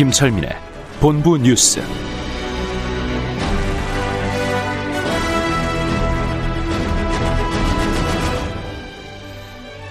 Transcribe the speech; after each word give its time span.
김철민의 0.00 0.48
본부 0.98 1.36
뉴스. 1.36 1.78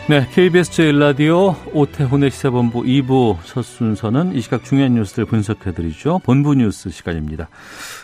네, 0.10 0.28
KBS 0.32 0.72
제1라디오 0.72 1.56
오태훈의 1.76 2.32
시사본부 2.32 2.82
2부 2.82 3.38
첫 3.46 3.62
순서는 3.62 4.34
이 4.34 4.42
시각 4.42 4.64
중요한 4.64 4.96
뉴스를 4.96 5.26
분석해드리죠. 5.26 6.22
본부 6.24 6.56
뉴스 6.56 6.90
시간입니다. 6.90 7.48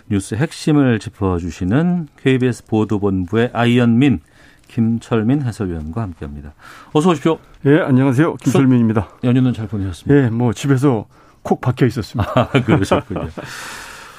뉴스 0.07 0.35
핵심을 0.35 0.99
짚어주시는 0.99 2.09
KBS 2.21 2.65
보도본부의 2.65 3.49
아이언민, 3.51 4.19
김철민 4.67 5.41
해설위원과 5.41 6.03
함께합니다. 6.03 6.53
어서 6.93 7.09
오십시오. 7.09 7.39
예, 7.65 7.79
안녕하세요. 7.79 8.35
김철민입니다. 8.35 9.09
연휴는 9.23 9.53
잘 9.53 9.67
보내셨습니까? 9.67 10.25
예, 10.25 10.29
뭐 10.29 10.53
집에서 10.53 11.07
콕 11.45 11.61
박혀 11.61 11.85
있었습니다. 11.85 12.31
아, 12.35 12.47
그러셨군요. 12.49 13.27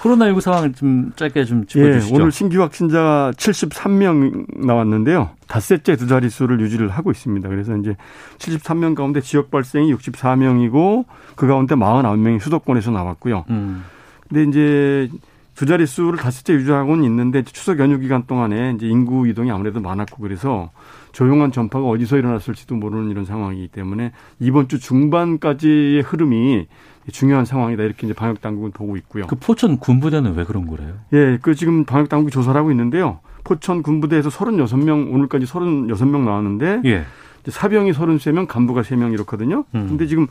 코로나19 0.00 0.40
상황을 0.40 0.72
좀 0.74 1.12
짧게 1.16 1.44
좀 1.44 1.66
짚어주시죠. 1.66 2.14
예, 2.14 2.20
오늘 2.20 2.30
신규 2.30 2.62
확진자 2.62 3.32
73명 3.36 4.64
나왔는데요. 4.64 5.30
닷새째 5.48 5.96
두 5.96 6.06
자릿수를 6.06 6.60
유지를 6.60 6.88
하고 6.88 7.10
있습니다. 7.10 7.48
그래서 7.48 7.76
이제 7.76 7.96
73명 8.38 8.94
가운데 8.94 9.20
지역 9.20 9.50
발생이 9.50 9.92
64명이고 9.92 11.04
그 11.34 11.48
가운데 11.48 11.74
49명이 11.74 12.38
수도권에서 12.40 12.92
나왔고요. 12.92 13.44
음. 13.50 13.84
근데 14.28 14.44
이제 14.44 15.10
두 15.56 15.66
자릿수를 15.66 16.18
닷새째 16.18 16.52
유지하고는 16.52 17.02
있는데 17.04 17.42
추석 17.42 17.80
연휴 17.80 17.98
기간 17.98 18.26
동안에 18.26 18.74
이제 18.76 18.86
인구 18.86 19.26
이동이 19.26 19.50
아무래도 19.50 19.80
많았고 19.80 20.22
그래서 20.22 20.70
조용한 21.12 21.50
전파가 21.50 21.86
어디서 21.86 22.18
일어났을지도 22.18 22.74
모르는 22.74 23.10
이런 23.10 23.24
상황이기 23.24 23.68
때문에 23.68 24.12
이번 24.38 24.68
주 24.68 24.78
중반까지의 24.78 26.02
흐름이 26.02 26.66
중요한 27.12 27.44
상황이다 27.44 27.82
이렇게 27.82 28.06
이제 28.06 28.14
방역 28.14 28.40
당국은 28.40 28.72
보고 28.72 28.96
있고요. 28.96 29.26
그 29.26 29.36
포천 29.36 29.78
군부대는 29.78 30.34
왜 30.34 30.44
그런 30.44 30.66
거래요? 30.66 30.94
예, 31.12 31.38
그 31.40 31.54
지금 31.54 31.84
방역 31.84 32.08
당국이 32.08 32.32
조사를 32.32 32.58
하고 32.58 32.70
있는데요. 32.70 33.20
포천 33.44 33.82
군부대에서 33.82 34.28
36명 34.28 35.12
오늘까지 35.14 35.46
36명 35.46 36.24
나왔는데 36.24 36.82
예. 36.84 37.04
사병이 37.48 37.92
33명, 37.92 38.46
간부가 38.48 38.82
3명 38.82 39.12
이렇거든요. 39.12 39.64
음. 39.74 39.86
근데 39.88 40.06
지금 40.06 40.26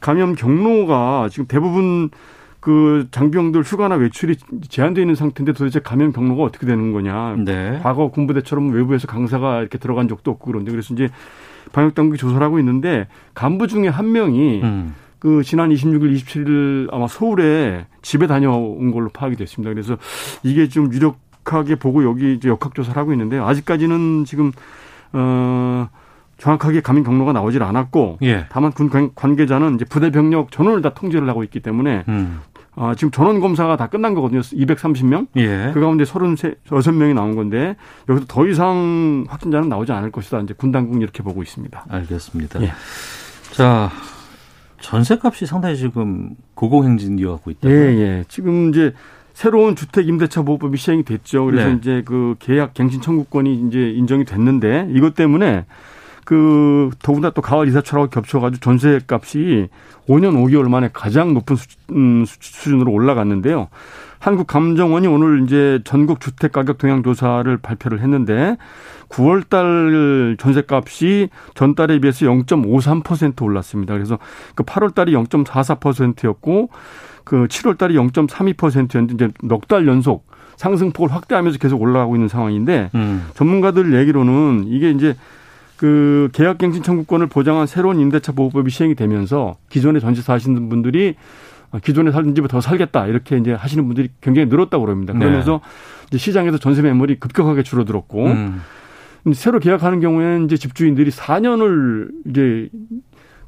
감염 0.00 0.34
경로가 0.34 1.28
지금 1.30 1.46
대부분 1.46 2.10
그 2.60 3.08
장병들 3.10 3.62
휴가나 3.62 3.96
외출이 3.96 4.36
제한되어 4.68 5.02
있는 5.02 5.16
상태인데 5.16 5.52
도대체 5.52 5.80
감염 5.80 6.12
경로가 6.12 6.44
어떻게 6.44 6.66
되는 6.66 6.92
거냐. 6.92 7.36
네. 7.44 7.80
과거 7.82 8.08
군부대처럼 8.08 8.70
외부에서 8.70 9.08
강사가 9.08 9.60
이렇게 9.60 9.78
들어간 9.78 10.06
적도 10.06 10.30
없고 10.30 10.46
그런데 10.46 10.70
그래서 10.70 10.94
이제 10.94 11.08
방역 11.72 11.96
당국이 11.96 12.18
조사를 12.18 12.40
하고 12.40 12.60
있는데 12.60 13.08
간부 13.34 13.66
중에 13.66 13.88
한 13.88 14.12
명이 14.12 14.60
음. 14.62 14.94
그 15.22 15.44
지난 15.44 15.70
26일, 15.70 16.16
27일 16.16 16.88
아마 16.92 17.06
서울에 17.06 17.86
집에 18.02 18.26
다녀온 18.26 18.90
걸로 18.90 19.08
파악이 19.08 19.36
됐습니다. 19.36 19.72
그래서 19.72 19.96
이게 20.42 20.66
좀 20.68 20.92
유력하게 20.92 21.76
보고 21.76 22.02
여기 22.02 22.34
이제 22.34 22.48
역학조사를 22.48 23.00
하고 23.00 23.12
있는데요. 23.12 23.46
아직까지는 23.46 24.24
지금 24.24 24.50
어 25.12 25.88
정확하게 26.38 26.80
감염 26.80 27.04
경로가 27.04 27.32
나오질 27.32 27.62
않았고 27.62 28.18
예. 28.22 28.46
다만 28.50 28.72
군 28.72 28.90
관- 28.90 29.12
관계자는 29.14 29.76
이제 29.76 29.84
부대 29.84 30.10
병력 30.10 30.50
전원을 30.50 30.82
다 30.82 30.92
통제를 30.92 31.28
하고 31.28 31.44
있기 31.44 31.60
때문에 31.60 32.02
음. 32.08 32.40
아, 32.74 32.96
지금 32.96 33.12
전원 33.12 33.38
검사가 33.38 33.76
다 33.76 33.86
끝난 33.86 34.14
거거든요. 34.14 34.40
230명. 34.40 35.28
예. 35.36 35.70
그 35.72 35.78
가운데 35.80 36.04
33, 36.04 36.54
6명이 36.64 37.14
나온 37.14 37.36
건데 37.36 37.76
여기서 38.08 38.26
더 38.26 38.44
이상 38.48 39.24
확진자는 39.28 39.68
나오지 39.68 39.92
않을 39.92 40.10
것이다. 40.10 40.40
이제 40.40 40.52
군 40.56 40.72
당국은 40.72 41.00
이렇게 41.00 41.22
보고 41.22 41.44
있습니다. 41.44 41.84
알겠습니다. 41.88 42.60
예. 42.62 42.72
자, 43.52 43.88
전세값이 44.82 45.46
상당히 45.46 45.76
지금 45.76 46.30
고공행진 46.54 47.18
이어가고 47.18 47.50
있다. 47.52 47.70
예, 47.70 47.74
예. 47.74 48.24
지금 48.28 48.68
이제 48.68 48.92
새로운 49.32 49.74
주택 49.76 50.06
임대차 50.08 50.42
보호법이 50.42 50.76
시행이 50.76 51.04
됐죠. 51.04 51.46
그래서 51.46 51.68
네. 51.68 51.76
이제 51.78 52.02
그 52.04 52.34
계약 52.38 52.74
갱신 52.74 53.00
청구권이 53.00 53.68
이제 53.68 53.90
인정이 53.90 54.24
됐는데 54.26 54.88
이것 54.90 55.14
때문에 55.14 55.64
그 56.24 56.90
더구나 57.02 57.30
또 57.30 57.40
가을 57.42 57.66
이사철하고 57.68 58.10
겹쳐가지고 58.10 58.60
전세값이 58.60 59.68
5년 60.08 60.34
5개월 60.44 60.68
만에 60.68 60.90
가장 60.92 61.32
높은 61.34 61.56
수, 61.56 61.66
음, 61.92 62.24
수- 62.26 62.36
수준으로 62.40 62.92
올라갔는데요. 62.92 63.68
한국 64.22 64.46
감정원이 64.46 65.08
오늘 65.08 65.42
이제 65.42 65.80
전국 65.82 66.20
주택 66.20 66.52
가격 66.52 66.78
동향 66.78 67.02
조사를 67.02 67.56
발표를 67.56 68.00
했는데 68.02 68.56
9월 69.08 69.48
달 69.48 70.36
전세값이 70.38 71.28
전달에 71.56 71.98
비해서 71.98 72.26
0.53% 72.26 73.42
올랐습니다. 73.42 73.94
그래서 73.94 74.20
그 74.54 74.62
8월 74.62 74.94
달이 74.94 75.12
0.44%였고 75.12 76.70
그 77.24 77.48
7월 77.48 77.76
달이 77.76 77.96
0.32%였는데 77.96 79.14
이제 79.14 79.30
넉 79.42 79.66
달 79.66 79.88
연속 79.88 80.24
상승폭을 80.54 81.12
확대하면서 81.12 81.58
계속 81.58 81.82
올라가고 81.82 82.14
있는 82.14 82.28
상황인데 82.28 82.90
음. 82.94 83.26
전문가들 83.34 83.92
얘기로는 83.92 84.66
이게 84.68 84.92
이제 84.92 85.16
그 85.76 86.28
계약갱신 86.32 86.84
청구권을 86.84 87.26
보장한 87.26 87.66
새로운 87.66 87.98
임대차 87.98 88.30
보호법이 88.30 88.70
시행이 88.70 88.94
되면서 88.94 89.56
기존에 89.68 89.98
전세 89.98 90.22
사시는 90.22 90.68
분들이 90.68 91.16
기존에 91.80 92.10
살던 92.10 92.34
집에 92.34 92.48
더 92.48 92.60
살겠다 92.60 93.06
이렇게 93.06 93.36
이제 93.38 93.52
하시는 93.52 93.84
분들이 93.86 94.08
굉장히 94.20 94.48
늘었다고 94.48 94.84
그럽니다. 94.84 95.12
네. 95.12 95.20
그러면서 95.20 95.60
이제 96.08 96.18
시장에서 96.18 96.58
전세 96.58 96.82
매물이 96.82 97.18
급격하게 97.20 97.62
줄어들었고 97.62 98.26
음. 98.26 98.60
새로 99.34 99.58
계약하는 99.60 100.00
경우에는 100.00 100.44
이제 100.46 100.56
집주인들이 100.56 101.10
4년을 101.10 102.08
이제 102.28 102.68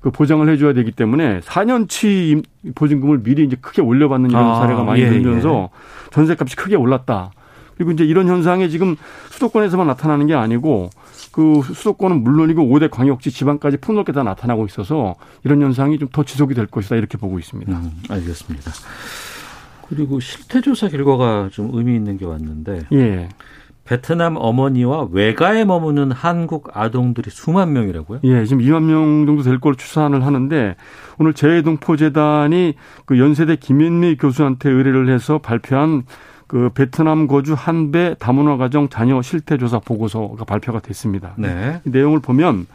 그 0.01 0.11
보장을 0.11 0.47
해줘야 0.49 0.73
되기 0.75 0.93
때문에 0.93 1.41
4년치 1.41 2.05
임- 2.31 2.43
보증금을 2.75 3.23
미리 3.23 3.45
이제 3.45 3.57
크게 3.61 3.83
올려받는 3.83 4.31
이런 4.31 4.45
아, 4.47 4.55
사례가 4.57 4.85
많이 4.85 5.01
예, 5.03 5.09
들면서 5.09 5.71
전세값이 6.11 6.57
크게 6.57 6.77
올랐다. 6.77 7.31
그리고 7.77 7.91
이제 7.91 8.05
이런 8.05 8.29
현상이 8.29 8.71
지금 8.71 8.97
수도권에서만 9.31 9.87
나타나는 9.87 10.27
게 10.27 10.35
아니고 10.35 10.91
그 11.33 11.61
수도권은 11.63 12.23
물론이고 12.23 12.63
5대 12.63 12.91
광역시 12.91 13.31
지방까지 13.33 13.79
폭넓게 13.79 14.13
다 14.13 14.23
나타나고 14.23 14.67
있어서 14.67 15.15
이런 15.45 15.61
현상이 15.63 15.99
좀 15.99 16.09
더 16.13 16.23
지속이 16.23 16.55
될 16.55 16.67
것이다 16.67 16.95
이렇게 16.97 17.19
보고 17.19 17.39
있습니다. 17.41 17.73
음, 17.73 17.91
알겠습니다. 18.09 18.71
그리고 19.89 20.21
실태조사 20.21 20.89
결과가 20.89 21.49
좀 21.53 21.71
의미 21.75 21.95
있는 21.97 22.17
게 22.19 22.25
왔는데 22.25 22.87
예. 22.93 23.29
베트남 23.85 24.37
어머니와 24.39 25.09
외가에 25.13 25.65
머무는 25.67 26.11
한국 26.11 26.71
아동들이 26.73 27.29
수만 27.31 27.73
명이라고요? 27.75 28.21
예, 28.25 28.47
지금 28.47 28.63
2만 28.63 28.85
명 28.85 29.27
정도 29.27 29.43
될 29.43 29.59
걸로 29.61 29.75
추산을 29.75 30.25
하는데 30.25 30.77
오늘 31.19 31.35
재해동포재단이 31.35 32.75
그 33.05 33.19
연세대 33.19 33.57
김현미 33.57 34.17
교수한테 34.17 34.71
의뢰를 34.71 35.11
해서 35.13 35.39
발표한 35.39 36.05
그 36.47 36.71
베트남 36.75 37.27
거주 37.27 37.55
한배 37.55 38.15
다문화 38.19 38.57
가정 38.57 38.89
자녀 38.89 39.21
실태 39.23 39.57
조사 39.57 39.79
보고서가 39.79 40.45
발표가 40.45 40.81
됐습니다. 40.81 41.35
네. 41.37 41.81
이 41.87 41.91
내용을 41.91 42.21
보면 42.21 42.67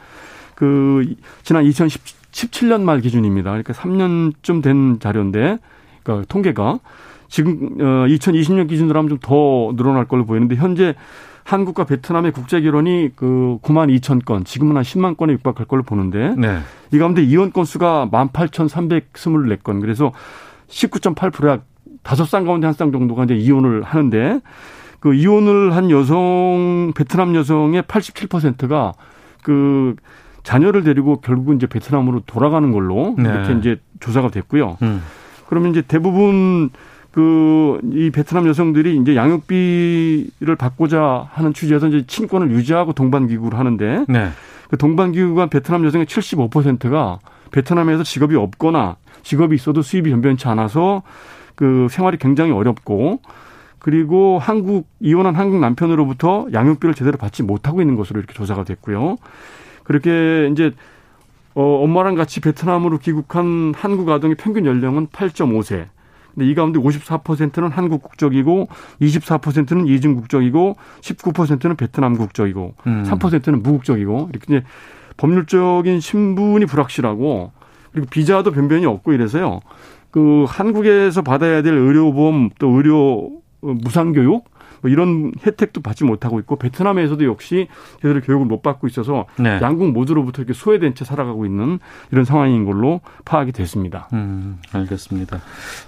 그 0.55 1.15
지난 1.43 1.63
2017년 1.65 2.81
말 2.81 3.01
기준입니다. 3.01 3.51
그러니까 3.51 3.73
3년쯤 3.73 4.63
된 4.63 4.99
자료인데 4.99 5.59
그러니까 6.03 6.25
통계가 6.27 6.79
지금 7.27 7.77
어 7.79 8.05
2020년 8.07 8.67
기준으로 8.67 8.97
하면 8.99 9.09
좀 9.09 9.19
더 9.21 9.73
늘어날 9.75 10.05
걸로 10.05 10.25
보이는데 10.25 10.55
현재 10.55 10.95
한국과 11.43 11.85
베트남의 11.85 12.31
국제 12.31 12.61
결혼이 12.61 13.09
그 13.15 13.57
9만 13.63 13.95
2천 13.99 14.23
건, 14.23 14.43
지금은 14.45 14.77
한 14.77 14.83
10만 14.83 15.17
건에 15.17 15.33
육박할 15.33 15.65
걸로 15.65 15.81
보는데 15.81 16.35
네. 16.37 16.59
이 16.91 16.99
가운데 16.99 17.23
이혼 17.23 17.51
건수가 17.51 18.09
18,324건. 18.11 19.81
그래서 19.81 20.11
19.8%야 20.69 21.59
다섯 22.03 22.25
쌍 22.25 22.45
가운데 22.45 22.65
한 22.67 22.73
쌍 22.73 22.91
정도가 22.91 23.25
이제 23.25 23.35
이혼을 23.35 23.83
하는데 23.83 24.39
그 24.99 25.13
이혼을 25.13 25.75
한 25.75 25.89
여성 25.91 26.91
베트남 26.95 27.35
여성의 27.35 27.83
87%가 27.83 28.93
그 29.43 29.95
자녀를 30.43 30.83
데리고 30.83 31.19
결국은 31.21 31.57
이제 31.57 31.67
베트남으로 31.67 32.21
돌아가는 32.25 32.71
걸로 32.71 33.15
네. 33.17 33.29
이렇게 33.29 33.53
이제 33.53 33.79
조사가 33.99 34.29
됐고요. 34.29 34.77
음. 34.81 35.01
그러면 35.47 35.71
이제 35.71 35.81
대부분 35.81 36.69
그 37.11 37.79
이 37.93 38.09
베트남 38.11 38.47
여성들이 38.47 38.97
이제 38.97 39.15
양육비를 39.15 40.55
받고자 40.57 41.27
하는 41.31 41.53
취지에서 41.53 41.87
이제 41.87 42.05
친권을 42.05 42.51
유지하고 42.51 42.93
동반 42.93 43.27
귀국을 43.27 43.57
하는데 43.57 44.05
네. 44.07 44.29
그 44.69 44.77
동반기관 44.77 45.49
베트남 45.49 45.85
여성의 45.85 46.05
75%가 46.07 47.19
베트남에서 47.51 48.03
직업이 48.03 48.35
없거나 48.35 48.97
직업이 49.23 49.55
있어도 49.55 49.81
수입이 49.81 50.09
변변치 50.11 50.47
않아서 50.47 51.01
그 51.59 51.87
생활이 51.91 52.17
굉장히 52.17 52.53
어렵고 52.53 53.19
그리고 53.79 54.39
한국 54.39 54.87
이혼한 55.01 55.35
한국 55.35 55.59
남편으로부터 55.59 56.47
양육비를 56.53 56.95
제대로 56.95 57.17
받지 57.17 57.43
못하고 57.43 57.81
있는 57.81 57.97
것으로 57.97 58.21
이렇게 58.21 58.33
조사가 58.33 58.63
됐고요. 58.63 59.17
그렇게 59.83 60.47
이제 60.53 60.71
어 61.55 61.83
엄마랑 61.83 62.15
같이 62.15 62.39
베트남으로 62.39 62.99
귀국한 62.99 63.73
한국 63.75 64.09
아동의 64.09 64.37
평균 64.37 64.65
연령은 64.65 65.07
8.5세. 65.07 65.87
근데 66.33 66.49
이 66.49 66.55
가운데 66.55 66.79
54%는 66.79 67.71
한국 67.71 68.03
국적이고 68.03 68.69
24%는 69.01 69.85
이중 69.87 70.15
국적이고 70.15 70.77
19%는 71.01 71.75
베트남 71.75 72.15
국적이고 72.17 72.75
음. 72.87 73.03
3%는 73.05 73.61
무국적이고 73.61 74.29
이렇게 74.31 74.45
이제 74.47 74.65
법률적인 75.17 75.99
신분이 75.99 76.67
불확실하고 76.67 77.51
그리고 77.91 78.07
비자도 78.09 78.51
변변이 78.51 78.85
없고 78.85 79.11
이래서요. 79.11 79.59
그 80.11 80.45
한국에서 80.47 81.21
받아야 81.21 81.61
될 81.61 81.73
의료보험 81.73 82.51
또 82.59 82.69
의료 82.69 83.31
무상교육 83.61 84.45
뭐 84.81 84.89
이런 84.89 85.33
혜택도 85.45 85.81
받지 85.81 86.03
못하고 86.03 86.39
있고 86.39 86.55
베트남에서도 86.55 87.25
역시 87.25 87.67
제대로 88.01 88.21
교육을 88.21 88.45
못 88.45 88.61
받고 88.61 88.87
있어서 88.87 89.25
네. 89.37 89.59
양국 89.61 89.91
모두로부터 89.91 90.41
이렇게 90.41 90.53
소외된 90.53 90.95
채 90.95 91.05
살아가고 91.05 91.45
있는 91.45 91.79
이런 92.11 92.25
상황인 92.25 92.65
걸로 92.65 93.01
파악이 93.25 93.51
됐습니다. 93.51 94.07
음, 94.13 94.59
알겠습니다. 94.71 95.41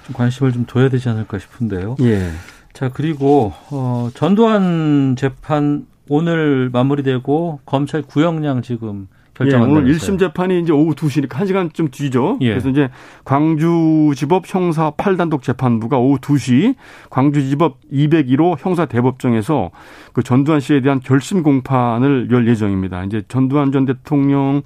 좀 0.06 0.14
관심을 0.14 0.52
좀 0.52 0.66
둬야 0.66 0.90
되지 0.90 1.10
않을까 1.10 1.40
싶은데요. 1.40 1.96
예. 2.02 2.30
자 2.74 2.90
그리고 2.90 3.54
어, 3.70 4.10
전두환 4.14 5.16
재판 5.18 5.86
오늘 6.10 6.70
마무리되고 6.72 7.62
검찰 7.66 8.02
구형량 8.02 8.62
지금 8.62 9.08
결정한 9.44 9.70
예, 9.70 9.74
오늘 9.74 9.94
1심 9.94 10.20
재판이 10.20 10.60
이제 10.60 10.72
오후 10.72 10.94
2시니까 10.94 11.30
1시간 11.30 11.74
좀 11.74 11.90
뒤죠. 11.90 12.38
예. 12.42 12.50
그래서 12.50 12.70
이제 12.70 12.90
광주지법 13.26 14.44
형사 14.48 14.92
8단독 14.92 15.42
재판부가 15.42 15.98
오후 15.98 16.18
2시 16.20 16.76
광주지법 17.10 17.78
201호 17.92 18.58
형사 18.60 18.86
대법정에서 18.86 19.72
그 20.14 20.24
전두환 20.24 20.60
씨에 20.60 20.82
대한 20.82 21.00
결심 21.00 21.44
공판을 21.44 22.30
열 22.32 22.48
예정입니다. 22.48 23.04
이제 23.06 23.24
전두환 23.28 23.72
전 23.72 23.86
대통령은 23.86 24.62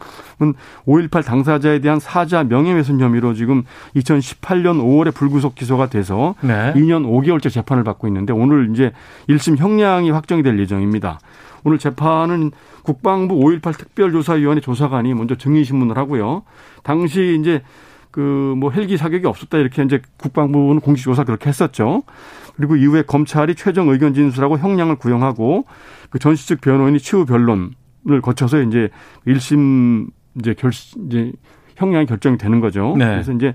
5.18 0.86 1.24
당사자에 1.24 1.80
대한 1.80 2.00
사자 2.00 2.44
명예훼손 2.44 3.00
혐의로 3.00 3.34
지금 3.34 3.64
2018년 3.96 4.82
5월에 4.82 5.14
불구속 5.14 5.56
기소가 5.56 5.88
돼서 5.88 6.36
네. 6.42 6.74
2년 6.76 7.06
5개월째 7.06 7.52
재판을 7.52 7.84
받고 7.84 8.08
있는데 8.08 8.34
오늘 8.34 8.70
이제 8.72 8.92
1심 9.30 9.58
형량이 9.58 10.12
확정이 10.12 10.44
될 10.44 10.60
예정입니다. 10.60 11.20
오늘 11.66 11.80
재판은 11.80 12.52
국방부 12.84 13.36
5.18 13.36 13.78
특별조사위원회 13.78 14.62
조사관이 14.62 15.14
먼저 15.16 15.36
증인신문을 15.36 15.98
하고요. 15.98 16.44
당시 16.84 17.38
이제 17.42 17.62
그 18.12 18.56
뭐 18.56 18.72
헬기 18.72 18.96
사격이 18.98 19.28
없었다 19.28 19.58
이렇게 19.58 19.84
이제 19.84 20.02
국방부는 20.18 20.80
공식 20.80 21.04
조사 21.04 21.24
그렇게 21.24 21.50
했었죠. 21.50 22.04
그리고 22.56 22.78
이후에 22.78 23.02
검찰이 23.02 23.56
최종 23.56 23.90
의견 23.90 24.14
진술하고 24.14 24.58
형량을 24.58 24.96
구형하고 24.96 25.66
그 26.10 26.20
전시 26.20 26.48
측 26.48 26.62
변호인이 26.62 27.00
추후 27.00 27.26
변론을 27.26 28.22
거쳐서 28.22 28.62
이제 28.62 28.90
1심 29.28 30.08
이제 30.40 30.54
결 30.54 30.72
이제 31.08 31.34
형량이 31.76 32.06
결정이 32.06 32.38
되는 32.38 32.62
거죠. 32.62 32.96
네. 32.98 33.06
그래서 33.06 33.34
이제 33.34 33.54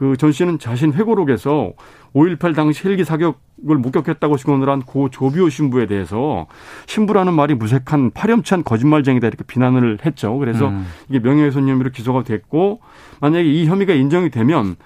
그 0.00 0.16
전 0.16 0.32
씨는 0.32 0.58
자신 0.58 0.94
회고록에서 0.94 1.72
5.18 2.14 2.56
당시 2.56 2.88
헬기 2.88 3.04
사격을 3.04 3.34
목격했다고 3.76 4.38
증언을 4.38 4.70
한 4.70 4.80
고 4.80 5.10
조비오 5.10 5.50
신부에 5.50 5.86
대해서 5.86 6.46
신부라는 6.86 7.34
말이 7.34 7.54
무색한 7.54 8.12
파렴치한 8.12 8.64
거짓말쟁이다 8.64 9.26
이렇게 9.26 9.44
비난을 9.44 9.98
했죠. 10.06 10.38
그래서 10.38 10.68
음. 10.68 10.86
이게 11.10 11.18
명예훼손 11.18 11.68
혐의로 11.68 11.90
기소가 11.90 12.24
됐고 12.24 12.80
만약에 13.20 13.44
이 13.44 13.66
혐의가 13.66 13.92
인정이 13.92 14.30
되면 14.30 14.76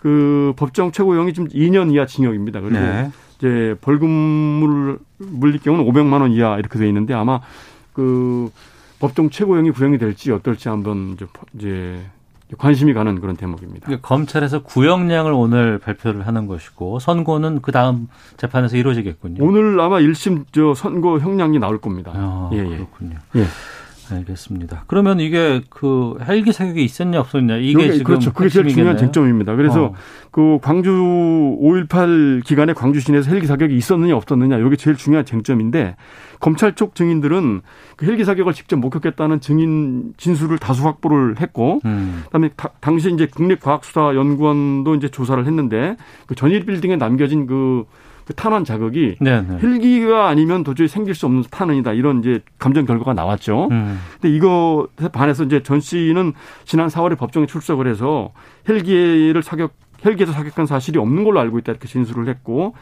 그 0.00 0.52
법정 0.56 0.92
최고형이 0.92 1.32
지금 1.32 1.48
2년 1.48 1.90
이하 1.90 2.04
징역입니다. 2.04 2.60
그리고 2.60 2.78
네. 2.78 3.10
이제 3.38 3.74
벌금을 3.80 4.98
물릴 5.16 5.60
경우는 5.60 5.90
500만 5.90 6.20
원 6.20 6.30
이하 6.32 6.58
이렇게 6.58 6.78
돼 6.78 6.86
있는데 6.88 7.14
아마 7.14 7.40
그 7.94 8.50
법정 9.00 9.30
최고형이 9.30 9.70
구형이 9.70 9.96
될지 9.96 10.30
어떨지 10.30 10.68
한번 10.68 11.12
이제 11.14 11.26
이제 11.54 12.00
관심이 12.56 12.94
가는 12.94 13.20
그런 13.20 13.36
대목입니다. 13.36 13.98
검찰에서 14.00 14.62
구형량을 14.62 15.32
오늘 15.32 15.78
발표를 15.78 16.26
하는 16.26 16.46
것이고 16.46 16.98
선고는 16.98 17.60
그 17.60 17.72
다음 17.72 18.08
재판에서 18.36 18.76
이루어지겠군요. 18.76 19.44
오늘 19.44 19.78
아마 19.80 19.98
1심 19.98 20.44
저 20.52 20.74
선고 20.74 21.20
형량이 21.20 21.58
나올 21.58 21.78
겁니다. 21.80 22.12
아, 22.14 22.50
예, 22.54 22.58
예. 22.58 22.76
그렇군요. 22.76 23.16
예. 23.36 23.44
알겠습니다. 24.16 24.84
그러면 24.86 25.20
이게 25.20 25.60
그 25.70 26.16
헬기 26.26 26.52
사격이 26.52 26.84
있었냐 26.84 27.20
없었냐 27.20 27.56
이게 27.56 27.84
여기, 27.84 27.92
지금 27.98 28.04
그렇죠. 28.04 28.32
그게 28.32 28.48
제일 28.48 28.68
중요한 28.68 28.96
쟁점입니다. 28.96 29.56
그래서 29.56 29.86
어. 29.86 29.94
그 30.30 30.58
광주 30.62 30.90
5.18 30.90 32.44
기간에 32.44 32.72
광주 32.72 33.00
시내에서 33.00 33.30
헬기 33.30 33.46
사격이 33.46 33.76
있었느냐 33.76 34.16
없었느냐 34.16 34.58
이게 34.58 34.76
제일 34.76 34.96
중요한 34.96 35.24
쟁점인데 35.24 35.96
검찰 36.40 36.74
쪽 36.74 36.94
증인들은 36.94 37.62
그 37.96 38.06
헬기 38.06 38.24
사격을 38.24 38.52
직접 38.52 38.76
목격했다는 38.76 39.40
증인 39.40 40.14
진술을 40.16 40.58
다수 40.58 40.84
확보를 40.84 41.40
했고 41.40 41.80
음. 41.84 42.22
그다음에 42.26 42.50
다, 42.56 42.70
당시 42.80 43.12
이제 43.12 43.26
국립과학수사연구원도 43.26 44.94
이제 44.94 45.08
조사를 45.08 45.44
했는데 45.46 45.96
그 46.26 46.34
전일 46.34 46.64
빌딩에 46.64 46.96
남겨진 46.96 47.46
그 47.46 47.84
그 48.28 48.34
탄환 48.34 48.62
자극이 48.62 49.16
네네. 49.20 49.46
네. 49.48 49.58
헬기가 49.62 50.28
아니면 50.28 50.62
도저히 50.62 50.86
생길 50.86 51.14
수 51.14 51.24
없는 51.24 51.44
탄원이다 51.50 51.94
이런 51.94 52.18
이제 52.18 52.42
감정 52.58 52.84
결과가 52.84 53.14
나왔죠. 53.14 53.68
음. 53.70 53.98
근데 54.20 54.36
이거에 54.36 55.08
반해서 55.10 55.44
이제 55.44 55.62
전 55.62 55.80
씨는 55.80 56.34
지난 56.66 56.88
4월에 56.88 57.16
법정에 57.16 57.46
출석을 57.46 57.86
해서 57.86 58.32
헬기를 58.68 59.42
사격 59.42 59.72
헬기에서 60.04 60.32
사격한 60.32 60.66
사실이 60.66 60.98
없는 60.98 61.24
걸로 61.24 61.40
알고 61.40 61.58
있다 61.60 61.72
이렇게 61.72 61.88
진술을 61.88 62.28
했고 62.28 62.74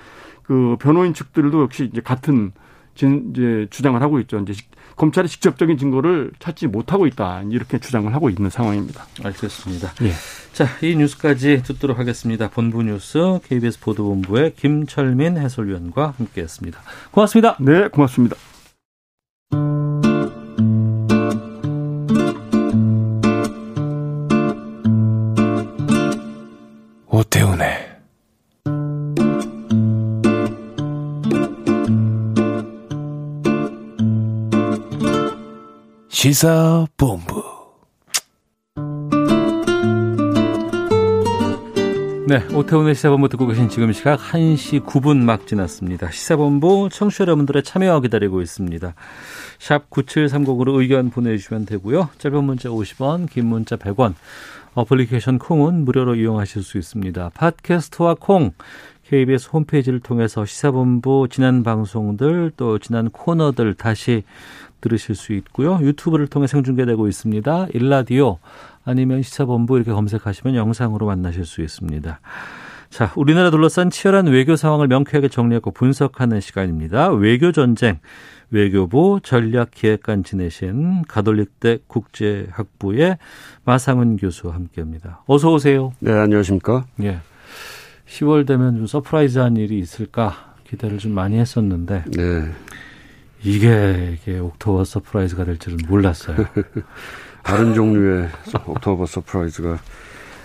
그 0.43 0.77
변호인 0.81 1.15
측들도 1.15 1.63
역시 1.63 1.89
이제 1.93 2.01
같은 2.01 2.51
진, 2.97 3.31
이제 3.31 3.69
주장을 3.71 4.03
하고 4.03 4.19
있죠. 4.19 4.41
이제 4.41 4.53
검찰이 4.97 5.29
직접적인 5.29 5.79
증거를 5.79 6.33
찾지 6.39 6.67
못하고 6.67 7.07
있다. 7.07 7.43
이렇게 7.51 7.79
주장을 7.79 8.13
하고 8.15 8.31
있는 8.31 8.51
상황입니다. 8.51 9.07
알겠습니다. 9.23 9.93
예. 10.03 10.13
자, 10.53 10.67
이 10.83 10.97
뉴스까지 10.97 11.63
듣도록 11.63 11.99
하겠습니다. 11.99 12.49
본부 12.49 12.83
뉴스 12.83 13.39
KBS 13.45 13.81
보도본부의 13.81 14.55
김철민 14.57 15.37
해설위원과 15.37 16.15
함께했습니다. 16.17 16.81
고맙습니다. 17.11 17.57
네, 17.61 17.89
고맙습니다. 17.89 18.37
오태훈의 27.09 27.86
시사본부. 36.17 37.45
네, 42.27 42.43
오태훈의 42.55 42.95
시사본부 42.95 43.29
듣고 43.29 43.47
계신 43.47 43.69
지금 43.69 43.93
시각 43.93 44.19
1시 44.19 44.87
9분 44.87 45.19
막 45.19 45.47
지났습니다. 45.47 46.11
시사본부 46.11 46.89
청취자 46.91 47.25
여러분들의 47.25 47.63
참여 47.65 48.01
기다리고 48.01 48.41
있습니다. 48.41 48.95
샵 49.59 49.91
9730으로 49.91 50.81
의견 50.81 51.11
보내주시면 51.11 51.67
되고요. 51.67 52.09
짧은 52.17 52.45
문자 52.45 52.71
50원, 52.71 53.29
긴 53.29 53.49
문자 53.49 53.77
100원, 53.77 54.15
어플리케이션 54.73 55.39
콩은 55.39 55.85
무료로 55.85 56.15
이용하실 56.15 56.63
수 56.63 56.79
있습니다. 56.79 57.31
팟캐스트와 57.35 58.17
콩, 58.19 58.53
KBS 59.09 59.51
홈페이지를 59.53 60.01
통해서 60.01 60.45
시사본부 60.45 61.29
지난 61.31 61.63
방송들 61.63 62.53
또 62.57 62.79
지난 62.79 63.09
코너들 63.11 63.75
다시 63.75 64.25
들으실 64.81 65.15
수 65.15 65.33
있고요. 65.35 65.79
유튜브를 65.83 66.27
통해 66.27 66.47
생중계되고 66.47 67.09
있습니다. 67.09 67.69
일라디오 67.75 68.39
아니면 68.85 69.23
시사본부 69.23 69.77
이렇게 69.77 69.93
검색하시면 69.93 70.55
영상으로 70.55 71.07
만나실 71.07 71.45
수 71.45 71.63
있습니다. 71.63 72.21
자, 72.91 73.13
우리나라 73.17 73.51
둘러싼 73.51 73.91
치열한 73.91 74.27
외교 74.29 74.57
상황을 74.57 74.87
명쾌하게 74.89 75.29
정리하고 75.29 75.71
분석하는 75.73 76.41
시간입니다. 76.41 77.11
외교 77.11 77.53
전쟁. 77.53 77.99
외교부 78.51 79.19
전략기획관 79.23 80.23
지내신 80.23 81.03
가톨릭대 81.09 81.79
국제학부의 81.89 83.19
마상윤 83.65 84.17
교수와 84.17 84.55
함께합니다. 84.55 85.25
어서 85.27 85.53
오세요. 85.53 85.93
네, 85.99 86.13
안녕하십니까? 86.13 86.87
예. 87.03 87.19
10월 88.07 88.47
되면 88.47 88.77
좀 88.77 88.87
surprise한 88.87 89.57
일이 89.57 89.81
있을까 89.81 90.55
기대를 90.69 90.99
좀 90.99 91.13
많이 91.13 91.39
했었는데. 91.39 92.05
네. 92.17 92.53
이게, 93.47 94.19
이게 94.21 94.39
October 94.41 94.85
surprise가 94.85 95.45
될 95.45 95.57
줄은 95.59 95.79
몰랐어요. 95.89 96.37
다른 97.45 97.75
종류의 97.75 98.29
October 98.67 99.07
surprise가 99.07 99.79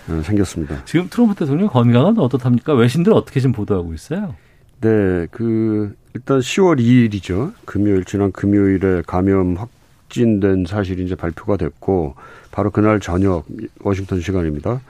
어, 0.08 0.22
생겼습니다. 0.24 0.84
지금 0.84 1.08
트럼프 1.10 1.34
대통령 1.34 1.68
건강은 1.68 2.18
어떻답니까? 2.18 2.74
외신들 2.74 3.12
어떻게 3.12 3.40
지금 3.40 3.52
보도하고 3.52 3.92
있어요? 3.92 4.36
네, 4.80 5.26
그 5.32 5.96
일단 6.14 6.38
10월 6.38 6.78
2일이죠. 6.80 7.52
금요일 7.64 8.04
지난 8.04 8.30
금요일에 8.30 9.02
감염 9.06 9.56
확진된 9.56 10.66
사실이 10.66 11.04
이제 11.04 11.14
발표가 11.16 11.56
됐고 11.56 12.14
바로 12.52 12.70
그날 12.70 13.00
저녁 13.00 13.46
워싱턴 13.80 14.20
시간입니다. 14.20 14.80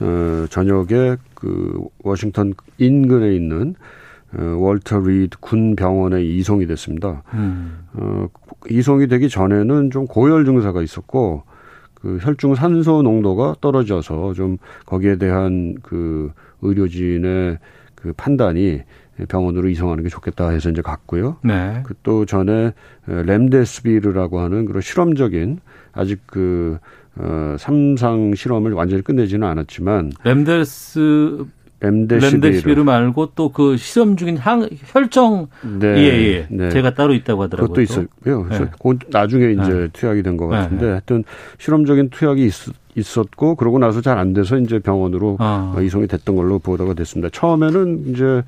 어, 0.00 0.46
저녁에 0.50 1.16
그 1.34 1.80
워싱턴 2.02 2.54
인근에 2.78 3.34
있는 3.34 3.70
어, 3.70 4.01
월터 4.38 5.00
리드 5.00 5.38
군 5.40 5.76
병원에 5.76 6.22
이송이 6.22 6.66
됐습니다. 6.66 7.22
음. 7.34 7.84
어, 7.94 8.28
이송이 8.70 9.08
되기 9.08 9.28
전에는 9.28 9.90
좀 9.90 10.06
고열 10.06 10.44
증상이 10.44 10.82
있었고 10.82 11.42
그 11.94 12.18
혈중 12.20 12.54
산소 12.54 13.02
농도가 13.02 13.54
떨어져서 13.60 14.32
좀 14.34 14.56
거기에 14.86 15.16
대한 15.16 15.74
그 15.82 16.32
의료진의 16.62 17.58
그 17.94 18.12
판단이 18.14 18.82
병원으로 19.28 19.68
이송하는 19.68 20.02
게 20.02 20.08
좋겠다 20.08 20.48
해서 20.48 20.70
이제 20.70 20.80
갔고요. 20.82 21.36
네. 21.44 21.82
그 21.84 21.94
또 22.02 22.24
전에 22.24 22.72
렘데스비르라고 23.06 24.40
하는 24.40 24.64
그런 24.64 24.80
실험적인 24.80 25.60
아직 25.92 26.20
그 26.26 26.78
어, 27.16 27.56
삼상 27.58 28.34
실험을 28.34 28.72
완전히 28.72 29.02
끝내지는 29.02 29.46
않았지만 29.46 30.12
렘데스 30.24 31.44
렘데시비르 31.82 32.84
말고 32.84 33.32
또그 33.34 33.76
실험 33.76 34.16
중인 34.16 34.36
항, 34.36 34.68
혈정 34.86 35.48
네, 35.80 35.86
예, 35.98 36.04
예. 36.04 36.46
네. 36.48 36.70
제가 36.70 36.94
따로 36.94 37.12
있다고 37.14 37.42
하더라고요. 37.42 37.74
그것도. 37.74 38.06
그래서 38.22 38.64
네. 38.64 38.98
나중에 39.10 39.52
이제 39.52 39.72
네. 39.72 39.88
투약이 39.92 40.22
된 40.22 40.36
것 40.36 40.46
같은데 40.48 40.84
네. 40.84 40.90
하여튼 40.92 41.24
실험적인 41.58 42.10
투약이 42.10 42.50
있, 42.94 43.18
었고 43.18 43.56
그러고 43.56 43.78
나서 43.78 44.00
잘 44.00 44.18
안 44.18 44.32
돼서 44.32 44.58
이제 44.58 44.78
병원으로 44.78 45.36
아. 45.40 45.74
이송이 45.80 46.06
됐던 46.06 46.36
걸로 46.36 46.58
보도가 46.58 46.94
됐습니다. 46.94 47.28
처음에는 47.32 48.04
이제 48.08 48.42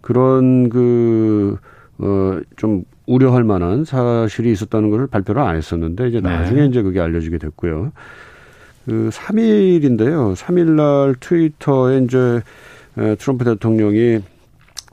그런 0.00 0.68
그 0.68 1.56
어, 1.98 2.38
좀 2.56 2.84
우려할 3.06 3.42
만한 3.44 3.84
사실이 3.84 4.52
있었다는 4.52 4.90
것을 4.90 5.06
발표를 5.08 5.42
안 5.42 5.56
했었는데 5.56 6.08
이제 6.08 6.20
네. 6.20 6.28
나중에 6.28 6.66
이제 6.66 6.82
그게 6.82 7.00
알려지게 7.00 7.38
됐고요. 7.38 7.92
그 8.88 9.10
3일인데요. 9.12 10.34
3일 10.34 10.70
날 10.70 11.14
트위터에 11.20 11.98
이제 11.98 12.40
트럼프 13.18 13.44
대통령이 13.44 14.20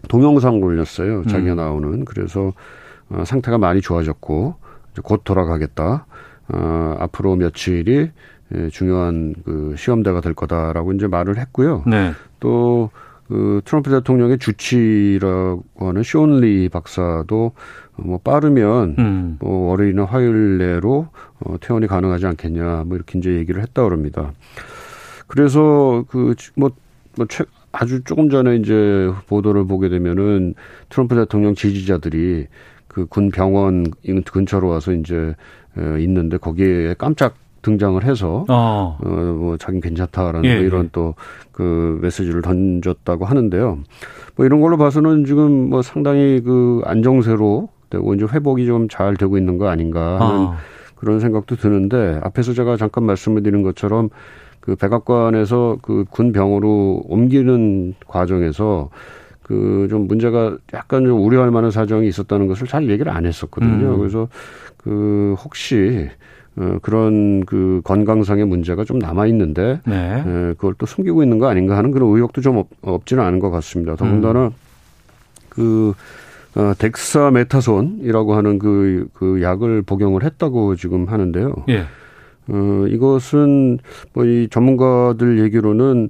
동영상을 0.09 0.61
올렸어요. 0.61 1.23
자기가 1.23 1.53
음. 1.53 1.55
나오는. 1.55 2.03
그래서 2.03 2.51
어, 3.09 3.23
상태가 3.25 3.57
많이 3.57 3.79
좋아졌고 3.79 4.55
곧 5.01 5.21
돌아가겠다. 5.23 6.07
어, 6.49 6.95
앞으로 6.99 7.37
며칠이 7.37 8.11
중요한 8.71 9.33
그 9.45 9.75
시험대가 9.77 10.19
될 10.19 10.33
거다라고 10.33 10.91
이제 10.91 11.07
말을 11.07 11.37
했고요. 11.37 11.83
네. 11.87 12.11
또 12.41 12.89
그 13.27 13.61
트럼프 13.65 13.89
대통령의 13.89 14.37
주치라고 14.37 15.63
하는 15.79 16.03
쇼온리 16.03 16.69
박사도 16.69 17.53
뭐 17.97 18.17
빠르면 18.17 18.95
음. 18.99 19.37
뭐 19.39 19.69
월요일이나 19.71 20.05
화요일 20.05 20.57
내로 20.57 21.07
어, 21.39 21.55
퇴원이 21.59 21.87
가능하지 21.87 22.25
않겠냐 22.27 22.83
뭐 22.85 22.95
이렇게 22.95 23.19
이제 23.19 23.31
얘기를 23.35 23.61
했다 23.61 23.83
그럽니다. 23.83 24.31
그래서 25.27 26.03
그뭐 26.09 26.35
뭐 27.17 27.25
최, 27.29 27.43
아주 27.71 28.03
조금 28.03 28.29
전에 28.29 28.55
이제 28.57 29.11
보도를 29.27 29.65
보게 29.65 29.89
되면은 29.89 30.53
트럼프 30.89 31.15
대통령 31.15 31.55
지지자들이 31.55 32.47
그 32.87 33.05
군 33.07 33.29
병원 33.29 33.91
근처로 34.31 34.69
와서 34.69 34.93
이제 34.93 35.35
있는데 35.99 36.37
거기에 36.37 36.95
깜짝 36.97 37.35
등장을 37.61 38.01
해서 38.05 38.45
어, 38.47 38.97
어 39.03 39.33
뭐 39.33 39.57
자긴 39.57 39.81
괜찮다라는 39.81 40.45
예, 40.45 40.55
뭐 40.55 40.63
이런 40.63 40.85
예. 40.85 40.89
또그 40.93 41.99
메시지를 42.01 42.41
던졌다고 42.41 43.25
하는데요. 43.25 43.79
뭐 44.37 44.45
이런 44.45 44.61
걸로 44.61 44.77
봐서는 44.77 45.25
지금 45.25 45.69
뭐 45.69 45.81
상당히 45.81 46.41
그 46.41 46.81
안정세로 46.85 47.67
되고 47.95 48.13
이제 48.13 48.25
회복이 48.31 48.65
좀 48.65 48.87
잘 48.89 49.15
되고 49.15 49.37
있는 49.37 49.57
거 49.57 49.67
아닌가 49.67 50.19
하는 50.19 50.41
어. 50.47 50.55
그런 50.95 51.19
생각도 51.19 51.55
드는데 51.55 52.19
앞에서 52.23 52.53
제가 52.53 52.77
잠깐 52.77 53.03
말씀을 53.05 53.41
드린 53.43 53.63
것처럼 53.63 54.09
그 54.59 54.75
백악관에서 54.75 55.77
그 55.81 56.05
군 56.09 56.31
병으로 56.31 57.03
옮기는 57.07 57.95
과정에서 58.07 58.89
그 59.43 59.87
좀 59.89 60.07
문제가 60.07 60.57
약간 60.73 61.05
좀 61.05 61.23
우려할 61.23 61.51
만한 61.51 61.69
사정이 61.71 62.07
있었다는 62.07 62.47
것을 62.47 62.65
잘 62.67 62.89
얘기를 62.89 63.11
안 63.11 63.25
했었거든요. 63.27 63.93
음. 63.93 63.97
그래서 63.99 64.27
그 64.77 65.35
혹시 65.43 66.09
어, 66.57 66.77
그런 66.81 67.45
그 67.45 67.81
건강상의 67.83 68.45
문제가 68.45 68.83
좀 68.85 68.97
남아 68.97 69.27
있는데 69.27 69.81
네. 69.85 70.23
에, 70.25 70.53
그걸 70.53 70.73
또 70.77 70.85
숨기고 70.85 71.21
있는 71.21 71.37
거 71.37 71.47
아닌가 71.47 71.77
하는 71.77 71.91
그런 71.91 72.09
의혹도 72.15 72.41
좀 72.41 72.57
없, 72.57 72.67
없지는 72.81 73.21
않은 73.23 73.39
것 73.39 73.51
같습니다. 73.51 73.95
더군다나 73.95 74.45
음. 74.45 74.51
그 75.49 75.93
어, 76.55 76.73
덱사메타손이라고 76.77 78.33
하는 78.35 78.59
그, 78.59 79.07
그 79.13 79.41
약을 79.41 79.81
복용을 79.81 80.23
했다고 80.23 80.75
지금 80.75 81.05
하는데요. 81.07 81.53
예. 81.69 81.85
어, 82.47 82.85
이것은 82.87 83.79
뭐 84.13 84.25
이 84.25 84.47
전문가들 84.49 85.39
얘기로는 85.39 86.09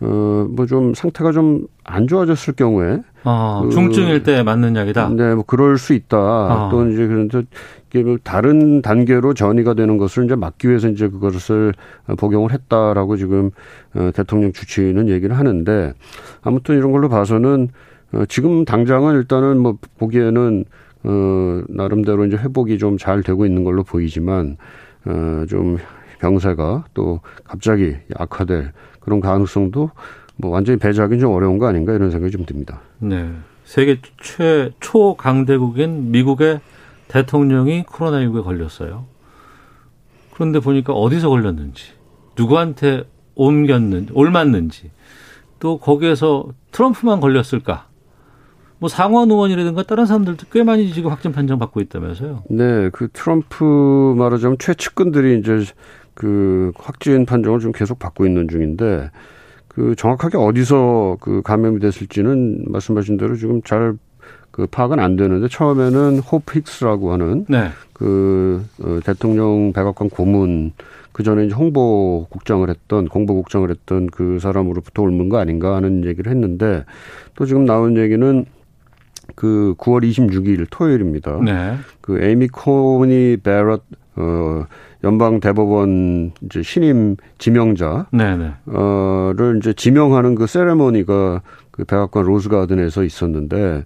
어, 0.00 0.46
뭐 0.50 0.66
좀 0.66 0.94
상태가 0.94 1.32
좀 1.32 1.66
안 1.88 2.06
좋아졌을 2.06 2.54
경우에. 2.54 3.00
아, 3.24 3.62
그, 3.64 3.70
중증일 3.70 4.22
때 4.22 4.42
맞는 4.42 4.76
약이다? 4.76 5.08
네, 5.10 5.34
뭐 5.34 5.42
그럴 5.46 5.78
수 5.78 5.94
있다. 5.94 6.18
아. 6.18 6.68
또 6.70 6.86
이제 6.86 7.06
그런데 7.06 7.42
뭐 8.04 8.18
다른 8.22 8.82
단계로 8.82 9.32
전이가 9.32 9.72
되는 9.72 9.96
것을 9.96 10.26
이제 10.26 10.36
막기 10.36 10.68
위해서 10.68 10.88
이제 10.88 11.08
그것을 11.08 11.72
복용을 12.18 12.52
했다라고 12.52 13.16
지금 13.16 13.50
어, 13.94 14.10
대통령 14.14 14.52
주치는 14.52 15.08
얘기를 15.08 15.36
하는데 15.38 15.94
아무튼 16.42 16.76
이런 16.76 16.92
걸로 16.92 17.08
봐서는 17.08 17.70
어, 18.12 18.24
지금 18.26 18.64
당장은 18.64 19.14
일단은 19.16 19.58
뭐 19.58 19.78
보기에는 19.98 20.64
어, 21.04 21.62
나름대로 21.68 22.24
이제 22.26 22.36
회복이 22.36 22.78
좀 22.78 22.98
잘 22.98 23.22
되고 23.22 23.46
있는 23.46 23.64
걸로 23.64 23.82
보이지만 23.84 24.56
어, 25.04 25.44
좀 25.48 25.78
병세가 26.20 26.86
또 26.94 27.20
갑자기 27.44 27.96
악화될 28.16 28.72
그런 29.00 29.20
가능성도 29.20 29.90
뭐 30.36 30.50
완전히 30.50 30.78
배제하기는 30.78 31.20
좀 31.20 31.32
어려운 31.32 31.58
거 31.58 31.66
아닌가 31.66 31.92
이런 31.92 32.10
생각이 32.10 32.30
좀 32.32 32.44
듭니다. 32.44 32.80
네. 32.98 33.30
세계 33.64 34.00
최 34.22 34.70
초강대국인 34.80 36.10
미국의 36.10 36.60
대통령이 37.08 37.84
코로나19에 37.84 38.42
걸렸어요. 38.42 39.04
그런데 40.32 40.60
보니까 40.60 40.92
어디서 40.92 41.28
걸렸는지, 41.28 41.92
누구한테 42.36 43.04
옮겼는지, 43.34 44.12
옮았는지, 44.14 44.90
또 45.58 45.78
거기에서 45.78 46.48
트럼프만 46.70 47.20
걸렸을까? 47.20 47.87
뭐 48.78 48.88
상원 48.88 49.30
의원이라든가 49.30 49.82
다른 49.82 50.06
사람들도 50.06 50.46
꽤 50.52 50.62
많이 50.62 50.92
지금 50.92 51.10
확진 51.10 51.32
판정 51.32 51.58
받고 51.58 51.80
있다면서요. 51.80 52.44
네, 52.50 52.90
그 52.90 53.08
트럼프 53.12 54.14
말하자면 54.16 54.58
최측근들이 54.58 55.40
이제 55.40 55.64
그 56.14 56.72
확진 56.76 57.26
판정을 57.26 57.60
좀 57.60 57.72
계속 57.72 57.98
받고 57.98 58.26
있는 58.26 58.48
중인데 58.48 59.10
그 59.68 59.94
정확하게 59.96 60.38
어디서 60.38 61.18
그 61.20 61.42
감염이 61.42 61.80
됐을지는 61.80 62.64
말씀하신 62.68 63.16
대로 63.16 63.36
지금 63.36 63.62
잘 63.62 63.96
그 64.58 64.66
파악은 64.66 64.98
안 64.98 65.14
되는데 65.14 65.46
처음에는 65.46 66.18
호프 66.18 66.60
힉스라고 66.62 67.10
하는 67.10 67.46
네. 67.48 67.68
그 67.92 68.64
어, 68.82 68.98
대통령 69.04 69.72
백악관 69.72 70.10
고문 70.10 70.72
그 71.12 71.22
전에 71.22 71.46
이제 71.46 71.54
홍보 71.54 72.26
국장을 72.28 72.68
했던 72.68 73.06
공보 73.06 73.36
국장을 73.36 73.70
했던 73.70 74.08
그 74.08 74.40
사람으로부터 74.40 75.02
옮은 75.02 75.28
거 75.28 75.38
아닌가 75.38 75.76
하는 75.76 76.04
얘기를 76.04 76.32
했는데 76.32 76.84
또 77.36 77.46
지금 77.46 77.66
나온 77.66 77.96
얘기는 77.96 78.46
그 79.38 79.76
9월 79.78 80.02
26일 80.02 80.66
토요일입니다. 80.68 81.38
네. 81.44 81.76
그 82.00 82.20
에이미 82.20 82.48
코니 82.48 83.36
베럿 83.44 83.84
어 84.16 84.64
연방 85.04 85.38
대법원 85.38 86.32
이제 86.42 86.60
신임 86.64 87.14
지명자 87.38 88.08
네네. 88.10 88.54
어를 88.66 89.58
이제 89.58 89.72
지명하는 89.72 90.34
그 90.34 90.48
세레머니가 90.48 91.42
그 91.70 91.84
백악관 91.84 92.24
로즈가든에서 92.24 93.04
있었는데 93.04 93.84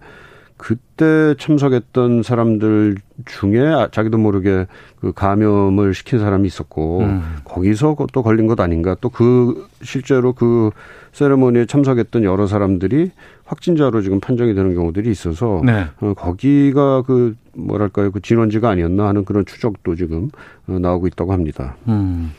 그때 0.63 1.35
참석했던 1.41 2.23
사람들 2.23 2.95
중에 3.25 3.89
자기도 3.91 4.17
모르게 4.17 4.69
그 5.01 5.13
감염을 5.13 5.93
시킨 5.93 6.21
사람이 6.21 6.47
있었고 6.47 7.01
음. 7.01 7.23
거기서 7.43 7.97
또 8.13 8.23
걸린 8.23 8.47
것 8.47 8.61
아닌가 8.61 8.95
또 9.01 9.11
그 9.11 9.67
실제로 9.83 10.33
그 10.33 10.71
세레모니에 11.11 11.67
참석했던 11.67 12.23
여러 12.23 12.47
사람들이 12.47 13.11
확진자로 13.45 14.03
지금 14.03 14.21
판정이 14.21 14.55
되는 14.55 14.73
경우들이 14.75 15.11
있어서 15.11 15.61
네. 15.65 15.87
어, 16.01 16.15
거기가 16.15 17.03
그 17.03 17.35
뭐랄까요 17.55 18.13
그 18.13 18.21
진원지가 18.21 18.71
아니었나 18.71 19.09
하는 19.09 19.25
그런 19.25 19.45
추적도 19.45 19.97
지금 19.97 20.31
어, 20.69 20.79
나오고 20.79 21.09
있다고 21.09 21.33
합니다. 21.33 21.75
음. 21.89 22.33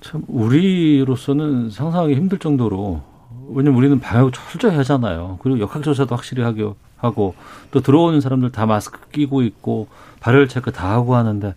참 0.00 0.24
우리로서는 0.26 1.70
상상하기 1.70 2.14
힘들 2.14 2.38
정도로 2.38 3.13
왜냐면 3.50 3.78
우리는 3.78 4.00
방역을 4.00 4.32
철저히 4.32 4.76
하잖아요. 4.76 5.38
그리고 5.42 5.60
역학조사도 5.60 6.14
확실히 6.14 6.42
하고 6.42 6.76
하고 6.96 7.34
또 7.70 7.80
들어오는 7.80 8.20
사람들 8.20 8.50
다 8.52 8.66
마스크 8.66 8.98
끼고 9.10 9.42
있고 9.42 9.88
발열 10.20 10.48
체크 10.48 10.72
다 10.72 10.90
하고 10.90 11.14
하는데 11.16 11.54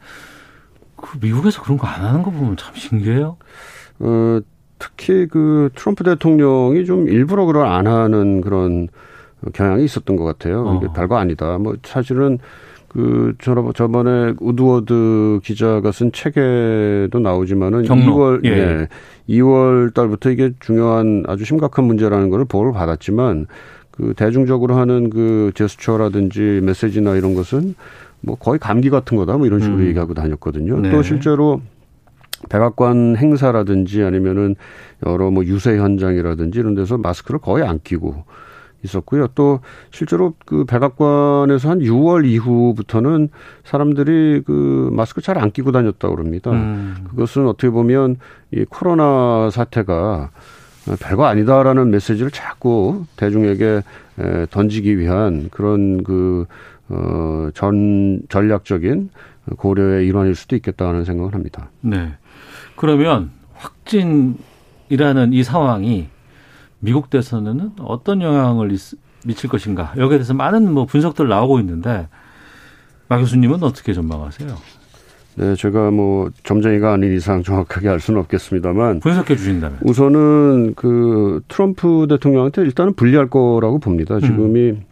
그 0.96 1.17
미국에서 1.22 1.62
그런 1.62 1.77
거 1.77 1.88
안 1.88 2.03
하는 2.03 2.24
거 2.24 2.32
보면 2.32 2.58
참 2.58 2.74
신기해요. 2.75 3.38
어, 4.00 4.39
특히 4.79 5.27
그 5.27 5.70
트럼프 5.75 6.03
대통령이 6.03 6.86
좀 6.86 7.08
일부러 7.08 7.46
그걸 7.46 7.65
안 7.65 7.88
하는 7.88 8.41
그런 8.41 8.89
경향이 9.53 9.84
있었던 9.86 10.15
것 10.17 10.24
같아요. 10.24 10.75
이게 10.77 10.88
어. 10.88 10.94
별거 10.94 11.17
아니다. 11.17 11.58
뭐 11.58 11.75
사실은 11.84 12.39
그 12.88 13.36
저번에 13.39 14.34
우드워드 14.39 15.41
기자가 15.44 15.91
쓴 15.91 16.12
책에도 16.12 17.20
나오지만은 17.20 17.84
경로. 17.84 18.13
2월 18.13 18.46
예. 18.46 18.50
네, 18.50 18.88
2월 19.29 19.94
달부터 19.94 20.32
이게 20.32 20.51
중요한 20.60 21.24
아주 21.27 21.44
심각한 21.44 21.86
문제라는 21.86 22.29
것을 22.29 22.46
보고를 22.46 22.74
받았지만 22.74 23.48
그 23.91 24.13
대중적으로 24.15 24.75
하는 24.75 25.10
그 25.10 25.51
제스처라든지 25.56 26.62
메시지나 26.63 27.15
이런 27.15 27.36
것은 27.36 27.75
뭐 28.22 28.36
거의 28.36 28.60
감기 28.60 28.89
같은 28.89 29.17
거다 29.17 29.38
뭐 29.38 29.48
이런 29.48 29.60
식으로 29.60 29.79
음. 29.79 29.88
얘기하고 29.88 30.13
다녔거든요. 30.13 30.79
네. 30.79 30.91
또 30.91 31.03
실제로 31.03 31.62
백악관 32.50 33.17
행사라든지 33.17 34.03
아니면은 34.03 34.56
여러 35.06 35.29
뭐 35.32 35.44
유세 35.46 35.77
현장이라든지 35.77 36.60
이런 36.60 36.75
데서 36.75 36.98
마스크를 36.98 37.39
거의 37.39 37.65
안 37.65 37.79
끼고 37.84 38.24
있었고요. 38.84 39.27
또 39.36 39.60
실제로 39.91 40.34
그 40.46 40.65
백악관에서 40.65 41.69
한 41.69 41.79
6월 41.79 42.25
이후부터는 42.25 43.29
사람들이 43.63 44.43
그 44.46 44.89
마스크 44.93 45.22
잘 45.22 45.38
안 45.38 45.51
끼고 45.51 45.72
다녔다고 45.72 46.15
그럽니다. 46.15 46.51
음. 46.51 46.96
그것은 47.10 47.48
어떻게 47.48 47.69
보면 47.69 48.17
이 48.51 48.65
코로나 48.65 49.50
사태가 49.51 50.31
별거 51.01 51.25
아니다라는 51.25 51.91
메시지를 51.91 52.31
자꾸 52.31 53.05
대중에게 53.17 53.81
던지기 54.50 54.98
위한 54.98 55.50
그런 55.51 56.01
그, 56.03 56.46
어, 56.89 57.50
전, 57.53 58.22
전략적인 58.29 59.10
고려의 59.57 60.07
일환일 60.07 60.34
수도 60.36 60.55
있겠다는 60.55 61.03
생각을 61.05 61.34
합니다. 61.34 61.69
네. 61.81 62.13
그러면 62.77 63.31
확진이라는 63.53 65.34
이 65.34 65.43
상황이 65.43 66.07
미국 66.79 67.10
대선에는 67.10 67.72
어떤 67.79 68.22
영향을 68.22 68.69
미칠 69.25 69.50
것인가 69.50 69.93
여기에 69.98 70.19
대해서 70.19 70.34
많은 70.34 70.72
뭐 70.72 70.86
분석들 70.86 71.27
나오고 71.27 71.60
있는데 71.60 72.07
마 73.10 73.17
교수님은 73.17 73.63
어떻게 73.63 73.93
전망하세요? 73.93 74.55
네, 75.36 75.55
제가 75.55 75.91
뭐 75.91 76.31
점쟁이가 76.43 76.93
아닌 76.93 77.15
이상 77.15 77.43
정확하게 77.43 77.89
알 77.89 78.00
수는 78.00 78.19
없겠습니다만 78.22 79.00
분석해 79.01 79.36
주신다면 79.36 79.77
우선은 79.84 80.74
그 80.75 81.41
트럼프 81.48 82.07
대통령한테 82.10 82.63
일단은 82.63 82.93
불리할 82.93 83.29
거라고 83.29 83.79
봅니다. 83.79 84.19
지금이 84.19 84.69
음. 84.72 84.84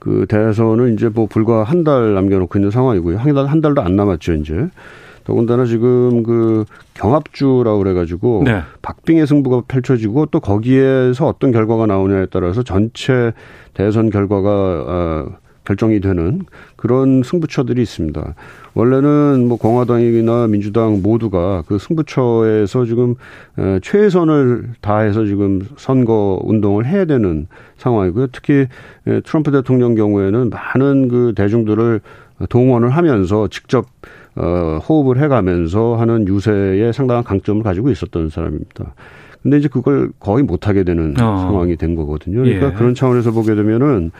그 0.00 0.26
대선은 0.28 0.94
이제 0.94 1.08
뭐 1.08 1.26
불과 1.26 1.62
한 1.64 1.84
달 1.84 2.14
남겨놓고 2.14 2.58
있는 2.58 2.70
상황이고요. 2.70 3.18
한 3.18 3.34
달 3.34 3.46
한 3.46 3.60
달도 3.60 3.82
안 3.82 3.96
남았죠 3.96 4.34
이제. 4.34 4.68
더군다나 5.24 5.64
지금 5.64 6.22
그 6.22 6.64
경합주라고 6.94 7.78
그래가지고 7.78 8.42
네. 8.44 8.62
박빙의 8.82 9.26
승부가 9.26 9.62
펼쳐지고 9.66 10.26
또 10.26 10.40
거기에서 10.40 11.26
어떤 11.26 11.50
결과가 11.50 11.86
나오냐에 11.86 12.26
따라서 12.30 12.62
전체 12.62 13.32
대선 13.72 14.10
결과가 14.10 14.50
어, 14.50 15.26
결정이 15.64 16.00
되는 16.00 16.42
그런 16.76 17.22
승부처들이 17.22 17.80
있습니다. 17.80 18.34
원래는 18.74 19.48
뭐 19.48 19.56
공화당이나 19.56 20.46
민주당 20.46 21.00
모두가 21.02 21.62
그 21.66 21.78
승부처에서 21.78 22.84
지금 22.84 23.14
최선을 23.82 24.72
다해서 24.82 25.24
지금 25.24 25.66
선거 25.76 26.38
운동을 26.44 26.84
해야 26.84 27.06
되는 27.06 27.46
상황이고요. 27.78 28.26
특히 28.32 28.66
트럼프 29.24 29.50
대통령 29.52 29.94
경우에는 29.94 30.50
많은 30.50 31.08
그 31.08 31.32
대중들을 31.34 32.00
동원을 32.50 32.90
하면서 32.90 33.48
직접 33.48 33.86
어, 34.36 34.78
호흡을 34.88 35.22
해가면서 35.22 35.96
하는 35.96 36.26
유세에 36.26 36.92
상당한 36.92 37.22
강점을 37.24 37.62
가지고 37.62 37.90
있었던 37.90 38.30
사람입니다. 38.30 38.94
근데 39.42 39.58
이제 39.58 39.68
그걸 39.68 40.10
거의 40.18 40.42
못하게 40.42 40.84
되는 40.84 41.10
어. 41.20 41.36
상황이 41.36 41.76
된 41.76 41.94
거거든요. 41.94 42.42
그러니까 42.42 42.68
예. 42.68 42.72
그런 42.72 42.94
차원에서 42.94 43.30
보게 43.32 43.54
되면은 43.54 44.10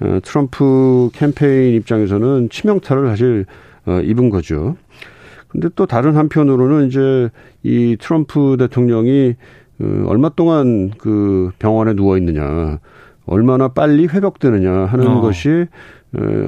어, 0.00 0.18
트럼프 0.22 1.10
캠페인 1.12 1.74
입장에서는 1.74 2.48
치명타를 2.50 3.08
사실 3.08 3.44
어, 3.86 4.00
입은 4.00 4.30
거죠. 4.30 4.76
근데 5.48 5.68
또 5.74 5.86
다른 5.86 6.16
한편으로는 6.16 6.88
이제 6.88 7.30
이 7.62 7.96
트럼프 7.98 8.56
대통령이 8.58 9.34
어, 9.80 10.04
얼마 10.06 10.28
동안 10.28 10.90
그 10.98 11.50
병원에 11.58 11.94
누워 11.94 12.16
있느냐, 12.18 12.78
얼마나 13.26 13.68
빨리 13.68 14.06
회복되느냐 14.06 14.70
하는 14.70 15.06
어. 15.08 15.20
것이 15.20 15.66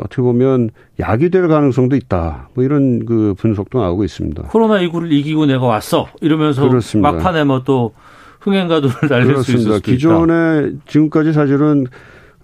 어떻게 0.02 0.22
보면 0.22 0.70
약이 0.98 1.30
될 1.30 1.48
가능성도 1.48 1.96
있다. 1.96 2.48
뭐 2.54 2.64
이런 2.64 3.04
그 3.04 3.34
분석도 3.36 3.80
나오고 3.80 4.04
있습니다. 4.04 4.44
코로나19를 4.44 5.10
이기고 5.12 5.46
내가 5.46 5.66
왔어. 5.66 6.08
이러면서 6.20 6.68
그렇습니다. 6.68 7.12
막판에 7.12 7.44
뭐 7.44 7.62
또 7.64 7.92
흥행가도를 8.40 8.94
날릴 9.08 9.26
그렇습니다. 9.28 9.42
수 9.42 9.52
있을 9.52 9.60
수도 9.60 9.80
기존에 9.80 10.68
있다. 10.68 10.82
지금까지 10.86 11.32
사실은 11.32 11.86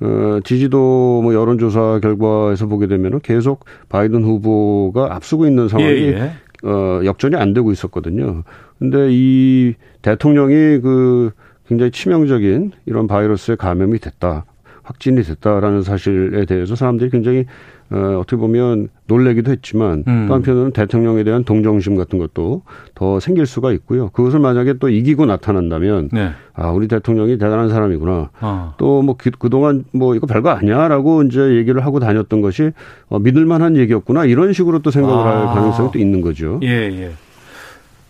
어, 0.00 0.40
지지도 0.44 1.20
뭐 1.22 1.32
여론조사 1.34 2.00
결과에서 2.02 2.66
보게 2.66 2.86
되면은 2.86 3.20
계속 3.20 3.64
바이든 3.88 4.22
후보가 4.24 5.14
앞서고 5.14 5.46
있는 5.46 5.68
상황이 5.68 5.90
예, 5.90 6.06
예. 6.12 6.68
어, 6.68 7.00
역전이 7.04 7.34
안 7.36 7.54
되고 7.54 7.72
있었거든요. 7.72 8.42
근데 8.78 9.08
이 9.10 9.74
대통령이 10.02 10.80
그 10.80 11.30
굉장히 11.66 11.90
치명적인 11.90 12.72
이런 12.84 13.06
바이러스에 13.06 13.56
감염이 13.56 13.98
됐다. 13.98 14.44
확진이 14.86 15.22
됐다라는 15.22 15.82
사실에 15.82 16.44
대해서 16.44 16.76
사람들이 16.76 17.10
굉장히 17.10 17.44
어, 17.90 18.18
어떻게 18.20 18.36
보면 18.36 18.88
놀래기도 19.06 19.50
했지만 19.50 20.02
음. 20.08 20.26
또 20.26 20.34
한편으로는 20.34 20.72
대통령에 20.72 21.22
대한 21.22 21.44
동정심 21.44 21.96
같은 21.96 22.18
것도 22.18 22.62
더 22.94 23.20
생길 23.20 23.46
수가 23.46 23.72
있고요. 23.72 24.08
그것을 24.10 24.40
만약에 24.40 24.74
또 24.74 24.88
이기고 24.88 25.26
나타난다면 25.26 26.10
네. 26.12 26.30
아 26.52 26.70
우리 26.70 26.88
대통령이 26.88 27.38
대단한 27.38 27.68
사람이구나. 27.68 28.30
아. 28.40 28.74
또뭐 28.78 29.16
그동안 29.38 29.84
뭐 29.92 30.16
이거 30.16 30.26
별거 30.26 30.50
아니야라고 30.50 31.22
이제 31.24 31.56
얘기를 31.56 31.84
하고 31.84 32.00
다녔던 32.00 32.40
것이 32.40 32.72
어, 33.08 33.18
믿을만한 33.18 33.76
얘기였구나 33.76 34.24
이런 34.24 34.52
식으로 34.52 34.80
또 34.80 34.90
생각을 34.90 35.26
아. 35.26 35.48
할 35.48 35.54
가능성이 35.54 35.90
또 35.92 35.98
있는 35.98 36.20
거죠. 36.20 36.58
예 36.62 36.68
예. 36.68 37.12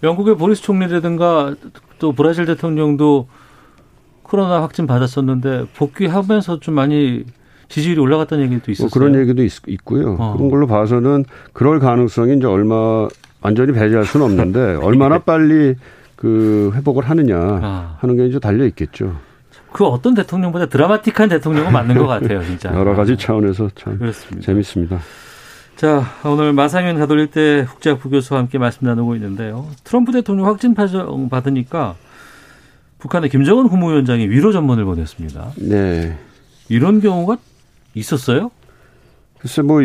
영국의 0.03 0.37
보리스 0.37 0.63
총리라든가 0.63 1.55
또 1.99 2.13
브라질 2.13 2.47
대통령도 2.47 3.29
코로나 4.27 4.61
확진 4.63 4.87
받았었는데 4.87 5.67
복귀하면서 5.77 6.61
좀 6.61 6.75
많이 6.75 7.25
지지율이 7.69 8.01
올라갔다는 8.01 8.45
얘기도 8.45 8.65
뭐 8.67 8.73
있었어요. 8.73 8.89
뭐 8.89 9.09
그런 9.09 9.21
얘기도 9.21 9.43
있, 9.45 9.85
고요 9.85 10.17
어. 10.19 10.35
그런 10.35 10.51
걸로 10.51 10.67
봐서는 10.67 11.25
그럴 11.53 11.79
가능성이 11.79 12.37
이제 12.37 12.47
얼마 12.47 13.09
완전히 13.41 13.73
배제할 13.73 14.05
수는 14.05 14.27
없는데 14.27 14.77
얼마나 14.83 15.21
빨리 15.21 15.75
그 16.17 16.73
회복을 16.75 17.09
하느냐 17.09 17.37
아. 17.39 17.97
하는 18.01 18.17
게 18.17 18.27
이제 18.27 18.39
달려 18.39 18.65
있겠죠. 18.67 19.17
그 19.73 19.85
어떤 19.85 20.15
대통령보다 20.15 20.67
드라마틱한 20.67 21.29
대통령은 21.29 21.73
맞는 21.73 21.99
것 21.99 22.07
같아요, 22.07 22.43
진짜. 22.43 22.75
여러 22.75 22.95
가지 22.95 23.17
차원에서 23.17 23.71
참 23.75 23.99
그렇습니다. 23.99 24.47
재밌습니다. 24.47 24.99
자, 25.77 26.05
오늘 26.25 26.55
마상현 26.55 26.99
가톨릭대 26.99 27.67
국제학 27.69 28.01
부 28.01 28.09
교수와 28.09 28.41
함께 28.41 28.57
말씀 28.57 28.87
나누고 28.87 29.15
있는데요. 29.17 29.67
트럼프 29.85 30.13
대통령 30.13 30.47
확진 30.47 30.75
받으니까 30.75 31.95
북한의 32.99 33.31
김정은 33.31 33.69
국무위원장이 33.69 34.29
위로 34.29 34.53
전문을 34.53 34.85
보냈습니다. 34.85 35.53
네. 35.69 36.17
이런 36.69 37.01
경우가 37.01 37.37
있었어요? 37.95 38.51
글쎄 39.39 39.63
뭐 39.63 39.83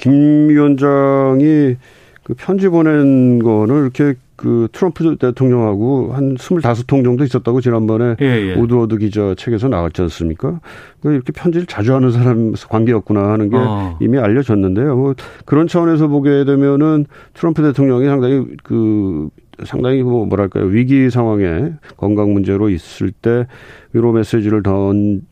김 0.00 0.48
위원장이 0.48 1.76
그 2.22 2.34
편지 2.36 2.68
보낸 2.68 3.38
거는 3.42 3.82
이렇게 3.82 4.14
그 4.34 4.68
트럼프 4.72 5.16
대통령하고 5.16 6.14
한 6.14 6.36
스물다섯 6.38 6.86
통 6.86 7.04
정도 7.04 7.22
있었다고 7.24 7.60
지난번에 7.60 8.16
예, 8.22 8.24
예. 8.24 8.54
오드워드 8.54 8.96
기자 8.96 9.34
책에서 9.36 9.68
나왔지 9.68 10.00
않습니까? 10.00 10.60
그 11.02 11.12
이렇게 11.12 11.32
편지를 11.32 11.66
자주 11.66 11.94
하는 11.94 12.10
사람 12.10 12.54
관계였구나 12.70 13.32
하는 13.32 13.50
게 13.50 13.56
어. 13.58 13.98
이미 14.00 14.16
알려졌는데요. 14.16 14.96
뭐 14.96 15.14
그런 15.44 15.68
차원에서 15.68 16.08
보게 16.08 16.44
되면은 16.46 17.04
트럼프 17.34 17.60
대통령이 17.60 18.06
상당히 18.06 18.46
그 18.62 19.28
상당히 19.64 20.02
뭐 20.02 20.26
뭐랄까요 20.26 20.64
위기 20.64 21.10
상황에 21.10 21.72
건강 21.96 22.32
문제로 22.32 22.68
있을 22.68 23.10
때 23.10 23.46
위로 23.92 24.12
메시지를 24.12 24.62
던 24.62 25.22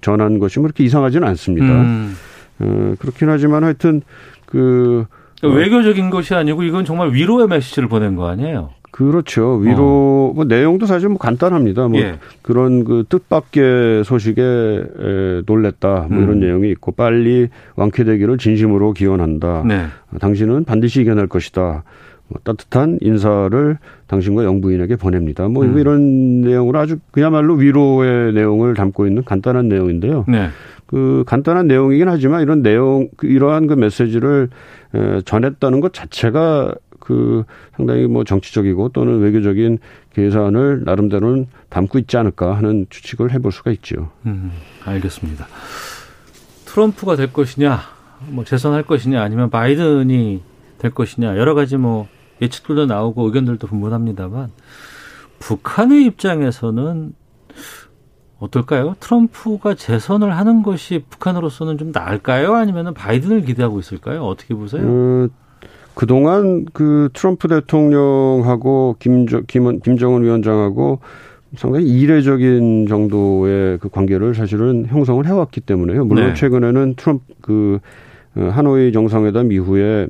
전한 0.00 0.38
것이 0.38 0.58
뭐 0.58 0.68
그렇게 0.68 0.84
이상하지는 0.84 1.26
않습니다. 1.28 1.66
음. 1.66 2.14
어, 2.58 2.94
그렇긴 2.98 3.28
하지만 3.28 3.64
하여튼 3.64 4.02
그 4.46 5.06
그러니까 5.40 5.60
외교적인 5.60 6.10
것이 6.10 6.34
아니고 6.34 6.62
이건 6.62 6.84
정말 6.84 7.12
위로의 7.12 7.48
메시지를 7.48 7.88
보낸 7.88 8.16
거 8.16 8.28
아니에요? 8.28 8.70
그렇죠. 8.90 9.56
위로 9.56 10.30
어. 10.30 10.32
뭐 10.34 10.44
내용도 10.44 10.86
사실 10.86 11.10
뭐 11.10 11.18
간단합니다. 11.18 11.88
뭐 11.88 12.00
예. 12.00 12.18
그런 12.40 12.82
그 12.84 13.04
뜻밖의 13.06 14.04
소식에 14.04 14.40
에, 14.42 15.42
놀랬다. 15.44 16.06
뭐 16.08 16.18
음. 16.18 16.22
이런 16.22 16.40
내용이 16.40 16.70
있고 16.70 16.92
빨리 16.92 17.48
완쾌되기를 17.74 18.38
진심으로 18.38 18.94
기원한다. 18.94 19.64
네. 19.66 19.84
당신은 20.18 20.64
반드시 20.64 21.02
이겨낼 21.02 21.26
것이다. 21.26 21.84
뭐 22.28 22.40
따뜻한 22.42 22.98
인사를 23.00 23.78
당신과 24.06 24.44
영부인에게 24.44 24.96
보냅니다. 24.96 25.48
뭐 25.48 25.64
음. 25.64 25.78
이런 25.78 26.40
내용으로 26.40 26.78
아주 26.78 26.98
그야말로 27.10 27.54
위로의 27.54 28.32
내용을 28.32 28.74
담고 28.74 29.06
있는 29.06 29.24
간단한 29.24 29.68
내용인데요. 29.68 30.24
네. 30.28 30.48
그 30.86 31.24
간단한 31.26 31.66
내용이긴 31.66 32.08
하지만 32.08 32.42
이런 32.42 32.62
내용 32.62 33.08
이러한 33.22 33.66
그 33.66 33.74
메시지를 33.74 34.48
전했다는 35.24 35.80
것 35.80 35.92
자체가 35.92 36.74
그 37.00 37.44
상당히 37.76 38.06
뭐 38.06 38.24
정치적이고 38.24 38.88
또는 38.90 39.20
외교적인 39.20 39.78
계산을 40.14 40.82
나름대로는 40.84 41.46
담고 41.68 41.98
있지 42.00 42.16
않을까 42.16 42.56
하는 42.56 42.86
추측을 42.88 43.32
해볼 43.32 43.52
수가 43.52 43.70
있죠. 43.72 44.10
음, 44.26 44.50
알겠습니다. 44.84 45.46
트럼프가 46.64 47.16
될 47.16 47.32
것이냐 47.32 47.80
뭐 48.28 48.44
재선할 48.44 48.84
것이냐 48.84 49.22
아니면 49.22 49.50
바이든이 49.50 50.42
될 50.78 50.90
것이냐 50.90 51.36
여러 51.36 51.54
가지 51.54 51.76
뭐 51.76 52.08
예측들도 52.40 52.86
나오고 52.86 53.24
의견들도 53.24 53.66
분분합니다만 53.66 54.50
북한의 55.38 56.04
입장에서는 56.04 57.14
어떨까요? 58.38 58.96
트럼프가 59.00 59.74
재선을 59.74 60.36
하는 60.36 60.62
것이 60.62 61.04
북한으로서는 61.08 61.78
좀 61.78 61.90
나을까요? 61.92 62.54
아니면 62.54 62.92
바이든을 62.92 63.42
기대하고 63.42 63.78
있을까요? 63.78 64.24
어떻게 64.24 64.54
보세요? 64.54 64.82
음, 64.82 65.28
그동안 65.94 66.66
그 66.72 67.08
트럼프 67.14 67.48
대통령하고 67.48 68.96
김정, 68.98 69.44
김, 69.46 69.80
김정은 69.80 70.22
위원장하고 70.22 71.00
상당히 71.56 71.86
이례적인 71.86 72.86
정도의 72.86 73.78
그 73.78 73.88
관계를 73.88 74.34
사실은 74.34 74.84
형성을 74.86 75.24
해왔기 75.24 75.62
때문에요. 75.62 76.04
물론 76.04 76.28
네. 76.28 76.34
최근에는 76.34 76.94
트럼프 76.96 77.24
그 77.40 77.78
어, 78.36 78.50
하노이 78.52 78.92
정상회담 78.92 79.52
이후에 79.52 80.08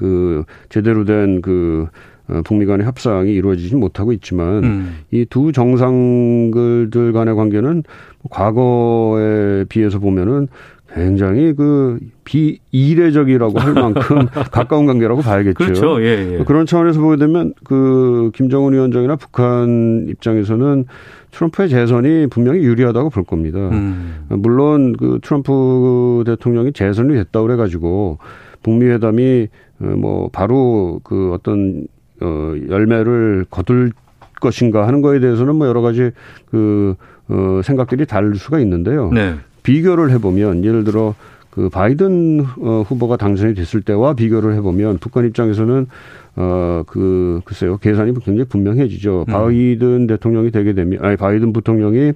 그 0.00 0.44
제대로 0.70 1.04
된그 1.04 1.86
어, 2.28 2.40
북미 2.44 2.64
간의 2.64 2.86
협상이 2.86 3.32
이루어지지 3.32 3.76
못하고 3.76 4.12
있지만 4.12 4.64
음. 4.64 4.96
이두 5.10 5.52
정상들 5.52 7.12
간의 7.12 7.34
관계는 7.34 7.82
과거에 8.30 9.64
비해서 9.68 9.98
보면은 9.98 10.48
굉장히 10.92 11.54
그 11.54 11.98
비이례적이라고 12.24 13.58
할 13.60 13.74
만큼 13.74 14.26
가까운 14.50 14.86
관계라고 14.86 15.20
봐야겠죠. 15.20 15.54
그렇죠. 15.54 16.02
예, 16.02 16.38
예. 16.38 16.44
그런 16.44 16.66
차원에서 16.66 17.00
보게 17.00 17.16
되면 17.16 17.54
그 17.62 18.30
김정은 18.34 18.72
위원장이나 18.72 19.16
북한 19.16 20.06
입장에서는 20.08 20.86
트럼프의 21.30 21.68
재선이 21.68 22.26
분명히 22.28 22.60
유리하다고 22.60 23.10
볼 23.10 23.22
겁니다. 23.22 23.58
음. 23.58 24.26
물론 24.30 24.94
그 24.96 25.20
트럼프 25.22 26.24
대통령이 26.26 26.72
재선이 26.72 27.14
됐다고 27.14 27.46
그래가지고 27.46 28.18
북미 28.62 28.86
회담이 28.86 29.48
어, 29.80 29.84
뭐 29.84 30.28
바로 30.32 31.00
그 31.04 31.32
어떤 31.32 31.86
어 32.20 32.54
열매를 32.68 33.46
거둘 33.50 33.92
것인가 34.40 34.86
하는 34.86 35.02
거에 35.02 35.20
대해서는 35.20 35.56
뭐 35.56 35.66
여러 35.66 35.80
가지 35.80 36.10
그 36.50 36.94
어, 37.28 37.60
생각들이 37.62 38.06
다를 38.06 38.34
수가 38.34 38.60
있는데요. 38.60 39.10
네. 39.12 39.34
비교를 39.62 40.10
해보면 40.10 40.64
예를 40.64 40.84
들어 40.84 41.14
그 41.50 41.68
바이든 41.68 42.44
어, 42.60 42.84
후보가 42.86 43.16
당선이 43.16 43.54
됐을 43.54 43.82
때와 43.82 44.14
비교를 44.14 44.54
해보면 44.54 44.98
북한 44.98 45.26
입장에서는 45.26 45.86
어, 46.36 46.84
그, 46.86 47.40
글쎄요, 47.44 47.76
계산이 47.78 48.14
굉장히 48.24 48.44
분명해지죠. 48.44 49.24
음. 49.28 49.32
바이든 49.32 50.06
대통령이 50.06 50.50
되게 50.52 50.74
되면, 50.74 51.04
아니, 51.04 51.16
바이든 51.16 51.52
부통령이 51.52 52.12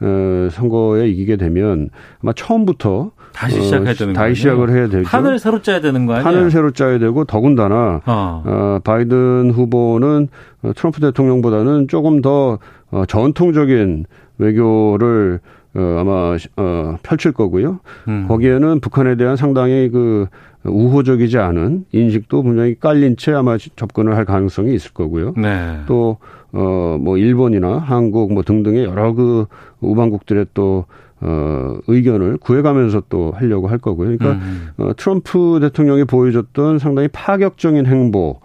어, 0.00 0.48
선거에 0.50 1.08
이기게 1.08 1.36
되면 1.36 1.88
아마 2.20 2.32
처음부터 2.32 3.12
다시 3.34 3.60
시작해야 3.60 3.94
되는 3.94 4.12
어, 4.12 4.14
다시 4.14 4.36
시작을 4.36 4.70
해야 4.70 4.88
되죠. 4.88 5.08
판을 5.08 5.38
새로 5.38 5.60
짜야 5.60 5.80
되는 5.80 6.06
거 6.06 6.14
아니에요? 6.14 6.24
판을 6.24 6.50
새로 6.50 6.70
짜야 6.70 6.98
되고 6.98 7.24
더군다나 7.24 8.00
어. 8.06 8.42
어 8.46 8.78
바이든 8.84 9.50
후보는 9.50 10.28
어, 10.62 10.72
트럼프 10.74 11.00
대통령보다는 11.00 11.88
조금 11.88 12.22
더 12.22 12.58
어, 12.90 13.04
전통적인 13.06 14.06
외교를 14.38 15.40
어, 15.74 15.96
아마 15.98 16.36
어, 16.56 16.96
펼칠 17.02 17.32
거고요. 17.32 17.80
음. 18.06 18.26
거기에는 18.28 18.80
북한에 18.80 19.16
대한 19.16 19.36
상당히 19.36 19.90
그 19.90 20.26
우호적이지 20.62 21.38
않은 21.38 21.84
인식도 21.92 22.42
분명히 22.42 22.78
깔린 22.78 23.16
채 23.16 23.32
아마 23.32 23.58
접근을 23.76 24.16
할 24.16 24.24
가능성이 24.24 24.74
있을 24.74 24.92
거고요. 24.92 25.34
네. 25.36 25.80
또 25.86 26.18
어, 26.56 26.98
뭐, 27.00 27.18
일본이나 27.18 27.78
한국 27.78 28.32
뭐 28.32 28.44
등등의 28.44 28.84
여러 28.84 29.12
그 29.12 29.46
우방국들의 29.80 30.46
또, 30.54 30.84
어, 31.24 31.78
의견을 31.86 32.36
구해가면서 32.36 33.04
또 33.08 33.32
하려고 33.34 33.68
할 33.68 33.78
거고요. 33.78 34.16
그러니까, 34.16 34.44
음. 34.44 34.68
어, 34.76 34.92
트럼프 34.96 35.58
대통령이 35.60 36.04
보여줬던 36.04 36.78
상당히 36.78 37.08
파격적인 37.08 37.86
행보, 37.86 38.40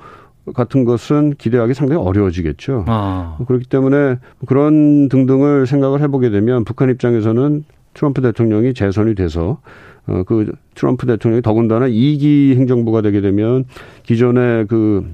같은 0.54 0.84
것은 0.84 1.36
기대하기 1.38 1.74
상당히 1.74 2.02
어려워지겠죠. 2.02 2.86
아. 2.88 3.38
그렇기 3.48 3.66
때문에 3.66 4.18
그런 4.48 5.10
등등을 5.10 5.68
생각을 5.68 6.02
해보게 6.02 6.30
되면 6.30 6.64
북한 6.64 6.90
입장에서는 6.90 7.64
트럼프 7.94 8.22
대통령이 8.22 8.74
재선이 8.74 9.16
돼서 9.16 9.60
어, 10.08 10.24
그 10.24 10.52
트럼프 10.76 11.06
대통령이 11.06 11.42
더군다나 11.42 11.88
이기 11.88 12.56
행정부가 12.58 13.02
되게 13.02 13.22
되면 13.22 13.66
기존의 14.04 14.68
그 14.68 15.06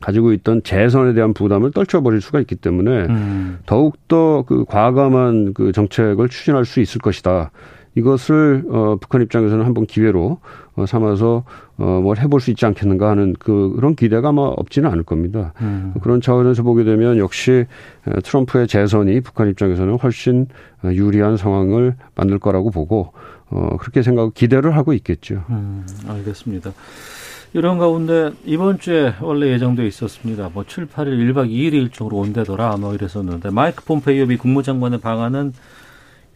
가지고 0.00 0.32
있던 0.32 0.62
재선에 0.62 1.12
대한 1.14 1.34
부담을 1.34 1.70
떨쳐버릴 1.70 2.20
수가 2.20 2.40
있기 2.40 2.56
때문에 2.56 2.90
음. 3.06 3.58
더욱더 3.66 4.44
그 4.46 4.64
과감한 4.64 5.54
그 5.54 5.72
정책을 5.72 6.28
추진할 6.28 6.64
수 6.64 6.80
있을 6.80 7.00
것이다. 7.00 7.50
이것을 7.96 8.64
어 8.68 8.96
북한 9.00 9.20
입장에서는 9.20 9.64
한번 9.64 9.84
기회로 9.84 10.38
어 10.76 10.86
삼아서 10.86 11.44
어 11.76 12.00
뭘 12.00 12.18
해볼 12.18 12.40
수 12.40 12.50
있지 12.50 12.66
않겠는가 12.66 13.10
하는 13.10 13.34
그 13.38 13.72
그런 13.74 13.94
기대가 13.94 14.28
아마 14.28 14.42
없지는 14.42 14.90
않을 14.90 15.02
겁니다. 15.02 15.54
음. 15.60 15.94
그런 16.02 16.20
차원에서 16.20 16.62
보게 16.62 16.84
되면 16.84 17.18
역시 17.18 17.66
트럼프의 18.22 18.68
재선이 18.68 19.20
북한 19.22 19.48
입장에서는 19.48 19.94
훨씬 19.96 20.46
유리한 20.84 21.36
상황을 21.36 21.96
만들 22.14 22.38
거라고 22.38 22.70
보고 22.70 23.12
어 23.50 23.76
그렇게 23.78 24.02
생각 24.02 24.32
기대를 24.34 24.76
하고 24.76 24.92
있겠죠. 24.92 25.44
음, 25.50 25.86
알겠습니다. 26.08 26.72
이런 27.52 27.78
가운데 27.78 28.30
이번 28.44 28.78
주에 28.78 29.14
원래 29.20 29.48
예정돼 29.48 29.86
있었습니다. 29.86 30.50
뭐 30.54 30.64
7, 30.64 30.86
8일 30.86 31.32
1박 31.32 31.50
2일 31.50 31.72
일정으로 31.74 32.16
온대더라 32.18 32.76
뭐 32.76 32.94
이랬었는데 32.94 33.50
마이크 33.50 33.84
폼페이오 33.84 34.26
미 34.26 34.36
국무장관의 34.36 35.00
방안은 35.00 35.52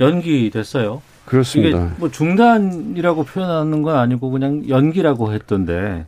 연기됐어요. 0.01 1.03
그렇습니다. 1.25 1.87
이게 1.87 1.95
뭐 1.99 2.11
중단이라고 2.11 3.25
표현하는 3.25 3.83
건 3.83 3.97
아니고 3.97 4.31
그냥 4.31 4.69
연기라고 4.69 5.33
했던데 5.33 6.07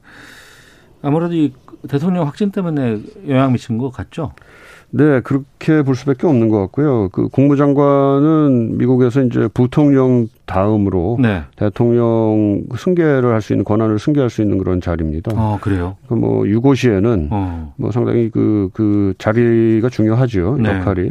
아무래도 1.03 1.35
이 1.35 1.53
대통령 1.89 2.27
확진 2.27 2.51
때문에 2.51 3.01
영향 3.29 3.53
미친 3.53 3.79
것 3.79 3.91
같죠? 3.91 4.33
네, 4.91 5.21
그렇게 5.21 5.83
볼 5.83 5.95
수밖에 5.95 6.27
없는 6.27 6.49
것 6.49 6.59
같고요. 6.61 7.09
그 7.11 7.29
국무장관은 7.29 8.79
미국에서 8.79 9.23
이제 9.23 9.49
부통령 9.53 10.29
다음으로 10.47 11.19
네. 11.21 11.43
대통령 11.57 12.63
승계를 12.75 13.33
할 13.33 13.41
수 13.43 13.53
있는 13.53 13.65
권한을 13.65 13.99
승계할 13.99 14.31
수 14.31 14.43
있는 14.43 14.59
그런 14.59 14.81
자리입니다. 14.81 15.33
아, 15.35 15.59
그래요? 15.61 15.97
그뭐 16.09 16.47
유고시에는 16.49 17.29
어. 17.31 17.75
뭐 17.77 17.91
상당히 17.91 18.31
그, 18.31 18.71
그 18.73 19.13
자리가 19.19 19.89
중요하죠. 19.89 20.59
네. 20.61 20.79
역할이. 20.79 21.11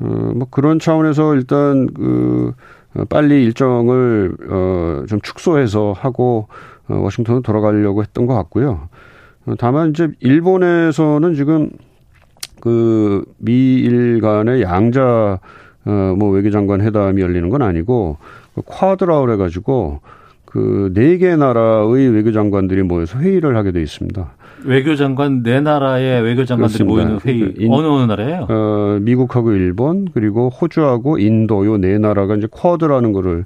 어, 0.00 0.32
뭐 0.34 0.46
그런 0.50 0.78
차원에서 0.78 1.34
일단 1.34 1.86
그 1.94 2.52
빨리 3.08 3.44
일정을 3.44 4.36
어, 4.50 5.02
좀 5.08 5.20
축소해서 5.20 5.94
하고 5.96 6.48
어, 6.88 6.96
워싱턴으로 6.96 7.42
돌아가려고 7.42 8.02
했던 8.02 8.26
것 8.26 8.34
같고요. 8.34 8.88
어, 9.46 9.54
다만 9.58 9.90
이제 9.90 10.08
일본에서는 10.20 11.34
지금 11.34 11.70
그 12.64 13.22
미일 13.38 14.20
간의 14.22 14.62
양자 14.62 15.38
어뭐 15.86 16.30
외교장관 16.30 16.80
회담이 16.80 17.20
열리는 17.20 17.48
건 17.50 17.60
아니고 17.62 18.16
그 18.54 18.62
쿼드라 18.64 19.20
그래 19.20 19.36
가지고 19.36 20.00
그 20.46 20.90
네 20.94 21.18
개 21.18 21.36
나라의 21.36 22.08
외교장관들이 22.10 22.82
모여서 22.84 23.18
회의를 23.18 23.56
하게 23.56 23.70
돼 23.72 23.82
있습니다. 23.82 24.32
외교장관 24.64 25.42
네 25.42 25.60
나라의 25.60 26.22
외교장관들이. 26.22 26.84
모이는 26.84 27.18
회의 27.24 27.52
인, 27.58 27.70
어느 27.72 27.86
어느 27.86 28.06
나라예요? 28.10 28.46
어, 28.48 28.98
미국하고 29.02 29.52
일본 29.52 30.08
그리고 30.14 30.48
호주하고 30.48 31.18
인도 31.18 31.66
요 31.66 31.76
네 31.76 31.98
나라가 31.98 32.34
이제 32.36 32.46
쿼드라는 32.50 33.12
거를 33.12 33.44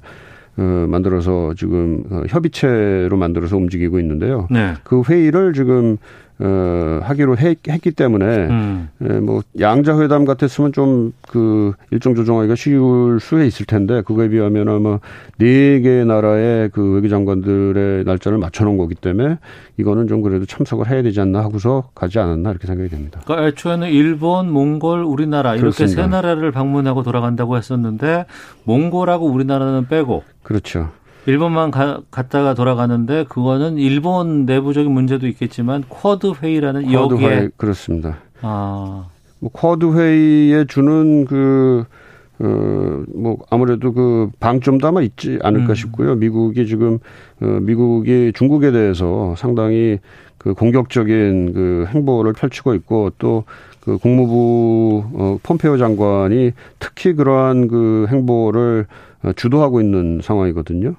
어, 0.57 0.85
만들어서 0.87 1.53
지금 1.57 2.03
어, 2.09 2.23
협의체로 2.29 3.17
만들어서 3.17 3.57
움직이고 3.57 3.99
있는데요. 3.99 4.47
네. 4.49 4.73
그 4.83 5.01
회의를 5.01 5.51
지금 5.53 5.97
어, 6.41 6.99
하기로 7.03 7.37
했, 7.37 7.61
기 7.81 7.91
때문에 7.91 8.25
음. 8.25 8.89
예, 9.03 9.19
뭐 9.19 9.41
양자 9.59 9.99
회담 9.99 10.25
같았으면 10.25 10.71
좀 10.73 11.11
그 11.29 11.73
일정 11.91 12.15
조정하기가 12.15 12.55
쉬울 12.55 13.19
수에 13.19 13.45
있을 13.45 13.65
텐데 13.65 14.01
그거에 14.01 14.29
비하면 14.29 14.67
아마 14.67 14.99
네 15.37 15.79
개 15.81 16.03
나라의 16.03 16.69
그 16.69 16.93
외교장관들의 16.95 18.03
날짜를 18.03 18.37
맞춰놓은 18.39 18.77
거기 18.77 18.95
때문에 18.95 19.37
이거는 19.77 20.07
좀 20.07 20.21
그래도 20.21 20.45
참석을 20.45 20.89
해야 20.89 21.01
되지 21.03 21.21
않나 21.21 21.39
하고서 21.39 21.89
가지 21.95 22.19
않았나 22.19 22.49
이렇게 22.51 22.67
생각이 22.67 22.89
됩니다. 22.89 23.21
그러니까 23.25 23.47
애초에는 23.47 23.89
일본, 23.89 24.51
몽골, 24.51 25.03
우리나라 25.03 25.51
이렇게 25.53 25.61
그렇습니다. 25.61 26.01
세 26.03 26.07
나라를 26.07 26.51
방문하고 26.51 27.03
돌아간다고 27.03 27.55
했었는데 27.57 28.25
몽골하고 28.63 29.27
우리나라는 29.27 29.87
빼고 29.87 30.23
그렇죠. 30.43 30.89
일본만 31.25 31.71
가, 31.71 32.01
갔다가 32.11 32.53
돌아가는데 32.53 33.25
그거는 33.29 33.77
일본 33.77 34.45
내부적인 34.45 34.91
문제도 34.91 35.27
있겠지만 35.27 35.83
쿼드 35.89 36.33
회의라는 36.41 36.83
쿼드 36.91 37.13
여기에 37.15 37.27
회의, 37.27 37.49
그렇습니다. 37.57 38.17
아. 38.41 39.07
뭐 39.39 39.51
쿼드 39.51 39.93
회의에 39.97 40.65
주는 40.65 41.25
그 41.25 41.85
어, 42.41 43.03
뭐, 43.13 43.37
아무래도 43.49 43.91
그 43.91 44.29
방점도 44.39 44.87
아마 44.87 45.01
있지 45.01 45.39
않을까 45.43 45.73
음. 45.73 45.75
싶고요. 45.75 46.15
미국이 46.15 46.65
지금, 46.67 46.99
어, 47.41 47.45
미국이 47.45 48.31
중국에 48.33 48.71
대해서 48.71 49.35
상당히 49.37 49.99
그 50.37 50.53
공격적인 50.53 51.53
그 51.53 51.85
행보를 51.89 52.31
펼치고 52.31 52.73
있고 52.75 53.11
또 53.17 53.43
그 53.81 53.97
국무부, 53.97 55.03
어, 55.13 55.37
폼페오 55.43 55.77
장관이 55.77 56.51
특히 56.79 57.13
그러한 57.13 57.67
그 57.67 58.07
행보를 58.09 58.85
어, 59.23 59.31
주도하고 59.33 59.81
있는 59.81 60.19
상황이거든요. 60.21 60.95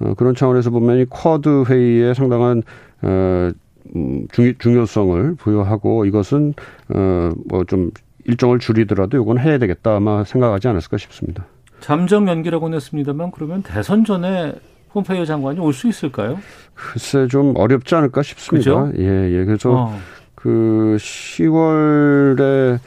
어, 0.00 0.14
그런 0.16 0.34
차원에서 0.34 0.70
보면 0.70 0.98
이 0.98 1.04
쿼드 1.08 1.64
회의에 1.68 2.14
상당한 2.14 2.62
어, 3.02 3.50
음, 3.96 4.26
중, 4.32 4.54
중요성을 4.58 5.34
부여하고 5.36 6.04
이것은 6.06 6.54
어, 6.94 7.30
뭐좀 7.48 7.90
일정을 8.24 8.58
줄이더라도 8.60 9.20
이건 9.20 9.38
해야 9.38 9.58
되겠다 9.58 9.96
아마 9.96 10.24
생각하지 10.24 10.68
않았을까 10.68 10.96
싶습니다. 10.98 11.44
잠정 11.80 12.28
연기라고는 12.28 12.76
했습니다만 12.76 13.32
그러면 13.32 13.62
대선 13.62 14.04
전에 14.04 14.52
폼페이오 14.92 15.24
장관이 15.24 15.58
올 15.58 15.72
수 15.72 15.88
있을까요? 15.88 16.38
글쎄 16.74 17.26
좀 17.26 17.54
어렵지 17.56 17.94
않을까 17.94 18.22
싶습니다. 18.22 18.84
그죠? 18.84 18.92
예, 19.02 19.04
예. 19.32 19.44
그래서 19.44 19.72
어. 19.72 19.98
그 20.42 20.96
10월에 20.98 22.78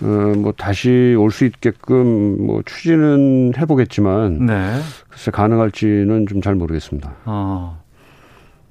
어, 0.00 0.06
뭐 0.38 0.52
다시 0.56 1.16
올 1.18 1.30
수 1.30 1.44
있게끔 1.44 2.46
뭐 2.46 2.62
추진은 2.64 3.52
해보겠지만 3.56 4.46
네. 4.46 4.78
글쎄 5.08 5.30
가능할지는 5.30 6.26
좀 6.26 6.40
잘 6.40 6.54
모르겠습니다. 6.54 7.14
어. 7.24 7.82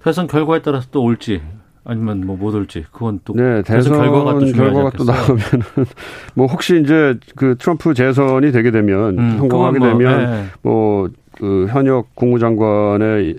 대선 0.04 0.28
결과에 0.28 0.62
따라서 0.62 0.88
또 0.92 1.04
올지 1.04 1.42
아니면 1.84 2.26
뭐 2.26 2.38
못 2.38 2.54
올지 2.56 2.86
그건 2.92 3.20
또 3.26 3.34
네, 3.34 3.62
대선, 3.63 3.98
결과가, 3.98 4.40
또 4.40 4.46
결과가 4.52 4.90
또 4.92 5.04
나오면은 5.04 5.66
뭐 6.34 6.48
혹시 6.48 6.80
이제 6.82 7.16
그 7.36 7.56
트럼프 7.58 7.94
재선이 7.94 8.52
되게 8.54 8.72
되면 8.72 9.20
음, 9.20 9.38
성공하게 9.38 9.80
뭐, 9.80 9.88
되면 9.90 10.32
네. 10.32 10.46
뭐그 10.62 11.68
현역 11.70 12.16
국무장관의 12.16 13.36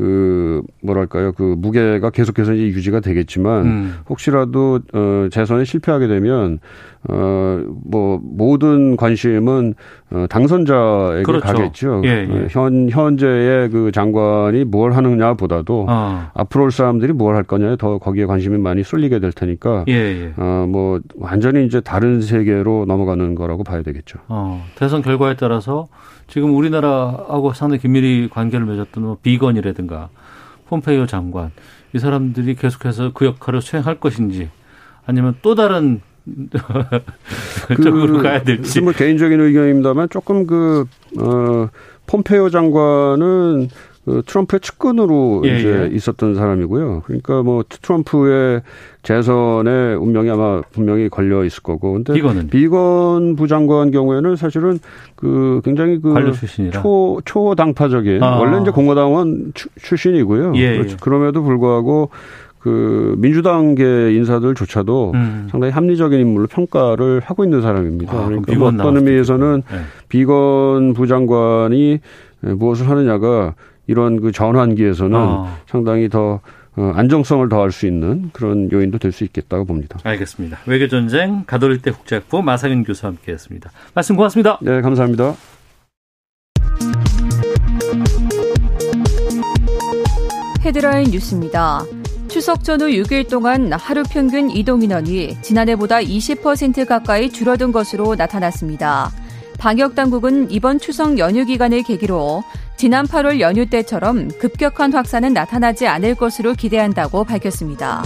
그 0.00 0.62
뭐랄까요 0.82 1.32
그 1.32 1.54
무게가 1.58 2.08
계속해서 2.08 2.54
이제 2.54 2.68
유지가 2.68 3.00
되겠지만 3.00 3.66
음. 3.66 3.94
혹시라도 4.08 4.80
어 4.94 5.28
재선에 5.30 5.64
실패하게 5.64 6.08
되면 6.08 6.58
어뭐 7.06 8.20
모든 8.22 8.96
관심은 8.96 9.74
어 10.10 10.26
당선자에게 10.28 11.22
그렇죠. 11.22 11.46
가겠죠. 11.46 12.02
예, 12.04 12.26
예. 12.30 12.44
어, 12.44 12.46
현 12.50 12.88
현재의 12.90 13.68
그 13.70 13.92
장관이 13.92 14.64
뭘 14.64 14.92
하느냐보다도 14.92 15.86
어. 15.88 16.30
앞으로 16.34 16.64
올 16.64 16.72
사람들이 16.72 17.12
뭘 17.12 17.30
할 17.30 17.44
거냐에 17.44 17.76
더 17.76 17.98
거기에 17.98 18.24
관심이 18.26 18.56
많이 18.58 18.82
쏠리게 18.82 19.18
될 19.20 19.32
테니까 19.32 19.84
예, 19.88 19.92
예. 19.92 20.32
어뭐 20.42 21.00
완전히 21.18 21.64
이제 21.66 21.80
다른 21.80 22.22
세계로 22.22 22.86
넘어가는 22.88 23.34
거라고 23.34 23.64
봐야 23.64 23.82
되겠죠. 23.82 24.18
어 24.28 24.64
대선 24.76 25.02
결과에 25.02 25.36
따라서 25.36 25.86
지금 26.30 26.54
우리나라하고 26.54 27.52
상당히 27.52 27.82
긴밀히 27.82 28.28
관계를 28.30 28.64
맺었던 28.64 29.02
뭐 29.02 29.18
비건이라든가 29.20 30.08
폼페이오 30.68 31.06
장관 31.06 31.50
이 31.92 31.98
사람들이 31.98 32.54
계속해서 32.54 33.10
그 33.12 33.26
역할을 33.26 33.60
수행할 33.60 33.98
것인지 33.98 34.48
아니면 35.04 35.34
또 35.42 35.56
다른 35.56 36.00
그, 37.66 37.82
쪽으로 37.82 38.22
가야 38.22 38.42
될지. 38.42 38.80
뭐 38.80 38.92
개인적인 38.92 39.40
의견입니다만 39.40 40.08
조금 40.10 40.46
그, 40.46 40.86
어, 41.18 41.68
폼페이오 42.06 42.50
장관은 42.50 43.68
그 44.10 44.22
트럼프의 44.26 44.60
측근으로 44.60 45.42
예, 45.44 45.58
이제 45.58 45.88
예. 45.90 45.94
있었던 45.94 46.34
사람이고요. 46.34 47.02
그러니까 47.04 47.42
뭐 47.42 47.62
트럼프의 47.68 48.62
재선의 49.02 49.96
운명이 49.96 50.28
아마 50.30 50.62
분명히 50.72 51.08
걸려 51.08 51.44
있을 51.44 51.62
거고. 51.62 51.92
근데 51.92 52.14
비건은 52.14 52.48
비건 52.48 53.36
부장관 53.36 53.92
경우에는 53.92 54.34
사실은 54.34 54.80
그 55.14 55.60
굉장히 55.64 56.00
그초 56.00 57.20
초당파적인 57.24 58.22
아. 58.22 58.38
원래 58.38 58.60
이제 58.60 58.72
공화당원 58.72 59.52
출신이고요. 59.80 60.54
예, 60.56 60.76
그렇죠. 60.76 60.96
그럼에도 61.00 61.42
불구하고 61.44 62.10
그 62.58 63.14
민주당계 63.18 64.12
인사들조차도 64.16 65.12
음. 65.14 65.48
상당히 65.50 65.72
합리적인 65.72 66.18
인물로 66.18 66.48
평가를 66.48 67.20
하고 67.24 67.44
있는 67.44 67.62
사람입니다. 67.62 68.12
아, 68.12 68.24
그러니까 68.26 68.54
뭐 68.56 68.68
어떤 68.68 68.96
의미에서는 68.96 69.62
네. 69.70 69.78
비건 70.08 70.94
부장관이 70.94 72.00
무엇을 72.40 72.88
하느냐가 72.88 73.54
이런 73.90 74.20
그 74.20 74.30
전환기에서는 74.30 75.18
어. 75.18 75.58
상당히 75.66 76.08
더 76.08 76.40
어, 76.76 76.92
안정성을 76.94 77.48
더할 77.48 77.72
수 77.72 77.86
있는 77.86 78.30
그런 78.32 78.70
요인도 78.70 78.98
될 78.98 79.10
수 79.10 79.24
있겠다고 79.24 79.64
봅니다. 79.64 79.98
알겠습니다. 80.04 80.58
외교 80.66 80.86
전쟁 80.86 81.42
가톨릭대 81.44 81.90
국제학부 81.90 82.42
마상윤 82.42 82.84
교수와 82.84 83.10
함께했습니다. 83.10 83.70
말씀 83.92 84.14
고맙습니다. 84.14 84.58
네, 84.62 84.80
감사합니다. 84.80 85.34
헤드라인 90.60 91.10
뉴스입니다. 91.10 91.82
추석 92.28 92.62
전후 92.62 92.86
6일 92.86 93.28
동안 93.28 93.72
하루 93.72 94.04
평균 94.08 94.50
이동 94.50 94.82
인원이 94.82 95.42
지난해보다 95.42 95.96
20% 95.98 96.86
가까이 96.86 97.30
줄어든 97.30 97.72
것으로 97.72 98.14
나타났습니다. 98.14 99.10
방역 99.60 99.94
당국은 99.94 100.50
이번 100.50 100.78
추석 100.78 101.18
연휴 101.18 101.44
기간을 101.44 101.82
계기로 101.82 102.42
지난 102.78 103.06
8월 103.06 103.40
연휴 103.40 103.66
때처럼 103.66 104.28
급격한 104.38 104.94
확산은 104.94 105.34
나타나지 105.34 105.86
않을 105.86 106.14
것으로 106.14 106.54
기대한다고 106.54 107.24
밝혔습니다. 107.24 108.02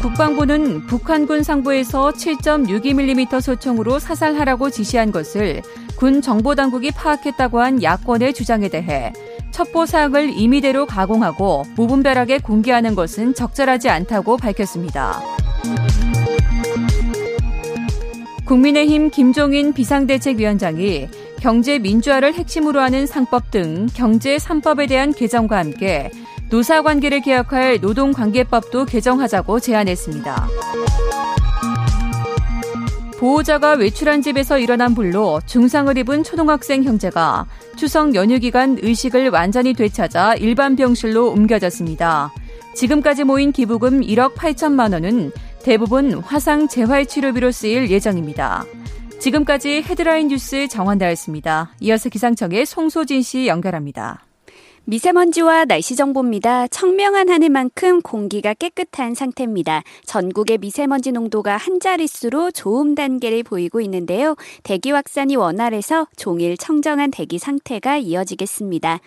국방부는 0.00 0.86
북한군 0.86 1.42
상부에서 1.42 2.12
7.62mm 2.12 3.40
소총으로 3.40 3.98
사살하라고 3.98 4.70
지시한 4.70 5.10
것을 5.10 5.62
군 5.96 6.22
정보당국이 6.22 6.92
파악했다고 6.92 7.60
한 7.60 7.82
야권의 7.82 8.32
주장에 8.32 8.68
대해 8.68 9.12
첩보 9.50 9.86
사항을 9.86 10.30
임의대로 10.38 10.86
가공하고 10.86 11.64
무분별하게 11.74 12.38
공개하는 12.38 12.94
것은 12.94 13.34
적절하지 13.34 13.88
않다고 13.88 14.36
밝혔습니다. 14.36 15.20
국민의힘 18.46 19.10
김종인 19.10 19.72
비상대책위원장이 19.72 21.08
경제 21.40 21.80
민주화를 21.80 22.32
핵심으로 22.34 22.80
하는 22.80 23.04
상법 23.04 23.50
등 23.50 23.88
경제 23.92 24.36
3법에 24.36 24.88
대한 24.88 25.12
개정과 25.12 25.58
함께 25.58 26.10
노사관계를 26.48 27.22
개혁할 27.22 27.80
노동관계법도 27.80 28.84
개정하자고 28.84 29.58
제안했습니다. 29.58 30.48
보호자가 33.18 33.72
외출한 33.72 34.22
집에서 34.22 34.58
일어난 34.58 34.94
불로 34.94 35.40
중상을 35.46 35.96
입은 35.98 36.22
초등학생 36.22 36.84
형제가 36.84 37.46
추석 37.76 38.14
연휴 38.14 38.38
기간 38.38 38.78
의식을 38.80 39.30
완전히 39.30 39.74
되찾아 39.74 40.34
일반 40.34 40.76
병실로 40.76 41.30
옮겨졌습니다. 41.30 42.32
지금까지 42.74 43.24
모인 43.24 43.52
기부금 43.52 44.02
1억 44.02 44.34
8천만 44.34 44.92
원은 44.92 45.32
대부분 45.66 46.20
화상 46.20 46.68
재활 46.68 47.06
치료비로 47.06 47.50
쓰일 47.50 47.90
예정입니다. 47.90 48.64
지금까지 49.18 49.82
헤드라인 49.82 50.28
뉴스 50.28 50.68
정원다였습니다. 50.68 51.72
이어서 51.80 52.08
기상청의 52.08 52.66
송소진 52.66 53.22
씨 53.22 53.48
연결합니다. 53.48 54.25
미세먼지와 54.88 55.64
날씨 55.64 55.96
정보입니다. 55.96 56.68
청명한 56.68 57.28
하늘만큼 57.28 58.02
공기가 58.02 58.54
깨끗한 58.54 59.14
상태입니다. 59.14 59.82
전국의 60.04 60.58
미세먼지 60.58 61.10
농도가 61.10 61.56
한 61.56 61.80
자릿수로 61.80 62.52
좋음 62.52 62.94
단계를 62.94 63.42
보이고 63.42 63.80
있는데요. 63.80 64.36
대기 64.62 64.92
확산이 64.92 65.34
원활해서 65.34 66.06
종일 66.14 66.56
청정한 66.56 67.10
대기 67.10 67.40
상태가 67.40 67.96
이어지겠습니다. 67.96 69.00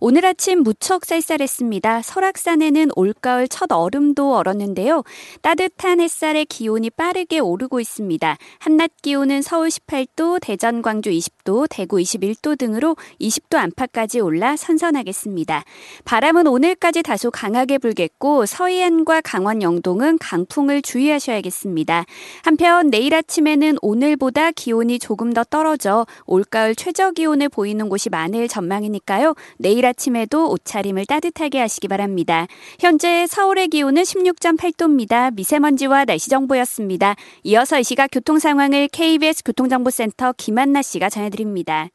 오늘 0.00 0.24
아침 0.24 0.62
무척 0.62 1.04
쌀쌀했습니다. 1.04 2.00
설악산에는 2.00 2.92
올가을 2.96 3.46
첫 3.48 3.70
얼음도 3.70 4.34
얼었는데요. 4.36 5.02
따뜻한 5.42 6.00
햇살에 6.00 6.46
기온이 6.46 6.88
빠르게 6.88 7.40
오르고 7.40 7.78
있습니다. 7.80 8.38
한낮 8.58 8.90
기온은 9.02 9.42
서울 9.42 9.68
18도, 9.68 10.38
대전, 10.40 10.80
광주 10.80 11.10
20도, 11.10 11.66
대구 11.68 11.98
21도 11.98 12.56
등으로 12.56 12.96
20도 13.20 13.58
안팎까지 13.58 14.20
올라 14.20 14.56
선선하겠습니다. 14.56 15.25
있습니다. 15.26 15.64
바람은 16.04 16.46
오늘까지 16.46 17.02
다소 17.02 17.30
강하게 17.30 17.78
불겠고 17.78 18.46
서해안과 18.46 19.20
강원 19.22 19.62
영동은 19.62 20.18
강풍을 20.18 20.82
주의하셔야겠습니다. 20.82 22.04
한편 22.44 22.88
내일 22.88 23.14
아침에는 23.14 23.78
오늘보다 23.82 24.52
기온이 24.52 24.98
조금 24.98 25.32
더 25.32 25.44
떨어져 25.44 26.06
올가을 26.26 26.74
최저 26.74 27.10
기온을 27.10 27.48
보이는 27.48 27.88
곳이 27.88 28.08
많을 28.08 28.48
전망이니까요. 28.48 29.34
내일 29.58 29.84
아침에도 29.86 30.50
옷차림을 30.50 31.06
따뜻하게 31.06 31.58
하시기 31.60 31.88
바랍니다. 31.88 32.46
현재 32.78 33.26
서울의 33.26 33.68
기온은 33.68 34.02
16.8도입니다. 34.02 35.34
미세먼지와 35.34 36.04
날씨 36.04 36.30
정보였습니다. 36.30 37.16
이어서 37.42 37.80
이 37.80 37.84
시각 37.84 38.08
교통 38.12 38.38
상황을 38.38 38.88
KBS 38.88 39.42
교통정보센터 39.44 40.34
김한나 40.36 40.82
씨가 40.82 41.08
전해드립니다. 41.08 41.88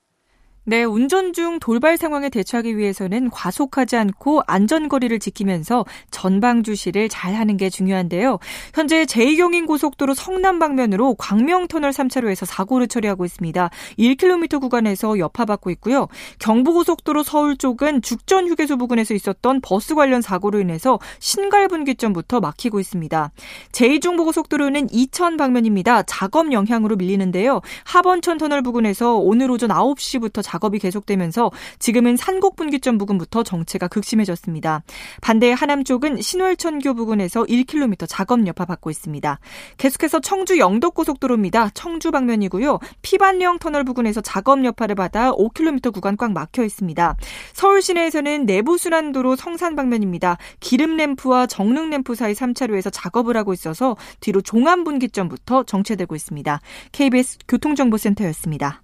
네, 0.64 0.84
운전 0.84 1.34
중 1.34 1.58
돌발 1.58 1.98
상황에 1.98 2.30
대처하기 2.30 2.78
위해서는 2.78 3.32
과속하지 3.32 3.98
않고 3.98 4.44
안전거리를 4.46 5.18
지키면서 5.18 5.86
전방 6.12 6.62
주시를 6.62 7.10
잘 7.10 7.34
하는 7.34 7.58
게 7.58 7.72
중요한데요. 7.72 8.38
현재 8.76 9.04
제2경인 9.06 9.66
고속도로 9.66 10.14
성남 10.14 10.60
방면으로 10.60 11.16
광명터널 11.16 11.90
3차로에서 11.90 12.46
사고를 12.46 12.88
처리하고 12.88 13.26
있습니다. 13.26 13.72
1km 13.98 14.62
구간에서 14.62 15.18
여파받고 15.18 15.72
있고요. 15.72 16.08
경부고속도로 16.38 17.24
서울 17.24 17.58
쪽은 17.58 18.04
죽전 18.04 18.48
휴게소 18.48 18.78
부근에서 18.78 19.16
있었던 19.16 19.62
버스 19.62 19.96
관련 19.96 20.22
사고로 20.22 20.60
인해서 20.60 21.00
신갈분기점부터 21.18 22.40
막히고 22.40 22.80
있습니다. 22.80 23.32
제2중부고속도로는 23.72 24.90
이천 24.92 25.38
방면입니다. 25.38 26.04
작업 26.04 26.52
영향으로 26.54 26.98
밀리는데요. 26.98 27.62
하번천 27.86 28.38
터널 28.38 28.62
부근에서 28.62 29.16
오늘 29.16 29.50
오전 29.50 29.72
9시부터 29.72 30.51
작업이 30.52 30.80
계속되면서 30.80 31.50
지금은 31.80 32.18
산곡 32.18 32.58
분기점 32.58 32.98
부근부터 32.98 33.44
정체가 33.44 33.88
극심해졌습니다. 33.88 34.84
반대 35.22 35.54
하남 35.54 35.86
쪽은 35.86 36.22
신월천교 36.22 36.94
부근에서 36.96 37.44
1km 37.44 38.06
작업 38.10 38.46
여파 38.48 38.66
받고 38.66 38.90
있습니다. 38.90 39.40
계속해서 39.78 40.20
청주 40.20 40.58
영덕 40.60 40.94
고속도로입니다. 40.94 41.70
청주 41.74 42.12
방면이고요. 42.12 42.80
피반령 43.02 43.60
터널 43.60 43.86
부근에서 43.86 44.20
작업 44.20 44.66
여파를 44.66 44.96
받아 44.96 45.32
5km 45.32 45.94
구간 45.94 46.18
꽉 46.18 46.34
막혀 46.34 46.64
있습니다. 46.64 47.16
서울 47.54 47.82
시내에서는 47.82 48.46
내부 48.46 48.78
순환도로 48.78 49.38
성산 49.38 49.76
방면입니다. 49.78 50.38
기름 50.60 50.98
램프와 50.98 51.48
정릉 51.48 51.90
램프 51.90 52.16
사이 52.16 52.34
3차로에서 52.34 52.90
작업을 52.92 53.38
하고 53.38 53.54
있어서 53.54 53.96
뒤로 54.20 54.42
종암 54.42 54.84
분기점부터 54.84 55.64
정체되고 55.64 56.16
있습니다. 56.16 56.60
KBS 56.92 57.38
교통정보센터였습니다. 57.48 58.82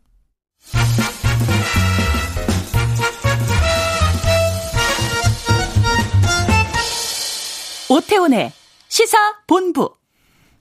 오태훈의 7.89 8.51
시사 8.89 9.17
본부. 9.47 9.91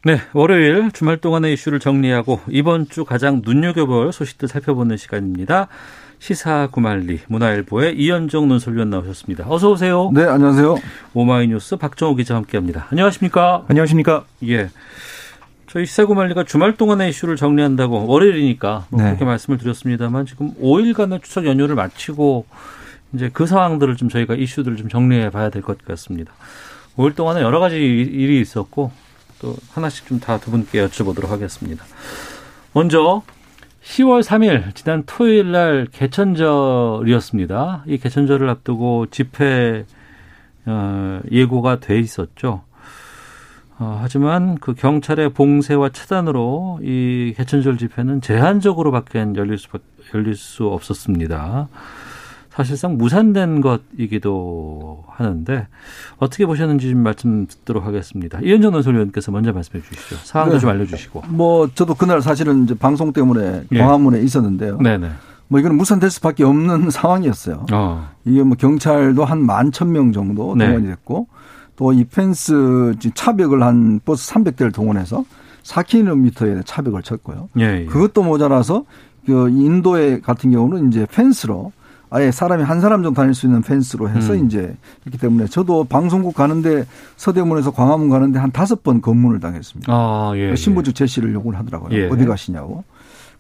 네, 0.05 0.21
월요일 0.33 0.93
주말 0.93 1.17
동안의 1.19 1.53
이슈를 1.55 1.81
정리하고 1.81 2.41
이번 2.49 2.89
주 2.89 3.05
가장 3.05 3.43
눈여겨볼 3.45 4.13
소식들 4.13 4.47
살펴보는 4.49 4.97
시간입니다. 4.97 5.67
시사 6.19 6.69
구말리 6.71 7.21
문화일보의 7.27 7.97
이현정 7.99 8.49
논설위원 8.49 8.91
나오셨습니다. 8.91 9.45
어서 9.49 9.71
오세요. 9.73 10.11
네, 10.15 10.25
안녕하세요. 10.25 10.77
오마이뉴스 11.13 11.77
박정호 11.77 12.15
기자와 12.15 12.39
함께합니다. 12.39 12.87
안녕하십니까? 12.91 13.65
안녕하십니까? 13.69 14.25
예. 14.45 14.71
저희 15.69 15.85
시사 15.87 16.07
구말리가 16.07 16.45
주말 16.45 16.77
동안의 16.77 17.11
이슈를 17.11 17.37
정리한다고 17.37 18.07
월요일이니까 18.07 18.87
뭐 18.91 19.01
네. 19.01 19.09
그렇게 19.09 19.25
말씀을 19.25 19.59
드렸습니다만 19.59 20.27
지금 20.27 20.55
5일간의 20.61 21.23
추석 21.23 21.45
연휴를 21.47 21.75
마치고 21.75 22.47
이제 23.13 23.31
그 23.33 23.47
상황들을 23.47 23.97
좀 23.97 24.09
저희가 24.09 24.35
이슈들을 24.35 24.77
좀 24.77 24.89
정리해 24.89 25.31
봐야 25.31 25.51
될 25.51 25.63
것 25.63 25.85
같습니다. 25.85 26.33
5일 26.97 27.15
동안에 27.17 27.41
여러 27.43 27.59
가지 27.61 27.77
일이 27.77 28.41
있었고 28.41 28.91
또 29.41 29.57
하나씩 29.73 30.07
좀 30.07 30.21
다 30.21 30.39
두 30.39 30.51
분께 30.51 30.87
여쭤보도록 30.87 31.29
하겠습니다. 31.29 31.85
먼저 32.73 33.23
10월 33.85 34.23
3일 34.23 34.75
지난 34.75 35.03
토요일 35.07 35.53
날 35.53 35.87
개천절이었습니다. 35.93 37.85
이 37.87 37.99
개천절을 37.99 38.49
앞두고 38.49 39.07
집회 39.11 39.85
어, 40.65 41.21
예고가 41.31 41.79
돼 41.81 41.99
있었죠. 41.99 42.63
어, 43.79 43.99
하지만 44.03 44.57
그 44.59 44.75
경찰의 44.75 45.31
봉쇄와 45.35 45.91
차단으로 45.91 46.81
이 46.83 47.35
개천절 47.37 47.77
집회는 47.79 48.21
제한적으로밖에 48.23 49.19
열릴 49.37 49.59
수 49.59 49.69
열릴 50.15 50.35
수 50.35 50.67
없었습니다. 50.69 51.69
사실상 52.51 52.97
무산된 52.97 53.61
것이기도 53.61 55.05
하는데 55.11 55.67
어떻게 56.17 56.47
보셨는지 56.47 56.89
좀 56.89 57.01
말씀 57.03 57.47
듣도록 57.47 57.85
하겠습니다. 57.85 58.39
이현정 58.43 58.73
논설위원께서 58.73 59.31
먼저 59.31 59.53
말씀해 59.53 59.83
주시죠. 59.85 60.17
상황도 60.25 60.55
네. 60.55 60.61
좀 60.61 60.71
알려주시고. 60.71 61.25
뭐 61.29 61.69
저도 61.75 61.95
그날 61.95 62.23
사실은 62.23 62.65
이제 62.65 62.75
방송 62.75 63.13
때문에 63.13 63.65
예. 63.73 63.79
광화문에 63.79 64.21
있었는데요. 64.23 64.79
네네. 64.79 65.11
뭐 65.49 65.61
이거는 65.61 65.77
무산될 65.77 66.09
수밖에 66.11 66.45
없는 66.45 66.89
상황이었어요. 66.91 67.67
어. 67.75 68.09
이게 68.25 68.43
뭐 68.43 68.57
경찰도 68.57 69.23
한 69.27 69.41
만 69.43 69.71
천 69.71 69.93
명 69.93 70.13
정도 70.13 70.55
네. 70.57 70.65
동원이 70.67 70.87
됐고 70.87 71.29
또 71.77 71.93
이 71.93 72.05
펜스 72.05 72.95
차벽을 73.15 73.63
한 73.63 74.01
버스 74.05 74.33
300대를 74.33 74.75
동원해서 74.75 75.25
4km의 75.63 76.65
차벽을 76.65 77.03
쳤고요. 77.03 77.49
예, 77.59 77.83
예. 77.83 77.85
그것도 77.87 78.23
모자라서 78.23 78.85
그 79.27 79.49
인도에 79.49 80.21
같은 80.21 80.51
경우는 80.51 80.89
이제 80.89 81.07
펜스로 81.11 81.73
아예 82.09 82.31
사람이 82.31 82.63
한 82.63 82.81
사람 82.81 83.03
정도 83.03 83.21
다닐 83.21 83.35
수 83.35 83.47
있는 83.47 83.63
펜스로 83.63 84.09
해서 84.09 84.33
음. 84.35 84.47
이제 84.47 84.77
그렇기 85.03 85.19
때문에 85.19 85.47
저도 85.47 85.85
방송국 85.85 86.35
가는데 86.35 86.87
서대문에서 87.17 87.73
광화문 87.73 88.09
가는데 88.09 88.39
한 88.39 88.53
다섯 88.53 88.85
번 88.85 89.01
검문을 89.01 89.41
당했습니다. 89.41 89.93
아, 89.93 90.33
예, 90.37 90.51
그 90.51 90.57
신분증 90.57 90.91
예. 90.91 90.95
제시를 90.95 91.35
요구를 91.35 91.59
하더라고요. 91.59 91.99
예. 91.99 92.07
어디 92.09 92.25
가시냐고. 92.25 92.85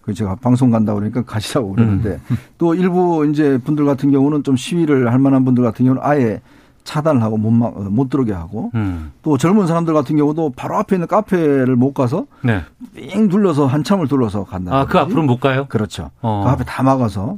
그 0.02 0.14
제가 0.14 0.36
방송 0.36 0.70
간다고 0.70 0.98
그러니까 0.98 1.22
가시라고 1.22 1.74
그러는데 1.74 2.20
음. 2.30 2.36
또 2.58 2.74
일부 2.74 3.26
이제 3.28 3.58
분들 3.58 3.84
같은 3.84 4.10
경우는 4.10 4.42
좀 4.44 4.56
시위를 4.56 5.12
할 5.12 5.18
만한 5.18 5.44
분들 5.44 5.64
같은 5.64 5.84
경우는 5.84 6.02
아예 6.04 6.40
차단을 6.86 7.22
하고 7.22 7.36
못, 7.36 7.50
막, 7.50 7.78
못 7.90 8.08
들어오게 8.08 8.32
하고 8.32 8.70
음. 8.74 9.12
또 9.22 9.36
젊은 9.36 9.66
사람들 9.66 9.92
같은 9.92 10.16
경우도 10.16 10.52
바로 10.56 10.78
앞에 10.78 10.96
있는 10.96 11.06
카페를 11.06 11.76
못 11.76 11.92
가서 11.92 12.26
네. 12.42 12.62
삥 12.94 13.28
둘러서 13.28 13.66
한참을 13.66 14.08
둘러서 14.08 14.44
간다. 14.44 14.74
아, 14.74 14.86
그 14.86 14.98
앞으로 14.98 15.22
못 15.22 15.38
가요? 15.38 15.66
그렇죠. 15.68 16.10
어. 16.22 16.42
그 16.44 16.50
앞에 16.50 16.64
다 16.64 16.82
막아서 16.82 17.36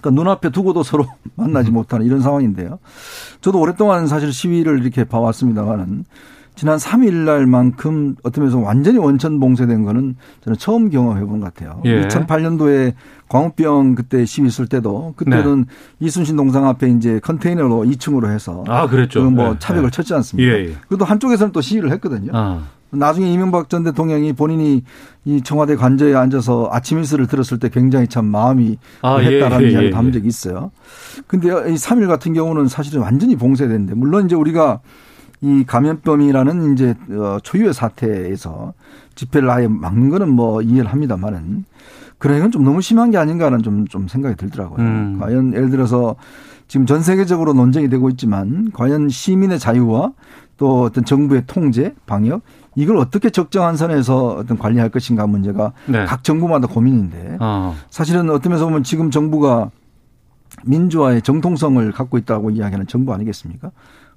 그러니까 0.00 0.10
눈앞에 0.10 0.50
두고도 0.50 0.82
서로 0.82 1.06
만나지 1.36 1.70
못하는 1.70 2.04
이런 2.04 2.20
상황인데요. 2.20 2.78
저도 3.40 3.60
오랫동안 3.60 4.06
사실 4.06 4.32
시위를 4.32 4.82
이렇게 4.82 5.04
봐왔습니다만은 5.04 6.04
지난 6.56 6.78
3일 6.78 7.12
날만큼 7.24 8.16
어떤 8.22 8.44
면에서 8.44 8.58
완전히 8.58 8.98
원천 8.98 9.38
봉쇄된 9.38 9.84
거는 9.84 10.16
저는 10.42 10.58
처음 10.58 10.88
경험해 10.90 11.20
본 11.26 11.40
것 11.40 11.54
같아요. 11.54 11.82
예. 11.84 12.08
2008년도에 12.08 12.94
광우병 13.28 13.94
그때 13.94 14.24
시위 14.24 14.48
있을 14.48 14.66
때도 14.66 15.12
그때는 15.16 15.66
네. 15.68 16.06
이순신 16.06 16.34
동상 16.36 16.66
앞에 16.66 16.88
이제 16.88 17.20
컨테이너로 17.22 17.84
2층으로 17.84 18.30
해서 18.30 18.64
아 18.68 18.86
그랬죠. 18.88 19.20
그뭐 19.30 19.52
네. 19.52 19.58
차벽을 19.58 19.90
네. 19.90 19.94
쳤지 19.94 20.14
않습니까? 20.14 20.50
예, 20.50 20.64
예. 20.68 20.72
그래도 20.88 21.04
한쪽에서는 21.04 21.52
또 21.52 21.60
시위를 21.60 21.90
했거든요. 21.92 22.32
아. 22.34 22.62
나중에 22.90 23.30
이명박 23.30 23.68
전 23.68 23.82
대통령이 23.82 24.32
본인이 24.32 24.82
이 25.24 25.42
청와대 25.42 25.76
관저에 25.76 26.14
앉아서 26.14 26.70
아침 26.72 26.98
일스를 26.98 27.26
들었을 27.26 27.58
때 27.58 27.68
굉장히 27.68 28.06
참 28.06 28.24
마음이 28.26 28.78
아, 29.02 29.20
예, 29.20 29.26
했다라는 29.26 29.64
예, 29.64 29.68
예, 29.68 29.72
이야기를 29.72 29.96
한 29.96 30.12
적이 30.12 30.28
있어요. 30.28 30.70
근데 31.26 31.48
이 31.48 31.74
3일 31.74 32.06
같은 32.06 32.32
경우는 32.32 32.68
사실은 32.68 33.02
완전히 33.02 33.36
봉쇄됐는데 33.36 33.94
물론 33.94 34.24
이제 34.26 34.36
우리가 34.36 34.80
이 35.40 35.64
감염병이라는 35.66 36.72
이제 36.72 36.94
어, 37.10 37.38
초유의 37.42 37.74
사태에서 37.74 38.72
집회를 39.14 39.50
아예 39.50 39.68
막는 39.68 40.10
거는 40.10 40.30
뭐 40.30 40.62
이해를 40.62 40.90
합니다만은 40.90 41.64
그런 42.18 42.40
건 42.40 42.50
좀 42.50 42.64
너무 42.64 42.80
심한 42.80 43.10
게 43.10 43.18
아닌가는 43.18 43.62
좀, 43.62 43.86
좀 43.86 44.08
생각이 44.08 44.36
들더라고요. 44.36 44.78
음. 44.78 45.18
과연 45.20 45.52
예를 45.52 45.70
들어서 45.70 46.16
지금 46.68 46.86
전 46.86 47.02
세계적으로 47.02 47.52
논쟁이 47.52 47.88
되고 47.88 48.08
있지만 48.10 48.70
과연 48.72 49.08
시민의 49.08 49.58
자유와 49.58 50.12
또 50.56 50.82
어떤 50.82 51.04
정부의 51.04 51.44
통제, 51.46 51.94
방역 52.06 52.42
이걸 52.74 52.96
어떻게 52.96 53.30
적정한 53.30 53.76
선에서 53.76 54.36
어떤 54.36 54.58
관리할 54.58 54.88
것인가 54.88 55.26
문제가 55.26 55.72
네. 55.86 56.04
각 56.06 56.24
정부마다 56.24 56.66
고민인데 56.66 57.38
어. 57.40 57.74
사실은 57.90 58.30
어떤 58.30 58.50
면에서 58.50 58.66
보면 58.66 58.82
지금 58.82 59.10
정부가 59.10 59.70
민주화의 60.64 61.22
정통성을 61.22 61.92
갖고 61.92 62.18
있다고 62.18 62.50
이야기하는 62.50 62.86
정부 62.86 63.12
아니겠습니까? 63.12 63.70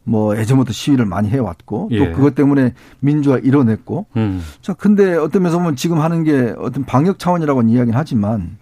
뭐 0.04 0.38
예전부터 0.38 0.74
시위를 0.74 1.06
많이 1.06 1.30
해왔고 1.30 1.90
예. 1.92 2.00
또 2.00 2.12
그것 2.16 2.36
때문에 2.36 2.74
민주화 3.00 3.38
이뤄냈고 3.38 4.08
음. 4.16 4.42
자 4.62 4.74
근데 4.74 5.16
어떤 5.16 5.44
면에서 5.44 5.60
보면 5.60 5.76
지금 5.76 6.00
하는 6.00 6.24
게 6.24 6.54
어떤 6.58 6.86
방역 6.86 7.20
차원이라고는 7.20 7.70
이야기는 7.70 7.98
하지만 7.98 8.58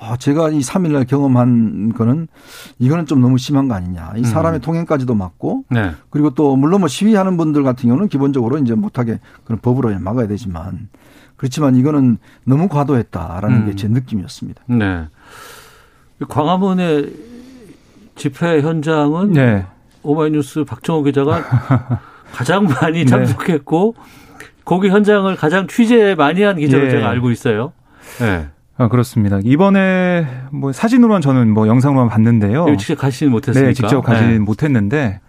아, 0.00 0.16
제가 0.16 0.48
이 0.48 0.60
3일날 0.60 1.06
경험한 1.06 1.92
거는 1.92 2.26
이거는 2.78 3.04
좀 3.04 3.20
너무 3.20 3.36
심한 3.36 3.68
거 3.68 3.74
아니냐. 3.74 4.14
이 4.16 4.24
사람의 4.24 4.60
음. 4.60 4.62
통행까지도 4.62 5.14
막고 5.14 5.64
네. 5.68 5.92
그리고 6.08 6.30
또 6.30 6.56
물론 6.56 6.80
뭐 6.80 6.88
시위하는 6.88 7.36
분들 7.36 7.62
같은 7.62 7.86
경우는 7.86 8.08
기본적으로 8.08 8.56
이제 8.56 8.74
못하게 8.74 9.20
그런 9.44 9.60
법으로 9.60 9.96
막아야 10.00 10.26
되지만 10.26 10.88
그렇지만 11.36 11.76
이거는 11.76 12.16
너무 12.44 12.68
과도했다라는 12.68 13.56
음. 13.56 13.66
게제 13.66 13.88
느낌이었습니다. 13.88 14.62
네. 14.68 15.06
광화문의 16.28 17.12
집회 18.16 18.62
현장은 18.62 19.32
네. 19.32 19.66
오마이뉴스 20.02 20.64
박정호 20.64 21.02
기자가 21.04 21.42
가장 22.32 22.64
많이 22.64 23.00
네. 23.00 23.04
참석했고 23.04 23.94
네. 23.96 24.46
거기 24.64 24.88
현장을 24.88 25.34
가장 25.36 25.66
취재 25.66 26.14
많이 26.14 26.42
한 26.42 26.56
기자로 26.56 26.84
네. 26.84 26.90
제가 26.90 27.08
알고 27.10 27.30
있어요. 27.30 27.72
네. 28.18 28.48
아, 28.76 28.88
그렇습니다. 28.88 29.40
이번에 29.42 30.26
뭐 30.52 30.72
사진으로만 30.72 31.20
저는 31.20 31.52
뭐 31.52 31.68
영상으로만 31.68 32.08
봤는데요. 32.08 32.64
네, 32.64 32.76
직접 32.76 32.94
가시는 32.96 33.30
못했습니까? 33.30 33.68
네, 33.68 33.74
직접 33.74 34.00
가지는 34.00 34.32
네. 34.32 34.38
못했는데 34.38 35.20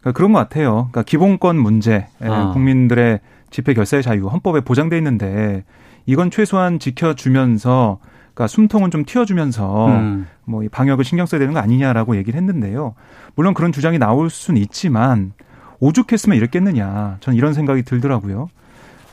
그러니까 0.00 0.12
그런 0.12 0.32
것 0.32 0.38
같아요. 0.40 0.88
그러니까 0.90 1.02
기본권 1.04 1.56
문제, 1.56 2.08
예, 2.22 2.26
아. 2.26 2.50
국민들의 2.52 3.20
집회 3.50 3.74
결사의 3.74 4.02
자유 4.02 4.26
헌법에 4.26 4.60
보장돼 4.60 4.98
있는데 4.98 5.64
이건 6.04 6.30
최소한 6.30 6.78
지켜주면서 6.78 8.00
그러니까 8.34 8.46
숨통은 8.48 8.90
좀 8.90 9.04
틔워주면서 9.04 9.86
음. 9.86 10.26
뭐이 10.50 10.68
방역을 10.68 11.04
신경 11.04 11.26
써야 11.26 11.38
되는 11.38 11.54
거 11.54 11.60
아니냐라고 11.60 12.16
얘기를 12.16 12.38
했는데요. 12.38 12.94
물론 13.34 13.54
그런 13.54 13.72
주장이 13.72 13.98
나올 13.98 14.30
수는 14.30 14.60
있지만 14.60 15.32
오죽했으면 15.78 16.36
이랬겠느냐. 16.36 17.18
저는 17.20 17.36
이런 17.36 17.54
생각이 17.54 17.82
들더라고요. 17.82 18.48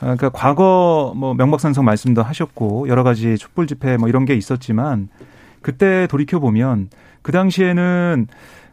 그러니까 0.00 0.28
과거 0.30 1.12
뭐 1.16 1.34
명박산성 1.34 1.84
말씀도 1.84 2.22
하셨고 2.22 2.88
여러 2.88 3.02
가지 3.02 3.36
촛불 3.36 3.66
집회 3.66 3.96
뭐 3.96 4.08
이런 4.08 4.24
게 4.24 4.34
있었지만 4.34 5.08
그때 5.60 6.06
돌이켜 6.08 6.38
보면 6.38 6.88
그 7.22 7.32
당시에는 7.32 8.26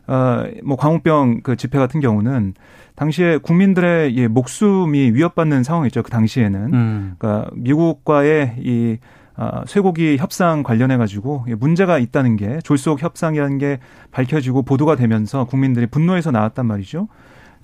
어뭐 0.07 0.75
광우병 0.77 1.41
그 1.41 1.55
집회 1.55 1.79
같은 1.79 1.99
경우는 1.99 2.53
당시에 2.95 3.37
국민들의 3.37 4.15
예, 4.17 4.27
목숨이 4.27 5.11
위협받는 5.11 5.63
상황이죠. 5.63 6.03
그 6.03 6.11
당시에는 6.11 6.73
음. 6.73 7.15
그러니까 7.17 7.49
미국과의 7.53 8.55
이 8.59 8.97
아, 9.01 9.05
쇠고기 9.67 10.17
협상 10.17 10.63
관련해 10.63 10.97
가지고 10.97 11.45
문제가 11.57 11.97
있다는 11.97 12.35
게 12.35 12.59
졸속 12.63 13.01
협상이라는 13.01 13.57
게 13.57 13.79
밝혀지고 14.11 14.61
보도가 14.63 14.95
되면서 14.95 15.45
국민들이 15.45 15.85
분노해서 15.87 16.31
나왔단 16.31 16.65
말이죠. 16.65 17.07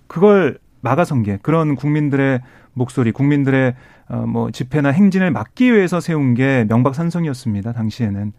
그걸 0.07 0.59
막아선 0.81 1.23
게 1.23 1.37
그런 1.41 1.75
국민들의 1.75 2.41
목소리, 2.73 3.11
국민들의 3.11 3.75
어, 4.09 4.25
뭐 4.27 4.51
집회나 4.51 4.89
행진을 4.89 5.31
막기 5.31 5.73
위해서 5.73 5.99
세운 5.99 6.33
게 6.33 6.65
명박산성이었습니다. 6.67 7.71
당시에는. 7.71 8.33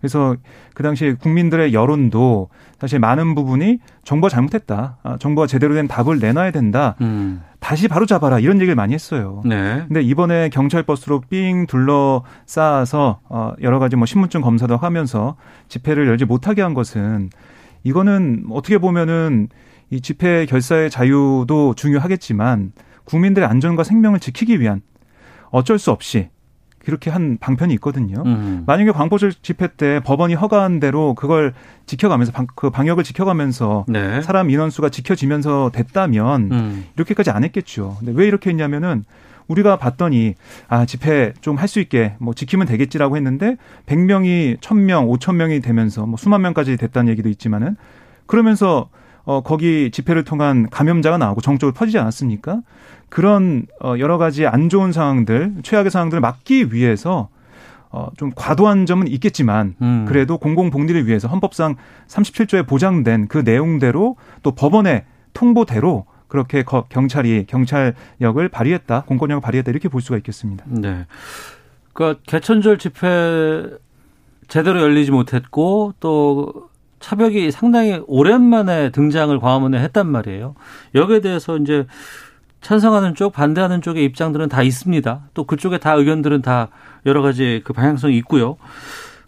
그래서 0.00 0.36
그 0.74 0.82
당시 0.82 1.14
국민들의 1.20 1.72
여론도 1.72 2.48
사실 2.78 2.98
많은 2.98 3.34
부분이 3.34 3.78
정부가 4.04 4.28
잘못했다. 4.28 4.98
아, 5.02 5.16
정부가 5.18 5.46
제대로 5.46 5.74
된 5.74 5.88
답을 5.88 6.18
내놔야 6.18 6.50
된다. 6.50 6.96
음. 7.00 7.42
다시 7.60 7.88
바로 7.88 8.06
잡아라. 8.06 8.38
이런 8.38 8.58
얘기를 8.58 8.74
많이 8.74 8.94
했어요. 8.94 9.42
네. 9.44 9.84
근데 9.88 10.02
이번에 10.02 10.50
경찰 10.50 10.82
버스로 10.82 11.20
삥 11.20 11.66
둘러싸아서 11.66 13.20
어 13.28 13.52
여러 13.62 13.78
가지 13.78 13.96
뭐 13.96 14.06
신분증 14.06 14.42
검사도 14.42 14.76
하면서 14.76 15.36
집회를 15.68 16.06
열지 16.06 16.26
못하게 16.26 16.62
한 16.62 16.74
것은 16.74 17.30
이거는 17.82 18.46
어떻게 18.50 18.78
보면은 18.78 19.48
이 19.90 20.00
집회 20.00 20.46
결사의 20.46 20.90
자유도 20.90 21.74
중요하겠지만 21.74 22.72
국민들의 23.04 23.48
안전과 23.48 23.84
생명을 23.84 24.20
지키기 24.20 24.60
위한 24.60 24.82
어쩔 25.50 25.78
수 25.78 25.90
없이 25.90 26.28
그렇게 26.86 27.10
한 27.10 27.36
방편이 27.38 27.74
있거든요. 27.74 28.22
음. 28.24 28.62
만약에 28.66 28.92
광복절 28.92 29.32
집회 29.42 29.66
때 29.66 30.00
법원이 30.04 30.34
허가한 30.34 30.78
대로 30.80 31.14
그걸 31.14 31.52
지켜가면서 31.86 32.32
방, 32.32 32.46
그 32.54 32.70
방역을 32.70 33.02
지켜가면서 33.04 33.84
네. 33.88 34.22
사람 34.22 34.48
인원수가 34.50 34.88
지켜지면서 34.88 35.72
됐다면 35.74 36.52
음. 36.52 36.84
이렇게까지 36.94 37.30
안 37.30 37.42
했겠죠. 37.44 37.96
근데 37.98 38.12
왜 38.14 38.26
이렇게 38.28 38.50
했냐면은 38.50 39.04
우리가 39.48 39.76
봤더니 39.78 40.34
아 40.68 40.86
집회 40.86 41.32
좀 41.40 41.56
할 41.58 41.66
수 41.68 41.80
있게 41.80 42.14
뭐 42.18 42.34
지키면 42.34 42.66
되겠지라고 42.68 43.16
했는데 43.16 43.56
100명이 43.86 44.58
1000명, 44.60 45.08
5000명이 45.18 45.62
되면서 45.62 46.06
뭐 46.06 46.16
수만 46.16 46.42
명까지 46.42 46.76
됐다는 46.76 47.10
얘기도 47.10 47.28
있지만은 47.28 47.76
그러면서 48.26 48.88
어 49.26 49.42
거기 49.42 49.90
집회를 49.90 50.24
통한 50.24 50.70
감염자가 50.70 51.18
나오고 51.18 51.42
정적으로 51.42 51.74
퍼지지 51.74 51.98
않았습니까? 51.98 52.62
그런 53.10 53.66
어 53.82 53.96
여러 53.98 54.16
가지 54.16 54.46
안 54.46 54.70
좋은 54.70 54.92
상황들, 54.92 55.56
최악의 55.62 55.90
상황들을 55.90 56.20
막기 56.22 56.72
위해서 56.72 57.28
어, 57.90 58.08
좀 58.16 58.30
과도한 58.34 58.86
점은 58.86 59.08
있겠지만 59.08 59.74
음. 59.80 60.04
그래도 60.06 60.38
공공복리를 60.38 61.06
위해서 61.06 61.28
헌법상 61.28 61.76
37조에 62.08 62.66
보장된 62.66 63.28
그 63.28 63.38
내용대로 63.38 64.16
또 64.42 64.50
법원의 64.52 65.04
통보대로 65.32 66.06
그렇게 66.28 66.64
경찰이 66.64 67.46
경찰력을 67.46 68.48
발휘했다, 68.50 69.02
공권력을 69.04 69.40
발휘했다 69.40 69.70
이렇게 69.70 69.88
볼 69.88 70.00
수가 70.00 70.16
있겠습니다. 70.18 70.64
네. 70.68 71.06
그러니까 71.92 72.20
개천절 72.26 72.78
집회 72.78 73.64
제대로 74.48 74.80
열리지 74.82 75.10
못했고 75.10 75.94
또 76.00 76.68
차벽이 77.06 77.52
상당히 77.52 78.02
오랜만에 78.08 78.90
등장을 78.90 79.38
광화문에 79.38 79.78
했단 79.78 80.08
말이에요. 80.08 80.56
여기에 80.96 81.20
대해서 81.20 81.56
이제 81.56 81.86
찬성하는 82.62 83.14
쪽, 83.14 83.32
반대하는 83.32 83.80
쪽의 83.80 84.04
입장들은 84.06 84.48
다 84.48 84.64
있습니다. 84.64 85.28
또 85.32 85.44
그쪽에 85.44 85.78
다 85.78 85.92
의견들은 85.92 86.42
다 86.42 86.68
여러 87.06 87.22
가지 87.22 87.62
그 87.64 87.72
방향성이 87.72 88.16
있고요. 88.18 88.56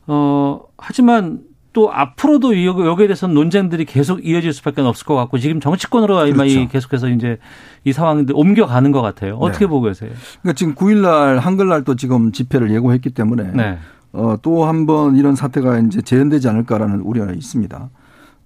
어, 0.09 0.61
하지만 0.77 1.43
또 1.73 1.93
앞으로도 1.93 2.65
여기에 2.65 3.07
대해서는 3.07 3.37
논쟁들이 3.37 3.85
계속 3.85 4.27
이어질 4.27 4.53
수밖에 4.53 4.81
없을 4.81 5.07
것 5.07 5.15
같고 5.15 5.39
지금 5.39 5.61
정치권으로 5.61 6.17
그렇죠. 6.57 6.73
계속해서 6.73 7.11
이제 7.11 7.39
이 7.85 7.93
상황들 7.93 8.35
옮겨가는 8.37 8.91
것 8.91 9.03
같아요. 9.03 9.37
어떻게 9.37 9.67
네. 9.67 9.69
보고 9.69 9.87
계세요? 9.87 10.11
그러니까 10.43 10.57
지금 10.57 10.75
9일날 10.75 11.39
한글날 11.39 11.85
또 11.85 11.95
지금 11.95 12.33
집회를 12.33 12.73
예고했기 12.73 13.11
때문에 13.11 13.53
네. 13.55 13.79
어, 14.13 14.37
또 14.43 14.65
한 14.67 14.87
번 14.87 15.17
이런 15.17 15.35
사태가 15.35 15.79
이제 15.81 16.01
재현되지 16.03 16.49
않을까라는 16.49 17.01
우려가 17.01 17.33
있습니다. 17.33 17.91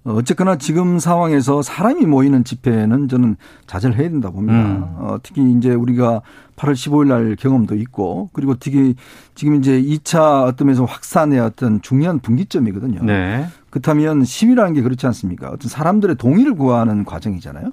어, 0.05 0.13
어쨌거나 0.15 0.57
지금 0.57 0.99
상황에서 0.99 1.61
사람이 1.61 2.05
모이는 2.05 2.43
집회는 2.43 3.07
저는 3.07 3.37
자제를 3.67 3.97
해야 3.97 4.09
된다 4.09 4.29
봅니다. 4.29 4.53
음. 4.59 4.83
어, 4.97 5.17
특히 5.23 5.49
이제 5.53 5.73
우리가 5.73 6.21
8월 6.57 6.73
15일 6.73 7.07
날 7.07 7.35
경험도 7.37 7.75
있고 7.75 8.29
그리고 8.33 8.55
특히 8.59 8.95
지금 9.35 9.55
이제 9.55 9.81
2차 9.81 10.43
어떤 10.45 10.67
면에서 10.67 10.83
확산의 10.85 11.39
어떤 11.39 11.81
중요한 11.81 12.19
분기점이거든요. 12.19 13.03
네. 13.03 13.47
그렇다면 13.69 14.23
시위라는 14.25 14.73
게 14.73 14.81
그렇지 14.81 15.07
않습니까? 15.07 15.47
어떤 15.47 15.69
사람들의 15.69 16.17
동의를 16.17 16.55
구하는 16.55 17.05
과정이잖아요. 17.05 17.71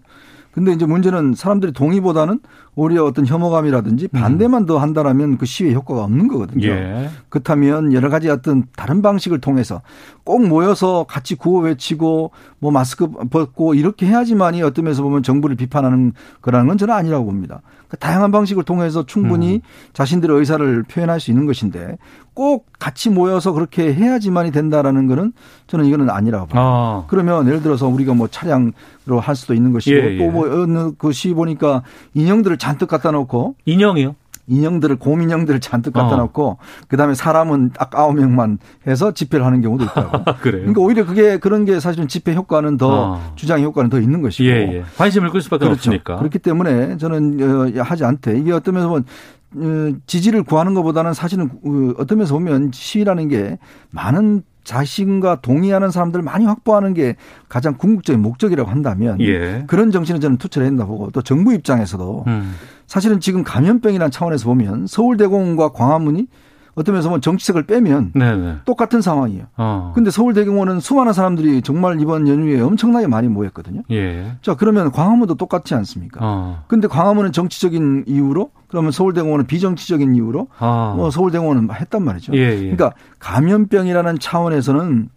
근데 0.52 0.72
이제 0.72 0.84
문제는 0.86 1.34
사람들이 1.34 1.72
동의보다는 1.72 2.40
오히려 2.80 3.04
어떤 3.04 3.26
혐오감이라든지 3.26 4.08
음. 4.14 4.20
반대만 4.20 4.64
더 4.64 4.78
한다라면 4.78 5.36
그 5.36 5.44
시위에 5.44 5.74
효과가 5.74 6.02
없는 6.04 6.28
거거든요. 6.28 6.66
예. 6.66 7.10
그렇다면 7.28 7.92
여러 7.92 8.08
가지 8.08 8.30
어떤 8.30 8.64
다른 8.74 9.02
방식을 9.02 9.38
통해서 9.38 9.82
꼭 10.24 10.46
모여서 10.46 11.04
같이 11.06 11.34
구호 11.34 11.60
외치고 11.60 12.30
뭐 12.58 12.70
마스크 12.70 13.06
벗고 13.28 13.74
이렇게 13.74 14.06
해야지만이 14.06 14.62
어떤 14.62 14.84
면에서 14.84 15.02
보면 15.02 15.22
정부를 15.22 15.56
비판하는 15.56 16.14
거라는 16.40 16.68
건 16.68 16.78
저는 16.78 16.94
아니라고 16.94 17.26
봅니다. 17.26 17.60
그 17.88 17.96
다양한 17.96 18.30
방식을 18.30 18.62
통해서 18.62 19.04
충분히 19.04 19.56
음. 19.56 19.60
자신들의 19.92 20.38
의사를 20.38 20.84
표현할 20.84 21.18
수 21.18 21.32
있는 21.32 21.44
것인데 21.44 21.98
꼭 22.34 22.66
같이 22.78 23.10
모여서 23.10 23.52
그렇게 23.52 23.92
해야지만이 23.92 24.52
된다라는 24.52 25.08
거는 25.08 25.32
저는 25.66 25.84
이거는 25.86 26.08
아니라고 26.08 26.46
봅니다. 26.46 26.60
아. 26.60 27.04
그러면 27.08 27.46
예를 27.48 27.62
들어서 27.62 27.88
우리가 27.88 28.14
뭐 28.14 28.28
차량으로 28.28 29.18
할 29.20 29.34
수도 29.34 29.54
있는 29.54 29.72
것이고 29.72 29.96
예, 29.96 30.14
예. 30.14 30.18
또뭐 30.18 30.62
어느 30.62 30.92
그시 30.92 31.34
보니까 31.34 31.82
인형들을 32.14 32.56
잔뜩 32.70 32.86
갖다 32.86 33.10
놓고 33.10 33.56
인형이요? 33.64 34.14
인형들을 34.46 34.96
곰인형들을 34.96 35.60
잔뜩 35.60 35.92
갖다 35.92 36.14
어. 36.14 36.18
놓고 36.18 36.58
그다음에 36.88 37.14
사람은 37.14 37.70
딱 37.72 37.94
아홉 37.94 38.14
명만 38.14 38.58
해서 38.86 39.12
집회를 39.12 39.44
하는 39.44 39.60
경우도 39.60 39.84
있다고. 39.84 40.24
그래요. 40.42 40.62
그러니까 40.62 40.80
오히려 40.80 41.06
그게 41.06 41.38
그런 41.38 41.64
게 41.64 41.78
사실은 41.78 42.08
집회 42.08 42.34
효과는 42.34 42.76
더 42.76 43.12
어. 43.12 43.32
주장 43.36 43.62
효과는 43.62 43.90
더 43.90 44.00
있는 44.00 44.22
것이고. 44.22 44.48
예, 44.48 44.54
예. 44.72 44.84
관심을 44.96 45.30
끌 45.30 45.40
수밖에 45.40 45.66
그렇죠. 45.66 45.78
없으니까. 45.78 46.16
그렇기 46.16 46.40
때문에 46.40 46.96
저는 46.96 47.78
어, 47.78 47.82
하지 47.82 48.04
않대. 48.04 48.38
이게 48.38 48.52
어떤 48.52 48.74
면에서 48.74 48.88
보면 48.88 49.04
어, 49.56 49.98
지지를 50.06 50.42
구하는 50.42 50.74
것보다는 50.74 51.12
사실은 51.12 51.46
어, 51.64 51.92
어떤 51.98 52.18
면에서 52.18 52.34
보면 52.34 52.70
시위라는 52.72 53.28
게 53.28 53.58
많은 53.90 54.42
자신과 54.70 55.40
동의하는 55.40 55.90
사람들을 55.90 56.22
많이 56.22 56.44
확보하는 56.44 56.94
게 56.94 57.16
가장 57.48 57.76
궁극적인 57.76 58.22
목적이라고 58.22 58.70
한다면 58.70 59.20
예. 59.20 59.64
그런 59.66 59.90
정신을 59.90 60.20
저는 60.20 60.36
투철해야 60.36 60.70
된다 60.70 60.86
보고 60.86 61.10
또 61.10 61.22
정부 61.22 61.52
입장에서도 61.52 62.24
음. 62.28 62.54
사실은 62.86 63.18
지금 63.18 63.42
감염병이라는 63.42 64.12
차원에서 64.12 64.44
보면 64.46 64.86
서울대공원과 64.86 65.70
광화문이 65.70 66.28
어떤 66.80 66.94
면에서 66.94 67.08
보면 67.10 67.20
정치색을 67.20 67.64
빼면 67.64 68.12
네네. 68.14 68.56
똑같은 68.64 69.02
상황이에요. 69.02 69.44
어. 69.56 69.92
근데 69.94 70.10
서울대공원은 70.10 70.80
수많은 70.80 71.12
사람들이 71.12 71.62
정말 71.62 72.00
이번 72.00 72.26
연휴에 72.26 72.60
엄청나게 72.60 73.06
많이 73.06 73.28
모였거든요. 73.28 73.82
예. 73.90 74.32
자, 74.42 74.56
그러면 74.56 74.90
광화문도 74.90 75.34
똑같지 75.34 75.74
않습니까? 75.74 76.20
어. 76.22 76.64
근데 76.68 76.88
광화문은 76.88 77.32
정치적인 77.32 78.04
이유로 78.06 78.50
그러면 78.68 78.92
서울대공원은 78.92 79.46
비정치적인 79.46 80.16
이유로 80.16 80.48
어. 80.58 80.94
뭐 80.96 81.10
서울대공원은 81.10 81.68
했단 81.72 82.02
말이죠. 82.02 82.32
예, 82.34 82.38
예. 82.38 82.60
그러니까 82.60 82.92
감염병이라는 83.18 84.18
차원에서는 84.18 85.10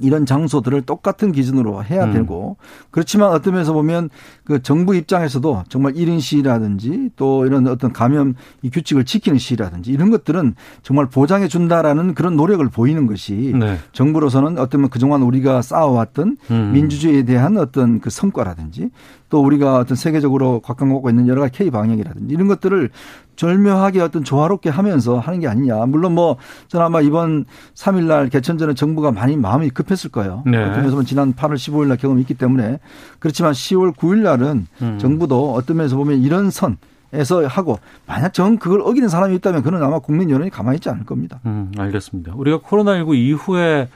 이런 0.00 0.26
장소들을 0.26 0.82
똑같은 0.82 1.32
기준으로 1.32 1.84
해야 1.84 2.04
음. 2.04 2.12
되고 2.12 2.56
그렇지만 2.90 3.30
어떤 3.30 3.54
면에서 3.54 3.72
보면 3.72 4.10
그 4.44 4.62
정부 4.62 4.94
입장에서도 4.94 5.64
정말 5.68 5.92
1인 5.92 6.20
시위라든지 6.20 7.10
또 7.16 7.46
이런 7.46 7.66
어떤 7.68 7.92
감염 7.92 8.34
이 8.62 8.70
규칙을 8.70 9.04
지키는 9.04 9.38
시위라든지 9.38 9.92
이런 9.92 10.10
것들은 10.10 10.54
정말 10.82 11.08
보장해 11.08 11.48
준다라는 11.48 12.14
그런 12.14 12.36
노력을 12.36 12.66
보이는 12.68 13.06
것이 13.06 13.52
네. 13.58 13.78
정부로서는 13.92 14.58
어떤 14.58 14.88
그동안 14.88 15.22
우리가 15.22 15.62
쌓아왔던 15.62 16.36
음. 16.50 16.70
민주주의에 16.72 17.22
대한 17.24 17.56
어떤 17.56 18.00
그 18.00 18.10
성과라든지 18.10 18.90
또 19.28 19.42
우리가 19.42 19.78
어떤 19.78 19.96
세계적으로 19.96 20.60
각광받고 20.60 21.08
있는 21.08 21.26
여러 21.28 21.40
가지 21.40 21.56
K 21.56 21.70
방역이라든지 21.70 22.34
이런 22.34 22.48
것들을 22.48 22.90
절묘하게 23.36 24.00
어떤 24.00 24.24
조화롭게 24.24 24.70
하면서 24.70 25.18
하는 25.18 25.40
게 25.40 25.48
아니냐. 25.48 25.86
물론 25.86 26.14
뭐 26.14 26.36
저는 26.68 26.86
아마 26.86 27.00
이번 27.00 27.44
3일 27.74 28.04
날 28.04 28.28
개천 28.28 28.58
전에 28.58 28.74
정부가 28.74 29.12
많이 29.12 29.36
마음이 29.36 29.70
급했을 29.70 30.10
거예요. 30.10 30.42
네. 30.46 30.70
그래서 30.74 31.02
지난 31.02 31.34
8월 31.34 31.54
15일 31.54 31.86
날 31.86 31.96
경험이 31.96 32.20
있기 32.22 32.34
때문에 32.34 32.78
그렇지만 33.18 33.52
10월 33.52 33.94
9일 33.94 34.18
날은 34.22 34.66
음. 34.82 34.98
정부도 34.98 35.54
어떤 35.54 35.76
면에서 35.78 35.96
보면 35.96 36.22
이런 36.22 36.50
선 36.50 36.76
에서 37.14 37.46
하고 37.46 37.78
만약 38.06 38.32
정 38.32 38.56
그걸 38.56 38.80
어기는 38.80 39.06
사람이 39.06 39.34
있다면 39.36 39.62
그는 39.62 39.82
아마 39.82 39.98
국민 39.98 40.30
여론이 40.30 40.48
가만히 40.48 40.76
있지 40.76 40.88
않을 40.88 41.04
겁니다. 41.04 41.40
음, 41.44 41.70
알겠습니다. 41.76 42.32
우리가 42.34 42.60
코로나19 42.60 43.14
이후에 43.14 43.90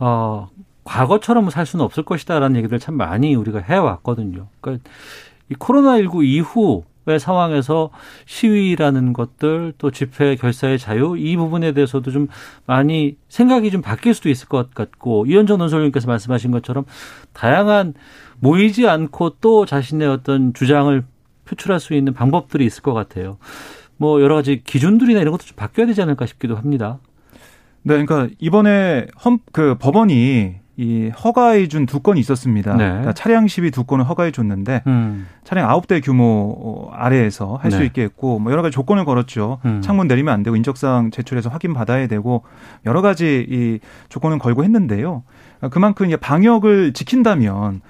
어 0.00 0.48
과거처럼 0.82 1.48
살 1.50 1.64
수는 1.64 1.84
없을 1.84 2.02
것이다라는 2.02 2.56
얘기들 2.56 2.80
참 2.80 2.96
많이 2.96 3.36
우리가 3.36 3.60
해왔거든요. 3.60 4.48
그러니까 4.60 4.90
이 5.48 5.54
코로나19 5.54 6.24
이후의 6.24 6.82
상황에서 7.18 7.90
시위라는 8.26 9.12
것들 9.12 9.72
또 9.78 9.90
집회 9.90 10.36
결사의 10.36 10.78
자유 10.78 11.16
이 11.18 11.36
부분에 11.36 11.72
대해서도 11.72 12.10
좀 12.10 12.28
많이 12.66 13.16
생각이 13.28 13.70
좀 13.70 13.82
바뀔 13.82 14.14
수도 14.14 14.28
있을 14.28 14.48
것 14.48 14.74
같고 14.74 15.26
이현정 15.26 15.58
논설위원께서 15.58 16.06
말씀하신 16.06 16.50
것처럼 16.50 16.84
다양한 17.32 17.94
모이지 18.38 18.88
않고 18.88 19.36
또 19.40 19.66
자신의 19.66 20.08
어떤 20.08 20.54
주장을 20.54 21.04
표출할 21.46 21.80
수 21.80 21.94
있는 21.94 22.14
방법들이 22.14 22.64
있을 22.64 22.82
것 22.82 22.94
같아요. 22.94 23.38
뭐 23.96 24.22
여러 24.22 24.34
가지 24.36 24.62
기준들이나 24.62 25.20
이런 25.20 25.32
것도 25.32 25.44
좀 25.44 25.56
바뀌어야 25.56 25.86
되지 25.86 26.00
않을까 26.02 26.26
싶기도 26.26 26.56
합니다. 26.56 26.98
네, 27.82 28.04
그러니까 28.04 28.28
이번에 28.38 29.06
헌 29.24 29.38
그 29.52 29.76
법원이 29.78 30.54
이 30.80 31.10
허가해 31.10 31.68
준 31.68 31.84
두 31.84 32.00
건이 32.00 32.18
있었습니다. 32.20 32.74
네. 32.74 32.88
그러니까 32.88 33.12
차량 33.12 33.46
시비 33.46 33.70
두 33.70 33.84
건을 33.84 34.08
허가해 34.08 34.30
줬는데 34.30 34.82
음. 34.86 35.26
차량 35.44 35.68
아홉 35.68 35.86
대 35.86 36.00
규모 36.00 36.88
아래에서 36.94 37.58
할수 37.60 37.80
네. 37.80 37.84
있게 37.84 38.02
했고 38.02 38.38
뭐 38.38 38.50
여러 38.50 38.62
가지 38.62 38.72
조건을 38.72 39.04
걸었죠. 39.04 39.58
음. 39.66 39.82
창문 39.82 40.08
내리면 40.08 40.32
안 40.32 40.42
되고 40.42 40.56
인적사항 40.56 41.10
제출해서 41.10 41.50
확인 41.50 41.74
받아야 41.74 42.06
되고 42.06 42.44
여러 42.86 43.02
가지 43.02 43.46
이 43.50 43.78
조건을 44.08 44.38
걸고 44.38 44.64
했는데요. 44.64 45.22
그만큼 45.70 46.06
이제 46.06 46.16
방역을 46.16 46.94
지킨다면 46.94 47.82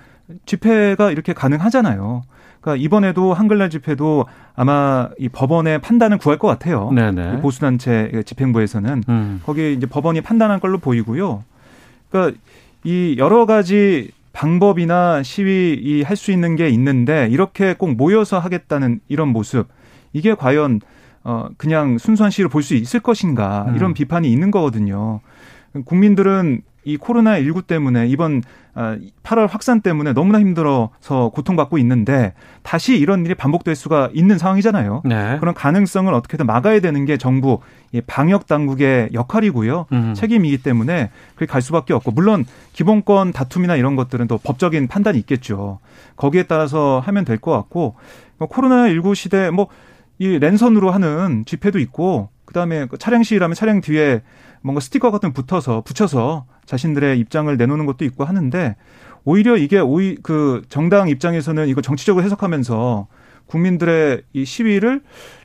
집회가 0.44 1.12
이렇게 1.12 1.32
가능하잖아요. 1.32 2.22
그러니까 2.60 2.82
이번에도 2.82 3.34
한글날 3.34 3.70
집회도 3.70 4.26
아마 4.56 5.10
이 5.16 5.28
법원의 5.28 5.80
판단을 5.80 6.18
구할 6.18 6.40
것 6.40 6.48
같아요. 6.48 6.90
네네. 6.90 7.40
보수단체 7.40 8.24
집행부에서는 8.26 9.04
음. 9.08 9.40
거기에 9.46 9.74
이제 9.74 9.86
법원이 9.86 10.22
판단한 10.22 10.58
걸로 10.58 10.78
보이고요. 10.78 11.44
그러니까 12.10 12.36
이 12.84 13.16
여러 13.18 13.46
가지 13.46 14.10
방법이나 14.32 15.22
시위 15.22 16.02
할수 16.02 16.32
있는 16.32 16.56
게 16.56 16.68
있는데 16.70 17.28
이렇게 17.30 17.74
꼭 17.74 17.94
모여서 17.94 18.38
하겠다는 18.38 19.00
이런 19.08 19.28
모습 19.28 19.68
이게 20.12 20.34
과연 20.34 20.80
어 21.24 21.48
그냥 21.58 21.98
순수한 21.98 22.30
시위를 22.30 22.48
볼 22.48 22.62
수 22.62 22.74
있을 22.74 23.00
것인가 23.00 23.70
이런 23.76 23.90
음. 23.90 23.94
비판이 23.94 24.30
있는 24.30 24.50
거거든요. 24.50 25.20
국민들은 25.84 26.62
이 26.84 26.96
코로나 26.96 27.38
19 27.38 27.62
때문에 27.62 28.06
이번 28.08 28.42
8월 28.74 29.38
아, 29.40 29.46
확산 29.46 29.80
때문에 29.80 30.12
너무나 30.12 30.40
힘들어서 30.40 31.30
고통받고 31.34 31.76
있는데 31.78 32.32
다시 32.62 32.96
이런 32.98 33.24
일이 33.26 33.34
반복될 33.34 33.74
수가 33.74 34.10
있는 34.14 34.38
상황이잖아요. 34.38 35.02
네. 35.04 35.36
그런 35.40 35.54
가능성을 35.54 36.12
어떻게든 36.14 36.46
막아야 36.46 36.80
되는 36.80 37.04
게 37.04 37.16
정부 37.16 37.60
방역 38.06 38.46
당국의 38.46 39.10
역할이고요. 39.12 39.86
음. 39.92 40.14
책임이기 40.14 40.58
때문에 40.62 41.10
그게 41.34 41.46
갈 41.46 41.60
수밖에 41.60 41.92
없고 41.92 42.12
물론 42.12 42.46
기본권 42.72 43.32
다툼이나 43.32 43.76
이런 43.76 43.96
것들은 43.96 44.28
또 44.28 44.38
법적인 44.38 44.88
판단이 44.88 45.18
있겠죠. 45.18 45.80
거기에 46.16 46.44
따라서 46.44 47.02
하면 47.04 47.24
될 47.24 47.38
것 47.38 47.52
같고 47.52 47.96
뭐 48.38 48.48
코로나 48.48 48.88
19 48.88 49.14
시대 49.14 49.50
뭐 49.50 49.68
이 50.20 50.38
랜선으로 50.38 50.90
하는 50.90 51.44
집회도 51.46 51.78
있고 51.78 52.28
그다음에 52.50 52.86
그 52.86 52.98
차량 52.98 53.22
시위라면 53.22 53.54
차량 53.54 53.80
뒤에 53.80 54.22
뭔가 54.60 54.80
스티커 54.80 55.10
같은 55.12 55.32
붙어서 55.32 55.82
붙여서 55.82 56.46
자신들의 56.66 57.18
입장을 57.20 57.56
내놓는 57.56 57.86
것도 57.86 58.04
있고 58.04 58.24
하는데 58.24 58.76
오히려 59.24 59.56
이게 59.56 59.78
오히 59.78 60.16
그 60.22 60.62
정당 60.68 61.08
입장에서는 61.08 61.68
이거 61.68 61.80
정치적으로 61.80 62.24
해석하면서 62.24 63.06
국민들의 63.46 64.22
이 64.32 64.44
시위를 64.44 65.00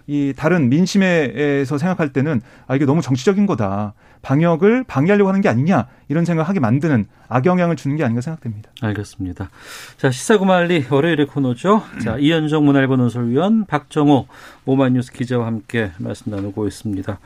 이 0.08 0.34
다른 0.36 0.70
민심에서 0.70 1.78
생각할 1.78 2.12
때는 2.12 2.42
아 2.68 2.76
이게 2.76 2.86
너무 2.86 3.02
정치적인 3.02 3.46
거다. 3.46 3.94
방역을 4.26 4.86
방해하려고 4.88 5.30
하는 5.30 5.42
게 5.42 5.50
아니냐 5.50 5.86
이런 6.10 6.26
생각하게 6.26 6.60
만드는 6.60 7.06
악영향을 7.30 7.76
주는 7.76 7.96
게 7.96 8.04
아닌가 8.04 8.22
생각됩니다. 8.22 8.72
알겠습니다. 8.82 9.52
자 9.98 10.10
시사구말리 10.10 10.88
월요일의 10.90 11.28
코너죠. 11.28 11.84
자 12.04 12.18
이현정 12.18 12.66
문화일보 12.66 12.96
논설위원 12.96 13.66
박정호 13.68 14.26
오마이뉴스 14.66 15.12
기자와 15.12 15.46
함께 15.46 15.92
말씀 16.00 16.32
나누고 16.32 16.68
있습니다. 16.68 17.20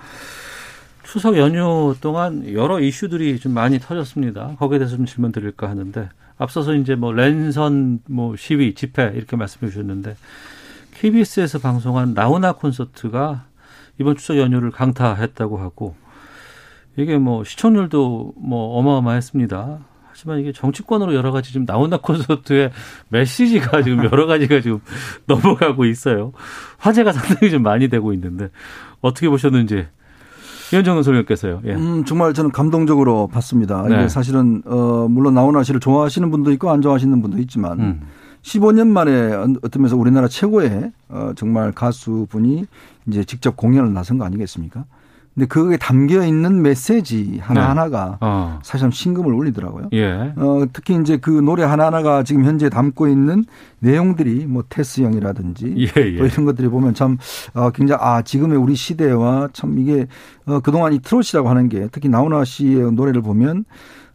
추석 1.03 1.37
연휴 1.37 1.95
동안 2.01 2.53
여러 2.53 2.81
이슈들이 2.81 3.39
좀 3.39 3.53
많이 3.53 3.79
터졌습니다. 3.79 4.57
거기에 4.59 4.79
대해서 4.79 4.97
좀 4.97 5.05
질문 5.05 5.31
드릴까 5.31 5.69
하는데 5.69 6.09
앞서서 6.37 6.73
이제 6.75 6.95
뭐 6.95 7.13
랜선 7.13 8.01
뭐 8.09 8.35
시위 8.35 8.73
집회 8.73 9.13
이렇게 9.15 9.37
말씀해 9.37 9.71
주셨는데 9.71 10.17
KBS에서 10.95 11.59
방송한 11.59 12.13
나훈아 12.13 12.53
콘서트가 12.53 13.45
이번 13.99 14.17
추석 14.17 14.37
연휴를 14.37 14.71
강타했다고 14.71 15.59
하고 15.59 15.95
이게 16.99 17.17
뭐 17.17 17.43
시청률도 17.43 18.33
뭐 18.35 18.77
어마어마했습니다. 18.77 19.79
하지만 20.09 20.39
이게 20.39 20.51
정치권으로 20.51 21.15
여러 21.15 21.31
가지 21.31 21.53
지금 21.53 21.65
나훈아 21.65 21.97
콘서트의 21.97 22.71
메시지가 23.09 23.83
지금 23.83 24.03
여러 24.03 24.25
가지가 24.25 24.59
지금 24.59 24.79
넘어가고 25.27 25.85
있어요. 25.85 26.33
화제가 26.77 27.13
상당히 27.13 27.51
좀 27.51 27.63
많이 27.63 27.87
되고 27.87 28.11
있는데 28.13 28.49
어떻게 28.99 29.29
보셨는지 29.29 29.87
이현정 30.73 31.01
소장께서요. 31.01 31.61
예. 31.65 31.73
음, 31.73 32.03
정말 32.05 32.33
저는 32.33 32.51
감동적으로 32.51 33.27
봤습니다. 33.27 33.83
네. 33.87 33.95
이게 33.95 34.07
사실은 34.09 34.61
어 34.65 35.07
물론 35.09 35.33
나훈아 35.33 35.63
씨를 35.63 35.79
좋아하시는 35.79 36.29
분도 36.29 36.51
있고 36.51 36.69
안 36.69 36.81
좋아하시는 36.81 37.21
분도 37.21 37.37
있지만 37.39 37.79
음. 37.79 38.01
15년 38.41 38.87
만에 38.87 39.33
어떤 39.33 39.81
면에서 39.81 39.95
우리나라 39.95 40.27
최고의 40.27 40.91
어 41.07 41.31
정말 41.35 41.71
가수분이 41.71 42.65
이제 43.07 43.23
직접 43.23 43.55
공연을 43.55 43.93
나선 43.93 44.17
거 44.17 44.25
아니겠습니까? 44.25 44.85
근데 45.33 45.47
그거에 45.47 45.77
담겨 45.77 46.25
있는 46.25 46.61
메시지 46.61 47.39
하나하나가 47.41 48.09
네. 48.11 48.17
어. 48.21 48.59
사실 48.63 48.91
심금을 48.91 49.33
울리더라고요. 49.33 49.89
예. 49.93 50.33
어, 50.35 50.65
특히 50.73 50.97
이제 50.99 51.17
그 51.17 51.29
노래 51.29 51.63
하나하나가 51.63 52.23
지금 52.23 52.43
현재 52.43 52.69
담고 52.69 53.07
있는 53.07 53.45
내용들이 53.79 54.47
뭐 54.47 54.63
테스형이라든지 54.67 55.75
예, 55.77 56.01
예. 56.01 56.17
또 56.17 56.25
이런 56.25 56.45
것들이 56.45 56.67
보면 56.67 56.93
참 56.93 57.17
어, 57.53 57.69
굉장히 57.69 58.01
아, 58.03 58.21
지금의 58.21 58.57
우리 58.57 58.75
시대와 58.75 59.49
참 59.53 59.79
이게 59.79 60.07
어, 60.45 60.59
그동안 60.59 60.93
이 60.93 60.99
트롯이라고 60.99 61.47
하는 61.47 61.69
게 61.69 61.87
특히 61.91 62.09
나훈아 62.09 62.43
씨의 62.43 62.91
노래를 62.91 63.21
보면 63.21 63.65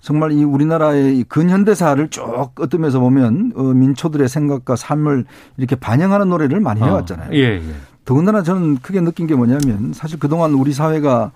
정말 0.01 0.33
이 0.33 0.45
우리나라의 0.45 1.25
근현대사를 1.25 2.11
쭉 2.11 2.53
면에서 2.73 3.01
보면 3.01 3.53
어, 3.57 3.63
민초들의 3.63 4.29
생각과 4.29 4.77
삶을 4.77 5.25
이렇게 5.57 5.77
반영하는 5.77 6.29
노래를 6.29 6.61
많이 6.61 6.83
어. 6.83 6.85
해왔잖아요. 6.85 7.31
어. 7.31 7.35
예, 7.35 7.55
예. 7.55 7.63
더군다나 8.05 8.43
저는 8.43 8.79
크게 8.79 9.01
느낀 9.01 9.27
게 9.27 9.35
뭐냐면 9.35 9.93
사실 9.93 10.19
그동안 10.19 10.53
우리 10.55 10.73
사회가 10.73 11.33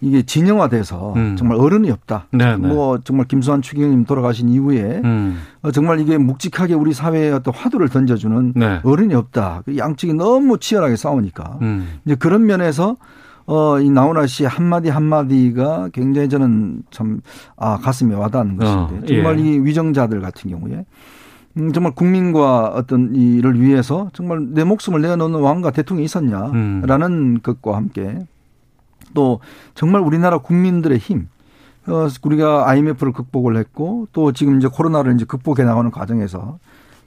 이게 0.00 0.22
진영화돼서 0.22 1.14
음. 1.14 1.36
정말 1.36 1.58
어른이 1.58 1.90
없다. 1.90 2.26
네네. 2.30 2.56
네. 2.56 2.68
뭐 2.68 2.98
정말 3.02 3.26
김수환 3.26 3.62
추기경님 3.62 4.04
돌아가신 4.04 4.48
이후에 4.48 5.00
음. 5.04 5.40
어, 5.62 5.70
정말 5.70 6.00
이게 6.00 6.18
묵직하게 6.18 6.74
우리 6.74 6.92
사회에 6.92 7.30
어떤 7.30 7.54
화두를 7.54 7.88
던져주는 7.88 8.52
네. 8.54 8.80
어른이 8.82 9.14
없다. 9.14 9.62
그 9.64 9.76
양측이 9.78 10.14
너무 10.14 10.58
치열하게 10.58 10.96
싸우니까 10.96 11.58
음. 11.62 12.00
이제 12.04 12.14
그런 12.14 12.44
면에서 12.44 12.96
어, 13.46 13.78
이 13.80 13.88
나훈아 13.88 14.26
씨 14.26 14.44
한마디 14.44 14.88
한마디가 14.88 15.90
굉장히 15.92 16.28
저는 16.28 16.82
참, 16.90 17.20
아, 17.56 17.78
가슴에 17.78 18.14
와닿는 18.14 18.56
것인데. 18.56 18.96
어, 18.96 19.06
정말 19.06 19.38
예. 19.38 19.44
이 19.44 19.58
위정자들 19.60 20.20
같은 20.20 20.50
경우에 20.50 20.84
음, 21.56 21.72
정말 21.72 21.94
국민과 21.94 22.72
어떤 22.74 23.14
이를 23.14 23.60
위해서 23.60 24.10
정말 24.12 24.46
내 24.50 24.64
목숨을 24.64 25.00
내어놓는 25.00 25.40
왕과 25.40 25.70
대통령이 25.70 26.04
있었냐라는 26.04 27.06
음. 27.10 27.40
것과 27.42 27.76
함께 27.76 28.18
또 29.14 29.40
정말 29.74 30.02
우리나라 30.02 30.38
국민들의 30.38 30.98
힘, 30.98 31.28
어, 31.86 32.08
우리가 32.22 32.68
IMF를 32.68 33.12
극복을 33.12 33.56
했고 33.56 34.08
또 34.12 34.32
지금 34.32 34.58
이제 34.58 34.68
코로나를 34.68 35.14
이제 35.14 35.24
극복해 35.24 35.64
나가는 35.64 35.90
과정에서 35.90 36.58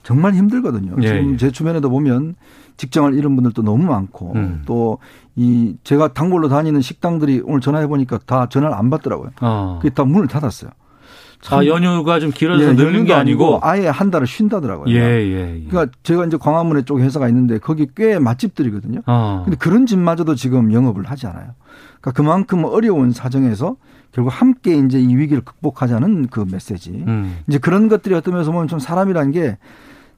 정말 0.02 0.34
힘들거든요. 0.34 0.96
예, 1.02 1.06
지금 1.06 1.32
예. 1.32 1.36
제 1.36 1.50
주변에도 1.50 1.90
보면 1.90 2.34
직장을 2.78 3.12
잃은 3.14 3.34
분들도 3.36 3.62
너무 3.62 3.84
많고 3.84 4.32
음. 4.34 4.62
또이 4.64 5.76
제가 5.84 6.14
단골로 6.14 6.48
다니는 6.48 6.80
식당들이 6.80 7.42
오늘 7.44 7.60
전화해 7.60 7.86
보니까 7.86 8.18
다 8.24 8.48
전화를 8.48 8.74
안 8.74 8.88
받더라고요. 8.88 9.30
어. 9.42 9.78
그게 9.80 9.94
다 9.94 10.04
문을 10.04 10.26
닫았어요. 10.26 10.70
아, 11.48 11.64
연휴가 11.64 12.20
좀 12.20 12.30
길어서 12.30 12.62
예, 12.62 12.72
늘는 12.72 13.06
게 13.06 13.14
아니고 13.14 13.60
아예 13.62 13.88
한 13.88 14.10
달을 14.10 14.26
쉰다더라고요. 14.26 14.94
예, 14.94 15.00
예, 15.00 15.62
예. 15.62 15.64
그러니까 15.68 15.96
제가 16.02 16.26
이제 16.26 16.36
광화문에 16.36 16.82
쪽 16.82 17.00
회사가 17.00 17.28
있는데 17.28 17.58
거기 17.58 17.88
꽤 17.96 18.18
맛집들이거든요. 18.18 19.00
어. 19.06 19.42
근데 19.44 19.56
그런 19.56 19.86
집마저도 19.86 20.34
지금 20.34 20.72
영업을 20.72 21.04
하지 21.04 21.26
않아요. 21.26 21.54
그러니까 22.00 22.10
그만큼 22.12 22.64
어려운 22.64 23.10
사정에서 23.10 23.76
결국 24.12 24.30
함께 24.30 24.76
이제 24.76 25.00
이 25.00 25.16
위기를 25.16 25.42
극복하자는 25.42 26.28
그 26.28 26.44
메시지. 26.50 26.90
음. 27.06 27.38
이제 27.48 27.58
그런 27.58 27.88
것들이 27.88 28.14
어떤 28.14 28.34
면에서 28.34 28.52
보면 28.52 28.68
좀 28.68 28.78
사람이라는 28.78 29.30
게 29.32 29.56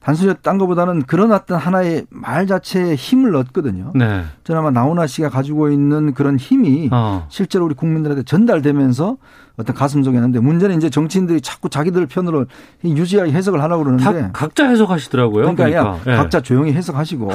단순히 0.03 0.33
딴 0.41 0.57
것보다는 0.57 1.03
그런 1.03 1.31
어떤 1.31 1.57
하나의 1.57 2.05
말 2.09 2.45
자체에 2.45 2.95
힘을 2.95 3.35
얻거든요. 3.37 3.93
네. 3.95 4.23
저는 4.43 4.59
아마 4.59 4.71
나훈아 4.71 5.07
씨가 5.07 5.29
가지고 5.29 5.69
있는 5.69 6.13
그런 6.13 6.37
힘이 6.37 6.89
어. 6.91 7.25
실제로 7.29 7.65
우리 7.65 7.73
국민들한테 7.73 8.23
전달되면서 8.23 9.17
어떤 9.55 9.75
가슴 9.75 10.01
속에 10.03 10.17
있는데 10.17 10.39
문제는 10.39 10.77
이제 10.77 10.89
정치인들이 10.89 11.39
자꾸 11.41 11.69
자기들 11.69 12.07
편으로 12.07 12.45
유지하게 12.83 13.31
해석을 13.31 13.61
하려고 13.61 13.83
그러는데 13.83 14.29
각자 14.33 14.67
해석하시더라고요. 14.67 15.53
그러니까, 15.53 15.65
그러니까. 15.65 15.91
야, 15.91 15.99
네. 16.05 16.15
각자 16.15 16.41
조용히 16.41 16.73
해석하시고 16.73 17.29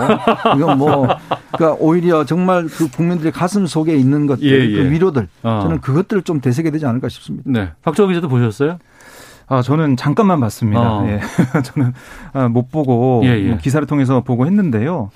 이건 0.56 0.78
뭐 0.78 1.06
그러니까 1.52 1.76
오히려 1.78 2.24
정말 2.24 2.66
그 2.66 2.90
국민들의 2.90 3.30
가슴 3.30 3.66
속에 3.66 3.94
있는 3.94 4.26
것들 4.26 4.44
예, 4.44 4.58
그 4.58 4.72
예. 4.72 4.82
그 4.82 4.90
위로들 4.90 5.28
어. 5.44 5.60
저는 5.62 5.80
그것들을 5.80 6.22
좀 6.22 6.40
되새겨야 6.40 6.72
되지 6.72 6.86
않을까 6.86 7.08
싶습니다. 7.08 7.48
네. 7.48 7.70
박정호 7.82 8.08
기자도 8.08 8.28
보셨어요? 8.28 8.78
아, 9.46 9.62
저는 9.62 9.96
잠깐만 9.96 10.40
봤습니다. 10.40 10.80
어. 10.80 11.06
예. 11.08 11.20
저는 11.62 11.92
아, 12.32 12.48
못 12.48 12.70
보고 12.70 13.22
예, 13.24 13.28
예. 13.28 13.48
뭐 13.48 13.58
기사를 13.58 13.86
통해서 13.86 14.22
보고 14.22 14.44
했는데요. 14.44 15.10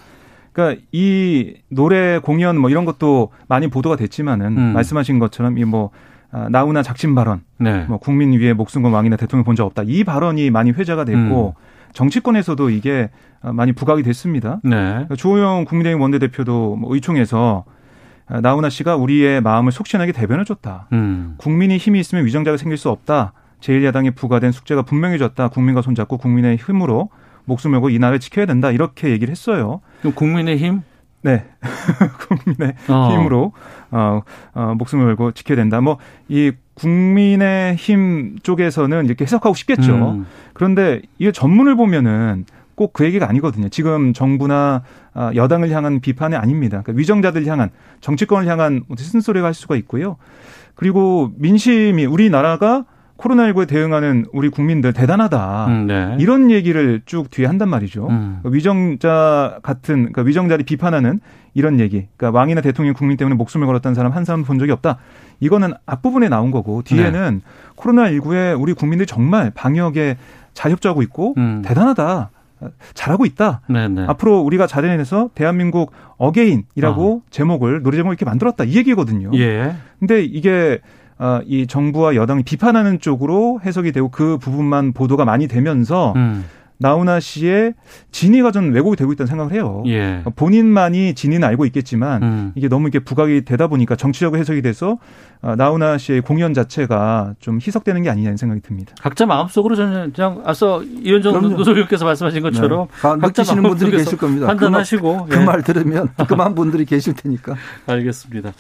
그러니까 0.53 0.81
이 0.93 1.55
노래 1.69 2.19
공연 2.19 2.59
뭐 2.59 2.71
이런 2.71 2.85
것도 2.85 3.31
많이 3.49 3.69
보도가 3.69 3.97
됐지만은 3.97 4.57
음. 4.57 4.73
말씀하신 4.75 5.19
것처럼 5.19 5.59
이뭐 5.59 5.91
아, 5.93 6.12
나훈아 6.51 6.83
작심 6.83 7.15
발언, 7.15 7.43
네. 7.59 7.85
뭐 7.89 7.99
국민 7.99 8.33
위에 8.33 8.53
목숨 8.55 8.83
건 8.83 8.93
왕이나 8.93 9.17
대통령 9.17 9.45
본 9.45 9.55
적 9.55 9.67
없다 9.67 9.83
이 9.87 10.03
발언이 10.05 10.51
많이 10.51 10.71
회자가 10.71 11.05
됐고 11.05 11.55
음. 11.59 11.63
정치권에서도 11.93 12.71
이게 12.71 13.11
많이 13.43 13.73
부각이 13.73 14.03
됐습니다. 14.03 14.61
네. 14.65 14.71
그러니까 14.77 15.15
주호영 15.17 15.67
국민의힘 15.67 16.01
원내대표도 16.01 16.77
뭐 16.77 16.95
의총에서 16.95 17.65
나훈아 18.41 18.71
씨가 18.71 18.97
우리의 18.97 19.43
마음을 19.43 19.73
속 19.73 19.87
시원하게 19.87 20.13
대변해줬다. 20.13 20.89
음. 20.93 21.35
국민이 21.37 21.77
힘이 21.77 22.01
있으면 22.01 22.25
위정자가 22.25 22.57
생길 22.57 22.79
수 22.79 22.89
없다. 22.89 23.35
제1야당에 23.61 24.15
부과된 24.17 24.53
숙제가 24.53 24.83
분명해졌다. 24.83 25.49
국민과 25.49 25.83
손잡고 25.83 26.17
국민의 26.17 26.57
힘으로 26.57 27.11
목숨을 27.45 27.75
걸고 27.75 27.91
이 27.91 27.99
나라를 27.99 28.21
지켜야 28.21 28.47
된다. 28.47 28.71
이렇게 28.71 29.11
얘기를 29.11 29.31
했어요. 29.31 29.81
그럼 30.01 30.15
국민의 30.15 30.57
힘? 30.57 30.83
네. 31.23 31.45
국민의 32.29 32.75
어. 32.89 33.11
힘으로 33.13 33.53
어, 33.93 34.23
어, 34.55 34.75
목숨을 34.77 35.07
걸고 35.07 35.33
지켜야 35.33 35.57
된다. 35.57 35.81
뭐 35.81 35.99
이 36.29 36.53
국민의 36.75 37.77
힘 37.77 38.39
쪽에서는 38.43 39.05
이렇게 39.05 39.25
해석하고 39.25 39.55
싶겠죠. 39.55 39.93
음. 39.95 40.27
그런데 40.55 41.03
이 41.19 41.31
전문을 41.31 41.77
보면은 41.77 42.47
꼭 42.75 42.95
그 42.95 43.05
얘기가 43.05 43.29
아니거든요. 43.29 43.69
지금 43.69 44.13
정부나 44.13 44.83
아, 45.15 45.31
여당을 45.35 45.71
향한 45.71 46.01
비판이 46.01 46.35
아닙니다. 46.35 46.81
그러니까 46.83 46.99
위정자들 46.99 47.47
향한 47.47 47.71
정치권을 48.01 48.49
향한 48.49 48.83
쓴소리가 48.97 49.47
할 49.47 49.55
수가 49.55 49.77
있고요. 49.77 50.17
그리고 50.75 51.31
민심이 51.37 52.07
우리나라가 52.07 52.87
코로나19에 53.23 53.69
대응하는 53.69 54.27
우리 54.33 54.49
국민들 54.49 54.93
대단하다. 54.93 55.67
음, 55.67 55.87
네. 55.87 56.17
이런 56.19 56.51
얘기를 56.51 57.01
쭉 57.07 57.31
뒤에 57.31 57.47
한단 57.47 57.69
말이죠. 57.69 58.09
음. 58.09 58.39
그러니까 58.43 58.51
위정자 58.51 59.59
같은, 59.63 59.95
그러니까 59.97 60.23
위정자를 60.23 60.65
비판하는 60.65 61.21
이런 61.55 61.79
얘기. 61.81 62.09
그러니까 62.17 62.39
왕이나 62.39 62.61
대통령 62.61 62.95
국민 62.95 63.17
때문에 63.17 63.37
목숨을 63.37 63.67
걸었다는 63.67 63.95
사람 63.95 64.13
한 64.13 64.25
사람 64.25 64.45
본 64.45 64.59
적이 64.59 64.73
없다. 64.73 64.99
이거는 65.41 65.73
앞부분에 65.87 66.29
나온 66.29 66.51
거고 66.51 66.83
뒤에는 66.83 67.41
네. 67.45 67.73
코로나19에 67.77 68.61
우리 68.61 68.75
국민들이 68.75 69.07
정말 69.07 69.51
방역에 69.55 70.17
잘 70.55 70.73
협조하고 70.73 71.03
있고 71.03 71.35
음. 71.37 71.63
대단하다. 71.65 72.31
잘하고 72.95 73.27
있다. 73.27 73.61
네네. 73.69 73.89
네. 73.89 74.07
앞으로 74.07 74.41
우리가 74.41 74.69
자대해서 74.69 75.31
대한민국 75.35 75.91
어게인이라고 76.17 77.17
어. 77.17 77.21
제목을 77.31 77.83
노래 77.83 77.97
제목을 77.97 78.13
이렇게 78.13 78.25
만들었다. 78.25 78.63
이 78.63 78.77
얘기거든요. 78.77 79.31
예. 79.35 79.75
근데 79.99 80.23
이게 80.23 80.79
어, 80.79 81.01
이 81.47 81.67
정부와 81.67 82.15
여당이 82.15 82.43
비판하는 82.43 82.99
쪽으로 83.01 83.61
해석이 83.65 83.93
되고 83.93 84.11
그 84.11 84.39
부분만 84.39 84.93
보도가 84.93 85.25
많이 85.25 85.47
되면서 85.47 86.13
음. 86.17 86.45
나훈아 86.83 87.21
씨의 87.21 87.75
진위가 88.11 88.51
좀 88.51 88.75
왜곡이 88.75 88.97
되고 88.97 89.13
있다는 89.13 89.29
생각을 89.29 89.53
해요. 89.53 89.83
예. 89.87 90.23
본인만이 90.37 91.15
진위는 91.15 91.47
알고 91.47 91.65
있겠지만 91.67 92.23
음. 92.23 92.53
이게 92.57 92.69
너무 92.69 92.89
이게 92.89 92.99
부각이 92.99 93.45
되다 93.45 93.69
보니까 93.69 93.97
정치적으로 93.97 94.39
해석이 94.41 94.61
돼서 94.63 94.99
어, 95.41 95.55
나훈아 95.57 95.97
씨의 95.99 96.21
공연 96.21 96.53
자체가 96.53 97.35
좀 97.39 97.57
희석되는 97.57 98.03
게 98.03 98.11
아니냐는 98.11 98.37
생각이 98.37 98.61
듭니다. 98.61 98.95
각자 99.01 99.25
마음속으로 99.25 99.77
저는 99.77 100.13
그냥 100.13 100.43
앞서 100.45 100.83
이현정 100.83 101.41
노조교께서 101.57 102.05
말씀하신 102.05 102.43
것처럼 102.43 102.89
네. 102.89 103.01
각자 103.01 103.43
느끼시는 103.43 103.63
분들이 103.63 103.91
계실 103.93 104.19
겁니다. 104.19 104.49
판단하시고 104.49 105.27
그말 105.27 105.63
그 105.63 105.71
예. 105.71 105.73
들으면 105.73 106.09
그만 106.29 106.55
분들이 106.55 106.85
계실 106.85 107.15
테니까. 107.15 107.55
알겠습니다. 107.87 108.53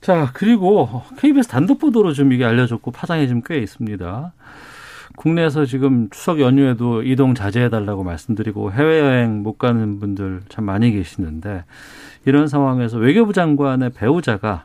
자, 0.00 0.30
그리고 0.32 1.02
KBS 1.18 1.48
단독 1.48 1.78
보도로 1.78 2.12
좀 2.12 2.32
이게 2.32 2.44
알려졌고 2.44 2.90
파장이 2.92 3.28
좀 3.28 3.42
꽤 3.44 3.58
있습니다. 3.58 4.32
국내에서 5.16 5.64
지금 5.66 6.08
추석 6.10 6.40
연휴에도 6.40 7.02
이동 7.02 7.34
자제해달라고 7.34 8.04
말씀드리고 8.04 8.72
해외여행 8.72 9.42
못 9.42 9.58
가는 9.58 9.98
분들 9.98 10.42
참 10.48 10.64
많이 10.64 10.92
계시는데 10.92 11.64
이런 12.24 12.46
상황에서 12.46 12.98
외교부 12.98 13.32
장관의 13.32 13.90
배우자가 13.90 14.64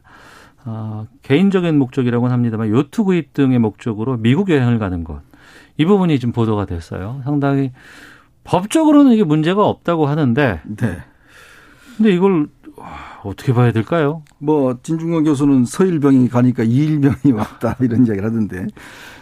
어, 0.65 1.07
개인적인 1.23 1.77
목적이라고는 1.79 2.31
합니다만 2.31 2.69
요트 2.69 3.03
구입 3.03 3.33
등의 3.33 3.57
목적으로 3.59 4.17
미국 4.17 4.49
여행을 4.49 4.77
가는 4.77 5.03
것. 5.03 5.21
이 5.77 5.85
부분이 5.85 6.19
지금 6.19 6.31
보도가 6.33 6.65
됐어요. 6.65 7.21
상당히 7.23 7.71
법적으로는 8.43 9.13
이게 9.13 9.23
문제가 9.23 9.65
없다고 9.65 10.05
하는데. 10.05 10.61
네. 10.63 10.97
근데 11.97 12.11
이걸 12.11 12.47
어떻게 13.23 13.53
봐야 13.53 13.71
될까요? 13.71 14.23
뭐 14.39 14.77
진중권 14.81 15.23
교수는 15.23 15.65
서일병이 15.65 16.29
가니까 16.29 16.63
이일병이 16.63 17.31
왔다 17.35 17.75
이런 17.79 18.05
이야기를 18.05 18.25
하던데 18.25 18.67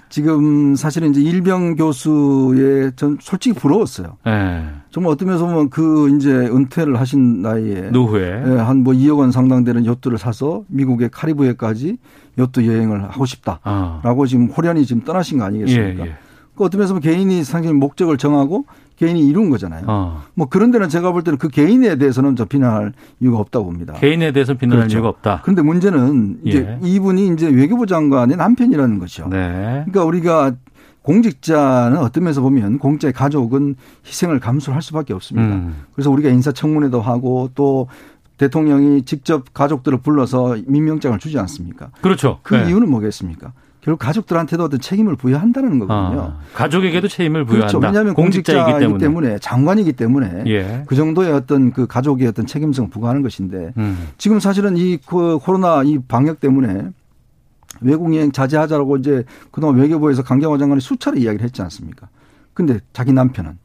지금 0.09 0.75
사실은 0.75 1.11
이제 1.11 1.21
일병 1.21 1.77
교수의 1.77 2.91
전 2.97 3.17
솔직히 3.21 3.57
부러웠어요. 3.57 4.17
네. 4.25 4.67
정말 4.91 5.13
어떤 5.13 5.29
면에서 5.29 5.45
보면 5.45 5.69
그 5.69 6.13
이제 6.15 6.29
은퇴를 6.29 6.99
하신 6.99 7.41
나이에 7.41 7.91
노후에 7.91 8.43
예, 8.45 8.51
한뭐 8.59 8.93
2억 8.93 9.19
원 9.19 9.31
상당 9.31 9.63
되는 9.63 9.85
요트를 9.85 10.17
사서 10.17 10.63
미국의 10.67 11.09
카리브해까지 11.11 11.97
요트 12.37 12.65
여행을 12.65 13.03
하고 13.05 13.25
싶다라고 13.25 14.23
아. 14.23 14.25
지금 14.27 14.47
호련히 14.47 14.85
지금 14.85 15.03
떠나신 15.03 15.37
거 15.37 15.45
아니겠습니까? 15.45 16.05
예, 16.05 16.09
예. 16.09 16.15
그 16.55 16.63
어떤 16.63 16.79
면에서 16.79 16.99
개인이 16.99 17.43
상당히 17.43 17.73
목적을 17.73 18.17
정하고 18.17 18.65
개인이 18.97 19.19
이룬 19.27 19.49
거잖아요. 19.49 19.83
어. 19.87 20.21
뭐 20.35 20.47
그런 20.47 20.69
데는 20.69 20.87
제가 20.87 21.11
볼 21.11 21.23
때는 21.23 21.39
그 21.39 21.47
개인에 21.47 21.97
대해서는 21.97 22.35
저 22.35 22.45
비난할 22.45 22.93
이유가 23.19 23.39
없다고 23.39 23.65
봅니다. 23.65 23.93
개인에 23.93 24.31
대해서 24.31 24.53
비난할 24.53 24.81
그렇죠. 24.81 24.97
이유가 24.97 25.09
없다. 25.09 25.41
그런데 25.41 25.63
문제는 25.63 26.41
이제 26.43 26.77
예. 26.83 26.87
이분이 26.87 27.29
이제 27.29 27.47
외교부 27.47 27.87
장관의 27.87 28.37
남편이라는 28.37 28.99
것이죠. 28.99 29.27
네. 29.29 29.83
그러니까 29.85 30.03
우리가 30.03 30.53
공직자는 31.01 31.97
어떤 31.97 32.25
면에서 32.25 32.41
보면 32.41 32.77
공직자의 32.77 33.13
가족은 33.13 33.75
희생을 34.05 34.39
감수할 34.39 34.83
수밖에 34.83 35.13
없습니다. 35.13 35.55
음. 35.55 35.85
그래서 35.95 36.11
우리가 36.11 36.29
인사청문회도 36.29 37.01
하고 37.01 37.49
또 37.55 37.87
대통령이 38.37 39.03
직접 39.03 39.53
가족들을 39.53 39.99
불러서 40.01 40.57
민명장을 40.67 41.17
주지 41.19 41.39
않습니까? 41.39 41.89
그렇죠. 42.01 42.39
그 42.43 42.55
네. 42.55 42.69
이유는 42.69 42.89
뭐겠습니까? 42.89 43.53
결국 43.81 43.97
가족들한테도 43.99 44.63
어떤 44.63 44.79
책임을 44.79 45.15
부여한다는 45.15 45.79
거거든요. 45.79 46.21
아, 46.21 46.39
가족에게도 46.53 47.07
책임을 47.07 47.45
부여한다. 47.45 47.67
그렇죠. 47.67 47.85
왜냐하면 47.85 48.13
공직자이기 48.13 48.79
때문에. 48.79 48.99
때문에, 48.99 49.39
장관이기 49.39 49.93
때문에 49.93 50.43
예. 50.45 50.83
그 50.85 50.95
정도의 50.95 51.33
어떤 51.33 51.73
그 51.73 51.87
가족의 51.87 52.27
어떤 52.27 52.45
책임성 52.45 52.91
부과하는 52.91 53.23
것인데 53.23 53.73
음. 53.77 54.09
지금 54.19 54.39
사실은 54.39 54.77
이그 54.77 55.39
코로나 55.39 55.81
이 55.83 55.97
방역 56.07 56.39
때문에 56.39 56.91
외국 57.81 58.13
여행 58.15 58.31
자제하자라고 58.31 58.97
이제 58.97 59.23
그동안 59.49 59.77
외교부에서 59.77 60.21
강경화 60.21 60.59
장관이 60.59 60.79
수차례 60.79 61.19
이야기를 61.19 61.43
했지 61.43 61.63
않습니까? 61.63 62.07
근데 62.53 62.79
자기 62.93 63.13
남편은 63.13 63.57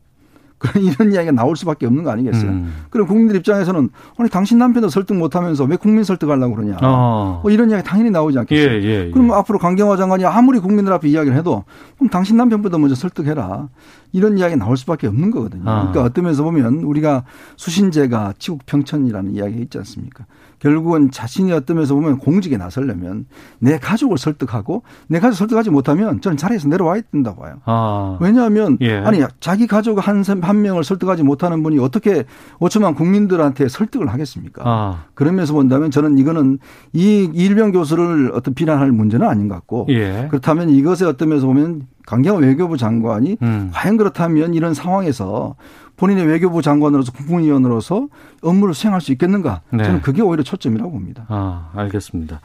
이런 0.81 1.12
이야기가 1.12 1.33
나올 1.33 1.57
수밖에 1.57 1.87
없는 1.87 2.05
거 2.05 2.11
아니겠어요? 2.11 2.51
음. 2.51 2.75
그럼 2.91 3.07
국민들 3.07 3.37
입장에서는 3.37 3.89
아니 4.19 4.31
당신 4.31 4.59
남편도 4.59 4.89
설득 4.89 5.14
못하면서 5.14 5.64
왜 5.64 5.77
국민 5.77 6.05
설득하려고 6.05 6.55
그러냐? 6.55 6.79
어. 6.83 7.41
뭐 7.43 7.51
이런 7.51 7.71
이야기 7.71 7.83
당연히 7.85 8.11
나오지 8.11 8.39
않겠어요? 8.39 8.69
예, 8.69 8.83
예, 8.83 9.07
예. 9.07 9.11
그럼 9.11 9.33
앞으로 9.33 9.59
강경화 9.59 9.97
장관이 9.97 10.25
아무리 10.25 10.59
국민들 10.59 10.93
앞에 10.93 11.09
이야기를 11.09 11.37
해도 11.37 11.64
그럼 11.97 12.11
당신 12.11 12.37
남편보다 12.37 12.79
먼저 12.79 12.95
설득해라. 12.95 13.69
이런 14.17 14.39
이야기 14.39 14.57
나올 14.57 14.79
수밖에 14.79 15.07
없는 15.09 15.31
거거든요. 15.31 15.69
아. 15.69 15.81
그러니까 15.81 16.03
어떤 16.05 16.25
면에서 16.25 16.43
보면 16.43 16.77
우리가 16.77 17.25
수신제가 17.57 18.33
치국 18.39 18.64
평천이라는 18.64 19.35
이야기가 19.35 19.61
있지 19.61 19.77
않습니까? 19.77 20.25
결국은 20.59 21.11
자신이 21.11 21.53
어떤 21.53 21.77
면에서 21.77 21.95
보면 21.95 22.17
공직에 22.17 22.57
나서려면 22.57 23.27
내 23.59 23.79
가족을 23.79 24.17
설득하고 24.17 24.85
내 25.07 25.21
가족 25.21 25.37
설득하지 25.37 25.69
못하면 25.69 26.23
저는 26.23 26.39
자리에서 26.39 26.67
내려와야 26.69 27.03
된다고 27.12 27.43
봐요. 27.43 27.57
아. 27.67 28.17
왜냐하면 28.23 28.79
예. 28.81 28.97
아니 28.97 29.21
자기 29.39 29.67
가족 29.67 30.09
한, 30.09 30.25
한 30.25 30.62
명을 30.62 30.83
설득하지 30.83 31.23
못하는 31.23 31.62
분이 31.62 31.79
어떻게 31.79 32.25
5천만 32.59 32.97
국민들한테 32.97 33.69
설득을 33.69 34.09
하겠습니까? 34.09 34.62
아. 34.64 35.05
그러면서 35.12 35.53
본다면 35.53 35.91
저는 35.91 36.17
이거는 36.17 36.59
이 36.95 37.31
일병 37.35 37.73
교수를 37.73 38.33
어떤 38.35 38.55
비난할 38.55 38.93
문제는 38.93 39.29
아닌 39.29 39.49
것 39.49 39.57
같고 39.57 39.89
예. 39.91 40.29
그렇다면 40.31 40.71
이것에 40.71 41.05
어떤 41.05 41.29
면에서 41.29 41.47
보면 41.47 41.83
강경화 42.07 42.39
외교부 42.41 42.77
장관이 42.77 43.37
음. 43.43 43.71
과연 43.75 43.97
그렇다면 43.97 44.55
이런 44.55 44.73
상황에서 44.75 45.57
본인의 45.97 46.27
외교부 46.27 46.63
장관으로서 46.63 47.13
국무위원으로서 47.13 48.09
업무를 48.43 48.75
수행할 48.75 49.01
수 49.01 49.13
있겠는가? 49.13 49.63
네. 49.71 49.83
저는 49.85 50.03
그게 50.03 50.23
오히려 50.23 50.43
초점이라고 50.43 50.91
봅니다. 50.91 51.25
아, 51.29 51.71
알겠습니다. 51.75 52.41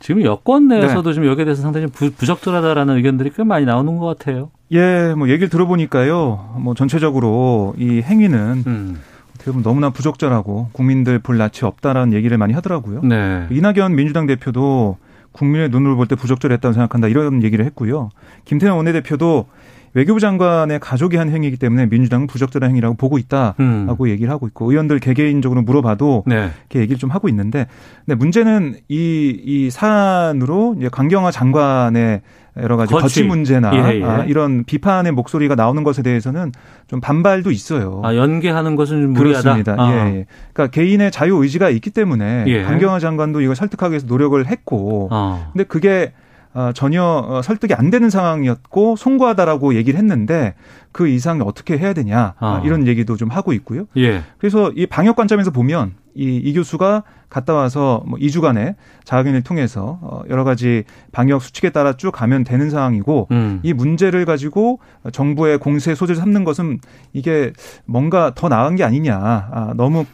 지금 0.00 0.22
여권 0.24 0.68
내에서도 0.68 1.08
네. 1.10 1.14
좀 1.14 1.26
여기에 1.26 1.44
대해서 1.44 1.62
상당히 1.62 1.86
부, 1.86 2.10
부적절하다라는 2.10 2.96
의견들이 2.96 3.30
꽤 3.34 3.44
많이 3.44 3.64
나오는 3.64 3.96
것 3.98 4.06
같아요. 4.06 4.50
예, 4.72 5.14
뭐 5.16 5.28
얘기를 5.28 5.48
들어보니까요. 5.48 6.56
뭐 6.58 6.74
전체적으로 6.74 7.74
이 7.78 8.02
행위는 8.02 8.64
음. 8.66 9.00
어떻게 9.34 9.52
보면 9.52 9.62
너무나 9.62 9.90
부적절하고 9.90 10.70
국민들 10.72 11.20
볼 11.20 11.38
낯이 11.38 11.60
없다라는 11.62 12.12
얘기를 12.12 12.36
많이 12.36 12.52
하더라고요. 12.52 13.02
네. 13.02 13.46
이낙연 13.50 13.94
민주당 13.94 14.26
대표도 14.26 14.96
국민의 15.38 15.68
눈으로 15.70 15.96
볼 15.96 16.06
때 16.08 16.16
부적절했다고 16.16 16.72
생각한다 16.72 17.08
이런 17.08 17.42
얘기를 17.42 17.64
했고요. 17.64 18.10
김태현 18.44 18.74
원내대표도 18.76 19.46
외교부 19.94 20.20
장관의 20.20 20.80
가족이 20.80 21.16
한 21.16 21.30
행위이기 21.30 21.56
때문에 21.56 21.86
민주당은 21.86 22.26
부적절한 22.26 22.70
행위라고 22.70 22.96
보고 22.96 23.18
있다라고 23.18 23.56
음. 23.60 24.08
얘기를 24.08 24.30
하고 24.30 24.46
있고 24.46 24.70
의원들 24.70 24.98
개개인적으로 24.98 25.62
물어봐도 25.62 26.24
네. 26.26 26.50
이렇게 26.60 26.80
얘기를 26.80 26.98
좀 26.98 27.10
하고 27.10 27.28
있는데 27.28 27.66
근데 28.04 28.16
문제는 28.16 28.76
이, 28.88 29.40
이 29.44 29.70
사안으로 29.70 30.76
이제 30.78 30.88
강경화 30.88 31.30
장관의 31.30 32.22
여러 32.60 32.76
가지 32.76 32.92
거취, 32.92 33.02
거취 33.02 33.22
문제나 33.22 33.70
예, 33.74 33.98
예. 33.98 34.04
아, 34.04 34.24
이런 34.24 34.64
비판의 34.64 35.12
목소리가 35.12 35.54
나오는 35.54 35.84
것에 35.84 36.02
대해서는 36.02 36.52
좀 36.88 37.00
반발도 37.00 37.50
있어요. 37.50 38.00
아, 38.04 38.14
연계하는 38.16 38.76
것은 38.76 39.02
좀 39.02 39.12
무리하다. 39.12 39.42
그렇습니다. 39.42 39.76
아. 39.78 39.92
예, 39.92 40.16
예. 40.16 40.26
그러니까 40.52 40.72
개인의 40.72 41.10
자유 41.10 41.36
의지가 41.36 41.70
있기 41.70 41.90
때문에 41.90 42.44
예. 42.48 42.62
강경화 42.64 42.98
장관도 42.98 43.40
이걸 43.42 43.54
설득하기 43.54 43.92
위해서 43.92 44.06
노력을 44.06 44.44
했고, 44.44 45.08
아. 45.12 45.50
근데 45.52 45.64
그게 45.64 46.12
어, 46.12 46.27
전혀 46.74 47.02
어, 47.02 47.42
설득이 47.42 47.74
안 47.74 47.90
되는 47.90 48.10
상황이었고 48.10 48.96
송구하다라고 48.96 49.74
얘기를 49.74 49.98
했는데 49.98 50.54
그 50.92 51.08
이상 51.08 51.40
어떻게 51.42 51.78
해야 51.78 51.92
되냐 51.92 52.34
아. 52.38 52.62
이런 52.64 52.86
얘기도 52.86 53.16
좀 53.16 53.28
하고 53.28 53.52
있고요. 53.52 53.86
예. 53.96 54.22
그래서 54.38 54.72
이 54.74 54.86
방역 54.86 55.16
관점에서 55.16 55.50
보면 55.50 55.94
이, 56.18 56.36
이 56.36 56.52
교수가 56.52 57.04
갔다 57.30 57.54
와서 57.54 58.02
뭐 58.06 58.18
2주간의 58.18 58.74
자가격리를 59.04 59.42
통해서 59.42 59.98
어, 60.02 60.22
여러 60.28 60.42
가지 60.42 60.82
방역 61.12 61.42
수칙에 61.42 61.70
따라 61.70 61.92
쭉 61.92 62.10
가면 62.10 62.42
되는 62.42 62.70
상황이고 62.70 63.28
음. 63.30 63.60
이 63.62 63.72
문제를 63.72 64.24
가지고 64.24 64.80
정부의 65.12 65.58
공세 65.58 65.94
소재를 65.94 66.18
삼는 66.20 66.42
것은 66.42 66.80
이게 67.12 67.52
뭔가 67.84 68.32
더 68.34 68.48
나은 68.48 68.74
게 68.74 68.82
아니냐 68.82 69.16
아, 69.16 69.74
너무 69.76 70.04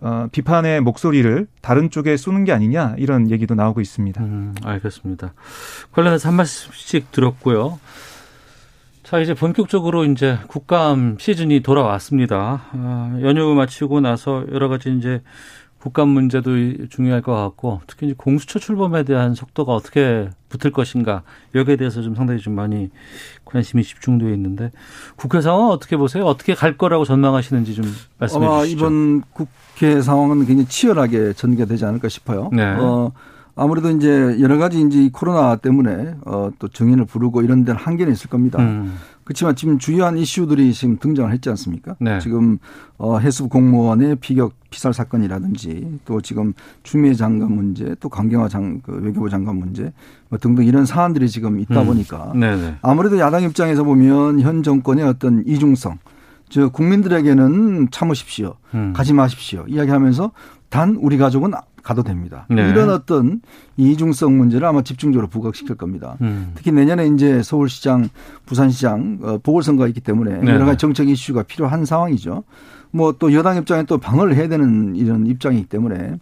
어, 0.00 0.26
비판의 0.32 0.80
목소리를 0.80 1.46
다른 1.60 1.90
쪽에 1.90 2.16
쏘는 2.16 2.44
게 2.44 2.52
아니냐 2.52 2.96
이런 2.98 3.30
얘기도 3.30 3.54
나오고 3.54 3.80
있습니다. 3.80 4.20
음, 4.20 4.54
알겠습니다. 4.64 5.34
관련해서 5.92 6.28
한 6.28 6.36
말씀씩 6.36 7.12
들었고요. 7.12 7.78
자, 9.12 9.20
이제 9.20 9.34
본격적으로 9.34 10.06
이제 10.06 10.38
국감 10.46 11.18
시즌이 11.20 11.60
돌아왔습니다. 11.60 12.62
아, 12.72 13.18
연휴 13.20 13.52
마치고 13.52 14.00
나서 14.00 14.42
여러 14.50 14.70
가지 14.70 14.90
이제 14.96 15.20
국감 15.80 16.08
문제도 16.08 16.50
중요할 16.88 17.20
것 17.20 17.34
같고 17.34 17.82
특히 17.86 18.06
이제 18.06 18.14
공수처 18.16 18.58
출범에 18.58 19.02
대한 19.02 19.34
속도가 19.34 19.74
어떻게 19.74 20.30
붙을 20.48 20.72
것인가 20.72 21.24
여기에 21.54 21.76
대해서 21.76 22.00
좀 22.00 22.14
상당히 22.14 22.40
좀 22.40 22.54
많이 22.54 22.88
관심이 23.44 23.82
집중되어 23.82 24.30
있는데 24.30 24.70
국회 25.16 25.42
상황 25.42 25.68
어떻게 25.68 25.98
보세요? 25.98 26.24
어떻게 26.24 26.54
갈 26.54 26.78
거라고 26.78 27.04
전망하시는지 27.04 27.74
좀 27.74 27.84
말씀해 28.16 28.62
주시죠. 28.62 28.78
이번 28.78 29.20
국회 29.32 30.00
상황은 30.00 30.46
굉장히 30.46 30.64
치열하게 30.68 31.34
전개되지 31.34 31.84
않을까 31.84 32.08
싶어요. 32.08 32.48
네. 32.50 32.64
어, 32.64 33.12
아무래도 33.54 33.90
이제 33.90 34.38
여러 34.40 34.56
가지 34.56 34.80
이제 34.80 35.10
코로나 35.12 35.56
때문에 35.56 36.14
어, 36.24 36.50
또 36.58 36.68
정인을 36.68 37.04
부르고 37.04 37.42
이런 37.42 37.64
데는 37.64 37.78
한계는 37.78 38.12
있을 38.12 38.30
겁니다. 38.30 38.58
음. 38.60 38.94
그렇지만 39.24 39.54
지금 39.54 39.78
주요한 39.78 40.18
이슈들이 40.18 40.72
지금 40.72 40.98
등장을 40.98 41.30
했지 41.32 41.48
않습니까? 41.50 41.94
네. 42.00 42.18
지금 42.18 42.58
어, 42.98 43.18
해수 43.18 43.48
공무원의 43.48 44.16
피격 44.16 44.54
피살 44.70 44.92
사건이라든지 44.92 46.00
또 46.04 46.20
지금 46.20 46.54
추미애 46.82 47.14
장관 47.14 47.52
문제 47.52 47.94
또 48.00 48.08
강경화 48.08 48.48
장, 48.48 48.80
그 48.80 49.00
외교부 49.02 49.28
장관 49.28 49.56
문제 49.56 49.92
뭐 50.28 50.38
등등 50.38 50.64
이런 50.64 50.86
사안들이 50.86 51.28
지금 51.28 51.60
있다 51.60 51.82
음. 51.82 51.86
보니까 51.86 52.32
음. 52.34 52.78
아무래도 52.82 53.18
야당 53.18 53.42
입장에서 53.42 53.84
보면 53.84 54.40
현 54.40 54.62
정권의 54.62 55.04
어떤 55.04 55.44
이중성 55.46 55.98
저 56.48 56.68
국민들에게는 56.68 57.88
참으십시오. 57.90 58.56
음. 58.74 58.92
가지 58.94 59.12
마십시오. 59.12 59.64
이야기하면서 59.68 60.32
단 60.68 60.96
우리 61.00 61.16
가족은 61.16 61.52
가도 61.82 62.02
됩니다. 62.02 62.46
네. 62.50 62.68
이런 62.68 62.90
어떤 62.90 63.40
이중성 63.76 64.36
문제를 64.38 64.66
아마 64.66 64.82
집중적으로 64.82 65.28
부각시킬 65.28 65.76
겁니다. 65.76 66.16
음. 66.20 66.52
특히 66.54 66.70
내년에 66.72 67.06
이제 67.08 67.42
서울시장, 67.42 68.08
부산시장 68.46 69.18
어, 69.22 69.38
보궐선거가 69.42 69.88
있기 69.88 70.00
때문에 70.00 70.38
네. 70.38 70.52
여러 70.52 70.64
가지 70.64 70.78
정책 70.78 71.08
이슈가 71.08 71.42
필요한 71.44 71.84
상황이죠. 71.84 72.44
뭐 72.92 73.12
또 73.18 73.32
여당 73.32 73.56
입장에 73.56 73.84
또 73.84 73.98
방어를 73.98 74.34
해야 74.36 74.48
되는 74.48 74.94
이런 74.96 75.26
입장이기 75.26 75.66
때문에 75.66 76.16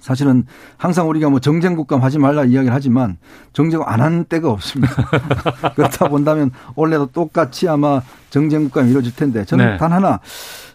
사실은 0.00 0.44
항상 0.76 1.08
우리가 1.08 1.28
뭐 1.28 1.40
정쟁 1.40 1.76
국감 1.76 2.02
하지 2.02 2.18
말라 2.18 2.44
이야기를 2.44 2.74
하지만 2.74 3.18
정쟁 3.52 3.82
안한 3.84 4.24
때가 4.24 4.50
없습니다. 4.50 4.94
그렇다 5.76 6.08
본다면 6.08 6.50
원래도 6.74 7.06
똑같이 7.06 7.68
아마 7.68 8.00
정쟁 8.30 8.64
국감이 8.64 8.90
이루어질 8.90 9.14
텐데 9.14 9.44
저는 9.44 9.72
네. 9.72 9.76
단 9.76 9.92
하나 9.92 10.20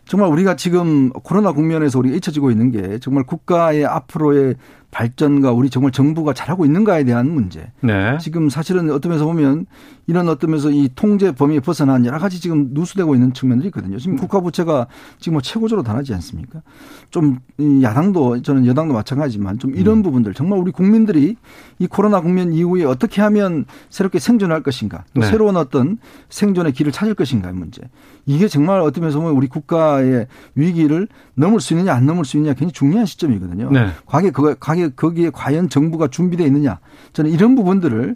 정말 0.07 0.29
우리가 0.29 0.55
지금 0.55 1.09
코로나 1.09 1.51
국면에서 1.51 1.99
우리가 1.99 2.15
잊혀지고 2.15 2.51
있는 2.51 2.71
게 2.71 2.99
정말 2.99 3.23
국가의 3.23 3.85
앞으로의 3.85 4.55
발전과 4.95 5.51
우리 5.51 5.69
정말 5.69 5.91
정부가 5.91 6.31
잘하고 6.31 6.65
있는가에 6.65 7.03
대한 7.03 7.29
문제. 7.29 7.69
네. 7.81 8.17
지금 8.21 8.49
사실은 8.49 8.89
어떤 8.91 9.09
면에서 9.09 9.25
보면 9.25 9.65
이런 10.07 10.29
어떤 10.29 10.51
면에서 10.51 10.71
이 10.71 10.89
통제 10.95 11.33
범위에 11.33 11.59
벗어난 11.59 12.05
여러 12.05 12.17
가지 12.17 12.39
지금 12.39 12.69
누수되고 12.71 13.13
있는 13.13 13.33
측면들이 13.33 13.67
있거든요. 13.67 13.97
지금 13.97 14.15
국가 14.15 14.39
부채가 14.39 14.87
지금 15.19 15.33
뭐 15.33 15.41
최고조로 15.41 15.83
달하지 15.83 16.13
않습니까? 16.13 16.61
좀 17.09 17.39
야당도 17.81 18.41
저는 18.41 18.65
여당도 18.67 18.93
마찬가지지만 18.93 19.59
좀 19.59 19.75
이런 19.75 19.97
음. 19.97 20.03
부분들 20.03 20.33
정말 20.33 20.59
우리 20.59 20.71
국민들이 20.71 21.35
이 21.77 21.87
코로나 21.87 22.21
국면 22.21 22.53
이후에 22.53 22.85
어떻게 22.85 23.21
하면 23.21 23.65
새롭게 23.89 24.19
생존할 24.19 24.63
것인가 24.63 25.03
또 25.13 25.21
네. 25.21 25.27
새로운 25.27 25.57
어떤 25.57 25.97
생존의 26.29 26.71
길을 26.71 26.93
찾을 26.93 27.15
것인가의 27.15 27.53
문제. 27.53 27.81
이게 28.25 28.47
정말 28.47 28.79
어떤 28.79 29.01
면에서 29.01 29.19
보면 29.19 29.35
우리 29.35 29.47
국가의 29.47 30.27
위기를 30.55 31.09
넘을 31.33 31.59
수 31.59 31.73
있느냐 31.73 31.93
안 31.93 32.05
넘을 32.05 32.23
수 32.23 32.37
있느냐 32.37 32.53
굉장히 32.53 32.71
중요한 32.71 33.05
시점이거든요. 33.05 33.71
네. 33.71 33.89
과게 34.05 34.31
그거 34.31 34.55
과게 34.57 34.84
거기에 34.95 35.29
과연 35.31 35.69
정부가 35.69 36.07
준비되어 36.07 36.45
있느냐 36.47 36.79
저는 37.13 37.31
이런 37.31 37.55
부분들을 37.55 38.15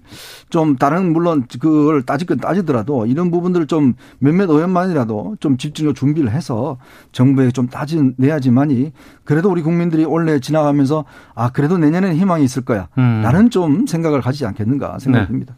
좀 0.50 0.76
다른 0.76 1.14
물론 1.14 1.46
그걸 1.60 2.04
따질 2.04 2.28
건 2.28 2.38
따지더라도 2.38 3.06
이런 3.06 3.32
부분들을 3.32 3.68
좀 3.68 3.94
몇몇 4.20 4.50
의원만이라도 4.50 5.38
좀 5.40 5.58
집중적으로 5.58 5.94
준비를 5.94 6.32
해서 6.32 6.78
정부에 7.12 7.52
좀 7.52 7.68
따져내야지만이 7.68 8.92
그래도 9.24 9.50
우리 9.50 9.62
국민들이 9.62 10.06
올해 10.06 10.40
지나가면서 10.40 11.06
아 11.36 11.52
그래도 11.52 11.78
내년에는 11.78 12.16
희망이 12.16 12.44
있을 12.44 12.64
거야. 12.64 12.88
음. 12.98 13.22
라는 13.24 13.50
좀 13.50 13.86
생각을 13.86 14.22
가지지 14.22 14.46
않겠는가 14.46 15.00
생각이 15.00 15.24
네. 15.24 15.28
듭니다. 15.28 15.56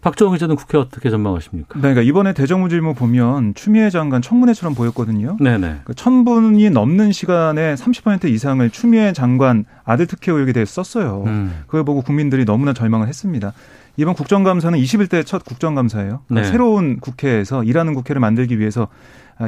박정희 0.00 0.32
기자는 0.32 0.56
국회 0.56 0.78
어떻게 0.78 1.10
전망하십니까? 1.10 1.74
네, 1.74 1.80
그러니까 1.80 2.02
이번에 2.02 2.32
대정부질문 2.32 2.94
보면 2.94 3.54
추미애 3.54 3.90
장관 3.90 4.22
청문회처럼 4.22 4.74
보였거든요. 4.74 5.36
네네. 5.38 5.58
그러니까 5.58 5.92
천 5.94 6.24
분이 6.24 6.70
넘는 6.70 7.12
시간에 7.12 7.74
30% 7.74 8.24
이상을 8.24 8.68
추미애 8.70 9.12
장관 9.12 9.64
아들 9.84 10.06
특혜 10.06 10.32
의혹에 10.32 10.52
대해서 10.52 10.82
썼어요. 10.82 11.24
음. 11.26 11.62
그걸 11.66 11.84
보고 11.84 12.00
국민들이 12.00 12.44
너무나 12.44 12.72
절망을 12.72 13.08
했습니다. 13.08 13.52
이번 13.96 14.14
국정감사는 14.14 14.78
21대 14.78 15.26
첫 15.26 15.44
국정감사예요. 15.44 16.22
그러니까 16.26 16.46
네. 16.46 16.50
새로운 16.50 17.00
국회에서 17.00 17.64
일하는 17.64 17.92
국회를 17.92 18.20
만들기 18.20 18.58
위해서 18.58 18.88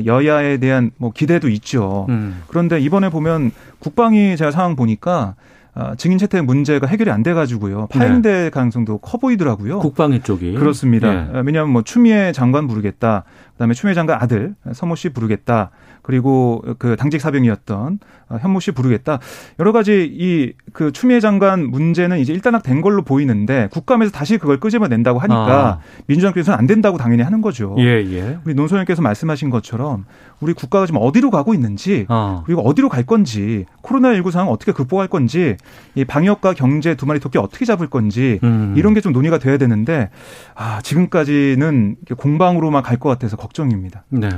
여야에 0.04 0.58
대한 0.58 0.90
뭐 0.98 1.12
기대도 1.12 1.48
있죠. 1.50 2.06
음. 2.08 2.42
그런데 2.48 2.78
이번에 2.80 3.08
보면 3.08 3.52
국방위 3.78 4.36
제가 4.36 4.50
상황 4.50 4.76
보니까 4.76 5.34
어, 5.74 5.94
증인 5.96 6.18
채택 6.18 6.44
문제가 6.44 6.86
해결이 6.86 7.10
안 7.10 7.22
돼가지고요. 7.22 7.86
파행될 7.86 8.44
네. 8.44 8.50
가능성도 8.50 8.98
커 8.98 9.16
보이더라고요. 9.16 9.78
국방위 9.78 10.20
쪽이. 10.20 10.54
그렇습니다. 10.54 11.10
네. 11.10 11.40
왜냐하면 11.44 11.72
뭐 11.72 11.82
추미애 11.82 12.32
장관 12.32 12.66
부르겠다. 12.66 13.24
그다음에 13.52 13.72
추미애 13.72 13.94
장관 13.94 14.20
아들 14.20 14.54
서모 14.72 14.96
씨 14.96 15.08
부르겠다. 15.08 15.70
그리고 16.02 16.62
그 16.78 16.96
당직 16.96 17.20
사병이었던 17.20 17.98
어, 18.21 18.21
현모 18.40 18.60
씨 18.60 18.70
부르겠다. 18.72 19.18
여러 19.58 19.72
가지 19.72 20.04
이 20.12 20.52
그 20.72 20.90
추미애 20.90 21.20
장관 21.20 21.66
문제는 21.66 22.18
이제 22.18 22.32
일단락된 22.32 22.80
걸로 22.80 23.02
보이는데 23.02 23.68
국감에서 23.72 24.10
다시 24.10 24.38
그걸 24.38 24.58
끄집어낸다고 24.58 25.18
하니까 25.18 25.68
아. 25.68 25.78
민주당께서는 26.06 26.58
안 26.58 26.66
된다고 26.66 26.96
당연히 26.96 27.22
하는 27.22 27.42
거죠. 27.42 27.74
예, 27.78 27.84
예. 27.84 28.38
우리 28.46 28.54
논소연께서 28.54 29.02
말씀하신 29.02 29.50
것처럼 29.50 30.06
우리 30.40 30.54
국가가 30.54 30.86
지금 30.86 31.00
어디로 31.02 31.30
가고 31.30 31.52
있는지 31.52 32.06
아. 32.08 32.42
그리고 32.46 32.62
어디로 32.62 32.88
갈 32.88 33.04
건지 33.04 33.66
코로나19 33.82 34.30
상황 34.30 34.48
어떻게 34.48 34.72
극복할 34.72 35.08
건지 35.08 35.56
이 35.94 36.04
방역과 36.06 36.54
경제 36.54 36.94
두 36.94 37.04
마리 37.04 37.20
토끼 37.20 37.36
어떻게 37.38 37.66
잡을 37.66 37.88
건지 37.88 38.40
음. 38.42 38.74
이런 38.76 38.94
게 38.94 39.02
좀 39.02 39.12
논의가 39.12 39.38
돼야 39.38 39.58
되는데 39.58 40.10
아, 40.54 40.80
지금까지는 40.82 41.96
공방으로만 42.16 42.82
갈 42.82 42.96
것 42.98 43.08
같아서 43.08 43.36
걱정입니다. 43.36 44.04
네. 44.10 44.28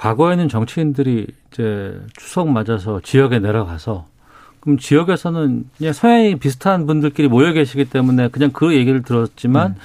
과거에는 0.00 0.48
정치인들이 0.48 1.26
이제 1.52 2.00
추석 2.16 2.48
맞아서 2.48 3.00
지역에 3.02 3.38
내려가서 3.38 4.06
그럼 4.60 4.78
지역에서는 4.78 5.66
그냥 5.76 5.92
서양이 5.92 6.36
비슷한 6.36 6.86
분들끼리 6.86 7.28
모여 7.28 7.52
계시기 7.52 7.84
때문에 7.84 8.28
그냥 8.28 8.50
그 8.50 8.74
얘기를 8.74 9.02
들었지만 9.02 9.72
음. 9.72 9.76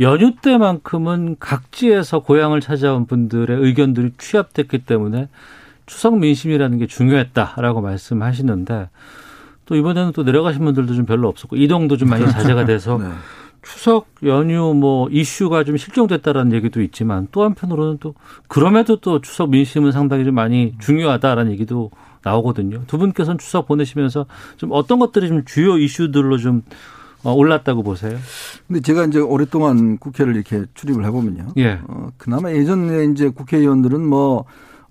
연휴 0.00 0.34
때만큼은 0.34 1.36
각지에서 1.38 2.20
고향을 2.20 2.60
찾아온 2.60 3.06
분들의 3.06 3.56
의견들이 3.56 4.14
취합됐기 4.18 4.78
때문에 4.78 5.28
추석 5.86 6.18
민심이라는 6.18 6.78
게 6.78 6.88
중요했다라고 6.88 7.82
말씀하시는데 7.82 8.88
또 9.66 9.76
이번에는 9.76 10.10
또 10.12 10.24
내려가신 10.24 10.64
분들도 10.64 10.94
좀 10.94 11.06
별로 11.06 11.28
없었고 11.28 11.54
이동도 11.54 11.96
좀 11.96 12.08
많이 12.08 12.28
자제가 12.28 12.64
돼서 12.64 12.98
네. 13.00 13.06
추석 13.62 14.08
연휴 14.24 14.74
뭐 14.74 15.08
이슈가 15.08 15.64
좀 15.64 15.76
실종됐다라는 15.76 16.52
얘기도 16.52 16.82
있지만 16.82 17.28
또 17.30 17.44
한편으로는 17.44 17.98
또 18.00 18.14
그럼에도 18.48 18.96
또 18.96 19.20
추석 19.20 19.50
민심은 19.50 19.92
상당히 19.92 20.24
좀 20.24 20.34
많이 20.34 20.74
중요하다라는 20.80 21.52
얘기도 21.52 21.90
나오거든요. 22.24 22.82
두 22.86 22.98
분께서는 22.98 23.38
추석 23.38 23.66
보내시면서 23.66 24.26
좀 24.56 24.70
어떤 24.72 24.98
것들이 24.98 25.28
좀 25.28 25.44
주요 25.44 25.78
이슈들로 25.78 26.38
좀 26.38 26.62
어, 27.24 27.32
올랐다고 27.32 27.84
보세요? 27.84 28.18
근데 28.66 28.80
제가 28.80 29.04
이제 29.04 29.20
오랫동안 29.20 29.96
국회를 29.98 30.34
이렇게 30.34 30.64
출입을 30.74 31.04
해보면요. 31.04 31.52
예. 31.58 31.78
어, 31.86 32.10
그나마 32.16 32.50
예전에 32.50 33.04
이제 33.12 33.28
국회의원들은 33.28 34.04
뭐 34.04 34.44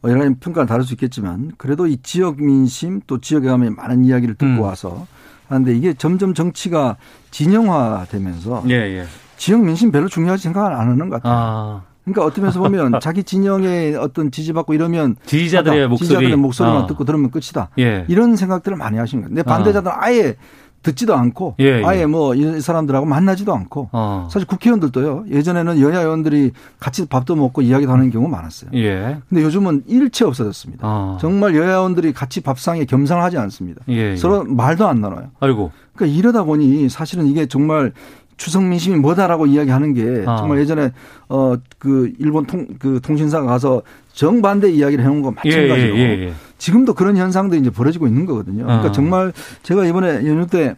여러 0.06 0.22
가지 0.22 0.36
평가를 0.40 0.68
다를 0.68 0.84
수 0.84 0.94
있겠지만 0.94 1.52
그래도 1.58 1.88
이 1.88 1.98
지역 2.02 2.42
민심 2.42 3.02
또 3.06 3.20
지역에 3.20 3.48
가면 3.48 3.76
많은 3.76 4.06
이야기를 4.06 4.36
듣고 4.36 4.52
음. 4.52 4.60
와서 4.62 5.06
하는데 5.52 5.76
이게 5.76 5.94
점점 5.94 6.34
정치가 6.34 6.98
진영화되면서 7.32 8.64
예, 8.70 8.74
예. 8.74 9.06
지역 9.38 9.64
민심 9.64 9.92
별로 9.92 10.08
중요하지 10.08 10.44
생각을 10.44 10.74
안 10.74 10.90
하는 10.90 11.10
것 11.10 11.22
같아요. 11.22 11.34
아. 11.36 11.84
그러니까 12.04 12.26
어떤 12.26 12.44
면에서 12.44 12.60
보면 12.60 13.00
자기 13.02 13.24
진영의 13.24 13.96
어떤 13.96 14.32
지지받고 14.32 14.74
이러면 14.74 15.16
지지자들의 15.26 15.88
목소리 15.88 16.08
지지자들의 16.08 16.36
목소리만 16.36 16.84
아. 16.84 16.86
듣고 16.88 17.06
들으면 17.06 17.32
끝이다. 17.32 17.70
예. 17.80 18.06
이런 18.08 18.36
생각들을 18.36 18.78
많이 18.78 18.98
하시는 18.98 19.22
거예요. 19.22 19.30
근데 19.30 19.44
반대자들은 19.44 19.92
아. 19.92 19.98
아예 20.00 20.36
듣지도 20.84 21.16
않고 21.16 21.56
예, 21.60 21.80
예. 21.80 21.84
아예 21.86 22.06
뭐 22.06 22.34
이 22.36 22.60
사람들하고 22.62 23.06
만나지도 23.06 23.54
않고 23.54 23.90
어. 23.92 24.28
사실 24.32 24.48
국회의원들도요 24.48 25.26
예전에는 25.30 25.80
여야 25.80 26.00
의원들이 26.02 26.52
같이 26.80 27.06
밥도 27.06 27.36
먹고 27.36 27.62
이야기도 27.62 27.92
하는 27.92 28.10
경우 28.10 28.28
많았어요. 28.28 28.72
예. 28.74 29.18
근데 29.30 29.44
요즘은 29.44 29.84
일체 29.88 30.26
없어졌습니다. 30.26 30.82
어. 30.88 31.18
정말 31.22 31.56
여야 31.56 31.76
의원들이 31.78 32.14
같이 32.14 32.42
밥상에 32.42 32.86
겸상을 32.86 33.22
하지 33.24 33.38
않습니다. 33.38 33.82
예, 33.90 34.12
예. 34.12 34.16
서로 34.16 34.44
말도 34.44 34.88
안 34.88 35.02
나눠요. 35.02 35.30
아이고. 35.40 35.72
그러니까 35.96 36.18
이러다 36.18 36.44
보니 36.44 36.90
사실은 36.90 37.28
이게 37.28 37.46
정말 37.46 37.92
추석 38.38 38.64
민심이 38.64 38.98
뭐다라고 38.98 39.46
이야기하는 39.46 39.94
게 39.94 40.24
아. 40.26 40.38
정말 40.38 40.60
예전에 40.60 40.92
어 41.30 41.58
그 41.78 42.12
일본 42.20 42.46
통 42.46 42.68
그 42.80 43.00
통신사 43.04 43.42
가서 43.42 43.82
정반대 44.14 44.72
이야기를 44.72 45.04
해놓은 45.04 45.22
거 45.22 45.32
마찬가지로 45.32 45.98
예, 45.98 46.00
예, 46.00 46.20
예, 46.20 46.28
예. 46.28 46.34
지금도 46.58 46.94
그런 46.94 47.18
현상들이 47.18 47.62
이제 47.62 47.70
벌어지고 47.70 48.08
있는 48.08 48.26
거거든요. 48.26 48.64
그러니까 48.66 48.90
아. 48.90 48.92
정말 48.92 49.34
제가 49.64 49.86
이번에 49.86 50.28
연휴 50.28 50.46
때 50.48 50.76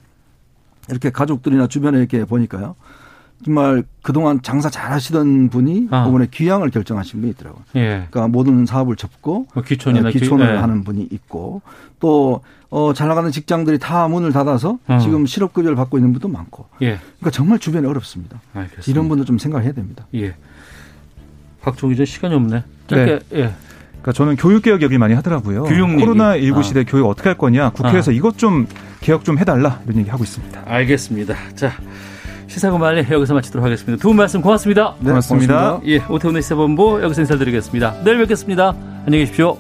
이렇게 0.90 1.10
가족들이나 1.10 1.68
주변에 1.68 1.98
이렇게 2.00 2.26
보니까요. 2.26 2.76
정말 3.44 3.84
그동안 4.02 4.42
장사 4.42 4.70
잘 4.70 4.92
하시던 4.92 5.50
분이 5.50 5.90
아. 5.92 6.08
이번에 6.08 6.28
귀향을 6.32 6.70
결정하신 6.70 7.20
분이 7.20 7.32
있더라고요. 7.34 7.64
예. 7.76 8.08
그러니까 8.10 8.28
모든 8.30 8.66
사업을 8.66 8.96
접고 8.96 9.48
뭐 9.54 9.64
귀촌이나 9.64 10.10
어, 10.10 10.12
귀촌을 10.12 10.56
예. 10.56 10.58
하는 10.58 10.84
분이 10.84 11.08
있고 11.12 11.62
또 12.00 12.42
어, 12.70 12.94
잘 12.94 13.08
나가는 13.08 13.30
직장들이 13.30 13.80
다 13.80 14.08
문을 14.08 14.32
닫아서 14.32 14.80
어. 14.88 14.98
지금 15.00 15.26
실업급여를 15.26 15.76
받고 15.76 15.98
있는 15.98 16.14
분도 16.14 16.28
많고. 16.28 16.66
예. 16.82 16.98
그러니까 17.20 17.30
정말 17.32 17.60
주변에 17.60 17.88
어렵습니다. 17.88 18.42
알겠습니다. 18.54 18.90
이런 18.90 19.10
분들 19.10 19.26
좀 19.26 19.38
생각해야 19.38 19.74
됩니다. 19.74 20.08
예. 20.16 20.36
박종희 21.64 21.96
전 21.96 22.06
시간이 22.06 22.36
없네. 22.36 22.64
짧게 22.88 23.06
네. 23.30 23.40
예. 23.40 23.54
그러니까 24.02 24.12
저는 24.14 24.36
교육개혁 24.36 24.82
얘기를 24.82 25.00
많이 25.00 25.14
하더라고요. 25.14 25.64
코로나 25.64 26.38
19 26.38 26.60
아. 26.60 26.62
시대 26.62 26.84
교육 26.84 27.08
어떻게 27.08 27.30
할 27.30 27.38
거냐. 27.38 27.70
국회에서 27.72 28.12
아. 28.12 28.14
이것 28.14 28.38
좀 28.38 28.68
개혁 29.02 29.24
좀 29.24 29.40
해달라 29.40 29.80
이런 29.86 30.00
얘기 30.00 30.10
하고 30.10 30.24
있습니다. 30.24 30.62
알겠습니다. 30.66 31.36
자. 31.56 31.72
시사고 32.48 32.78
말리 32.78 33.04
여기서 33.10 33.34
마치도록 33.34 33.66
하겠습니다. 33.66 34.00
두 34.00 34.10
분 34.10 34.18
말씀 34.18 34.42
고맙습니다. 34.42 34.94
네, 35.00 35.10
고맙습니다. 35.10 35.58
고맙습니다. 35.58 35.92
예, 35.92 36.14
오태훈의 36.14 36.42
시사본부 36.44 37.02
여기서 37.02 37.22
인사드리겠습니다. 37.22 38.04
내일 38.04 38.20
뵙겠습니다. 38.20 38.76
안녕히 39.08 39.20
계십시오. 39.26 39.58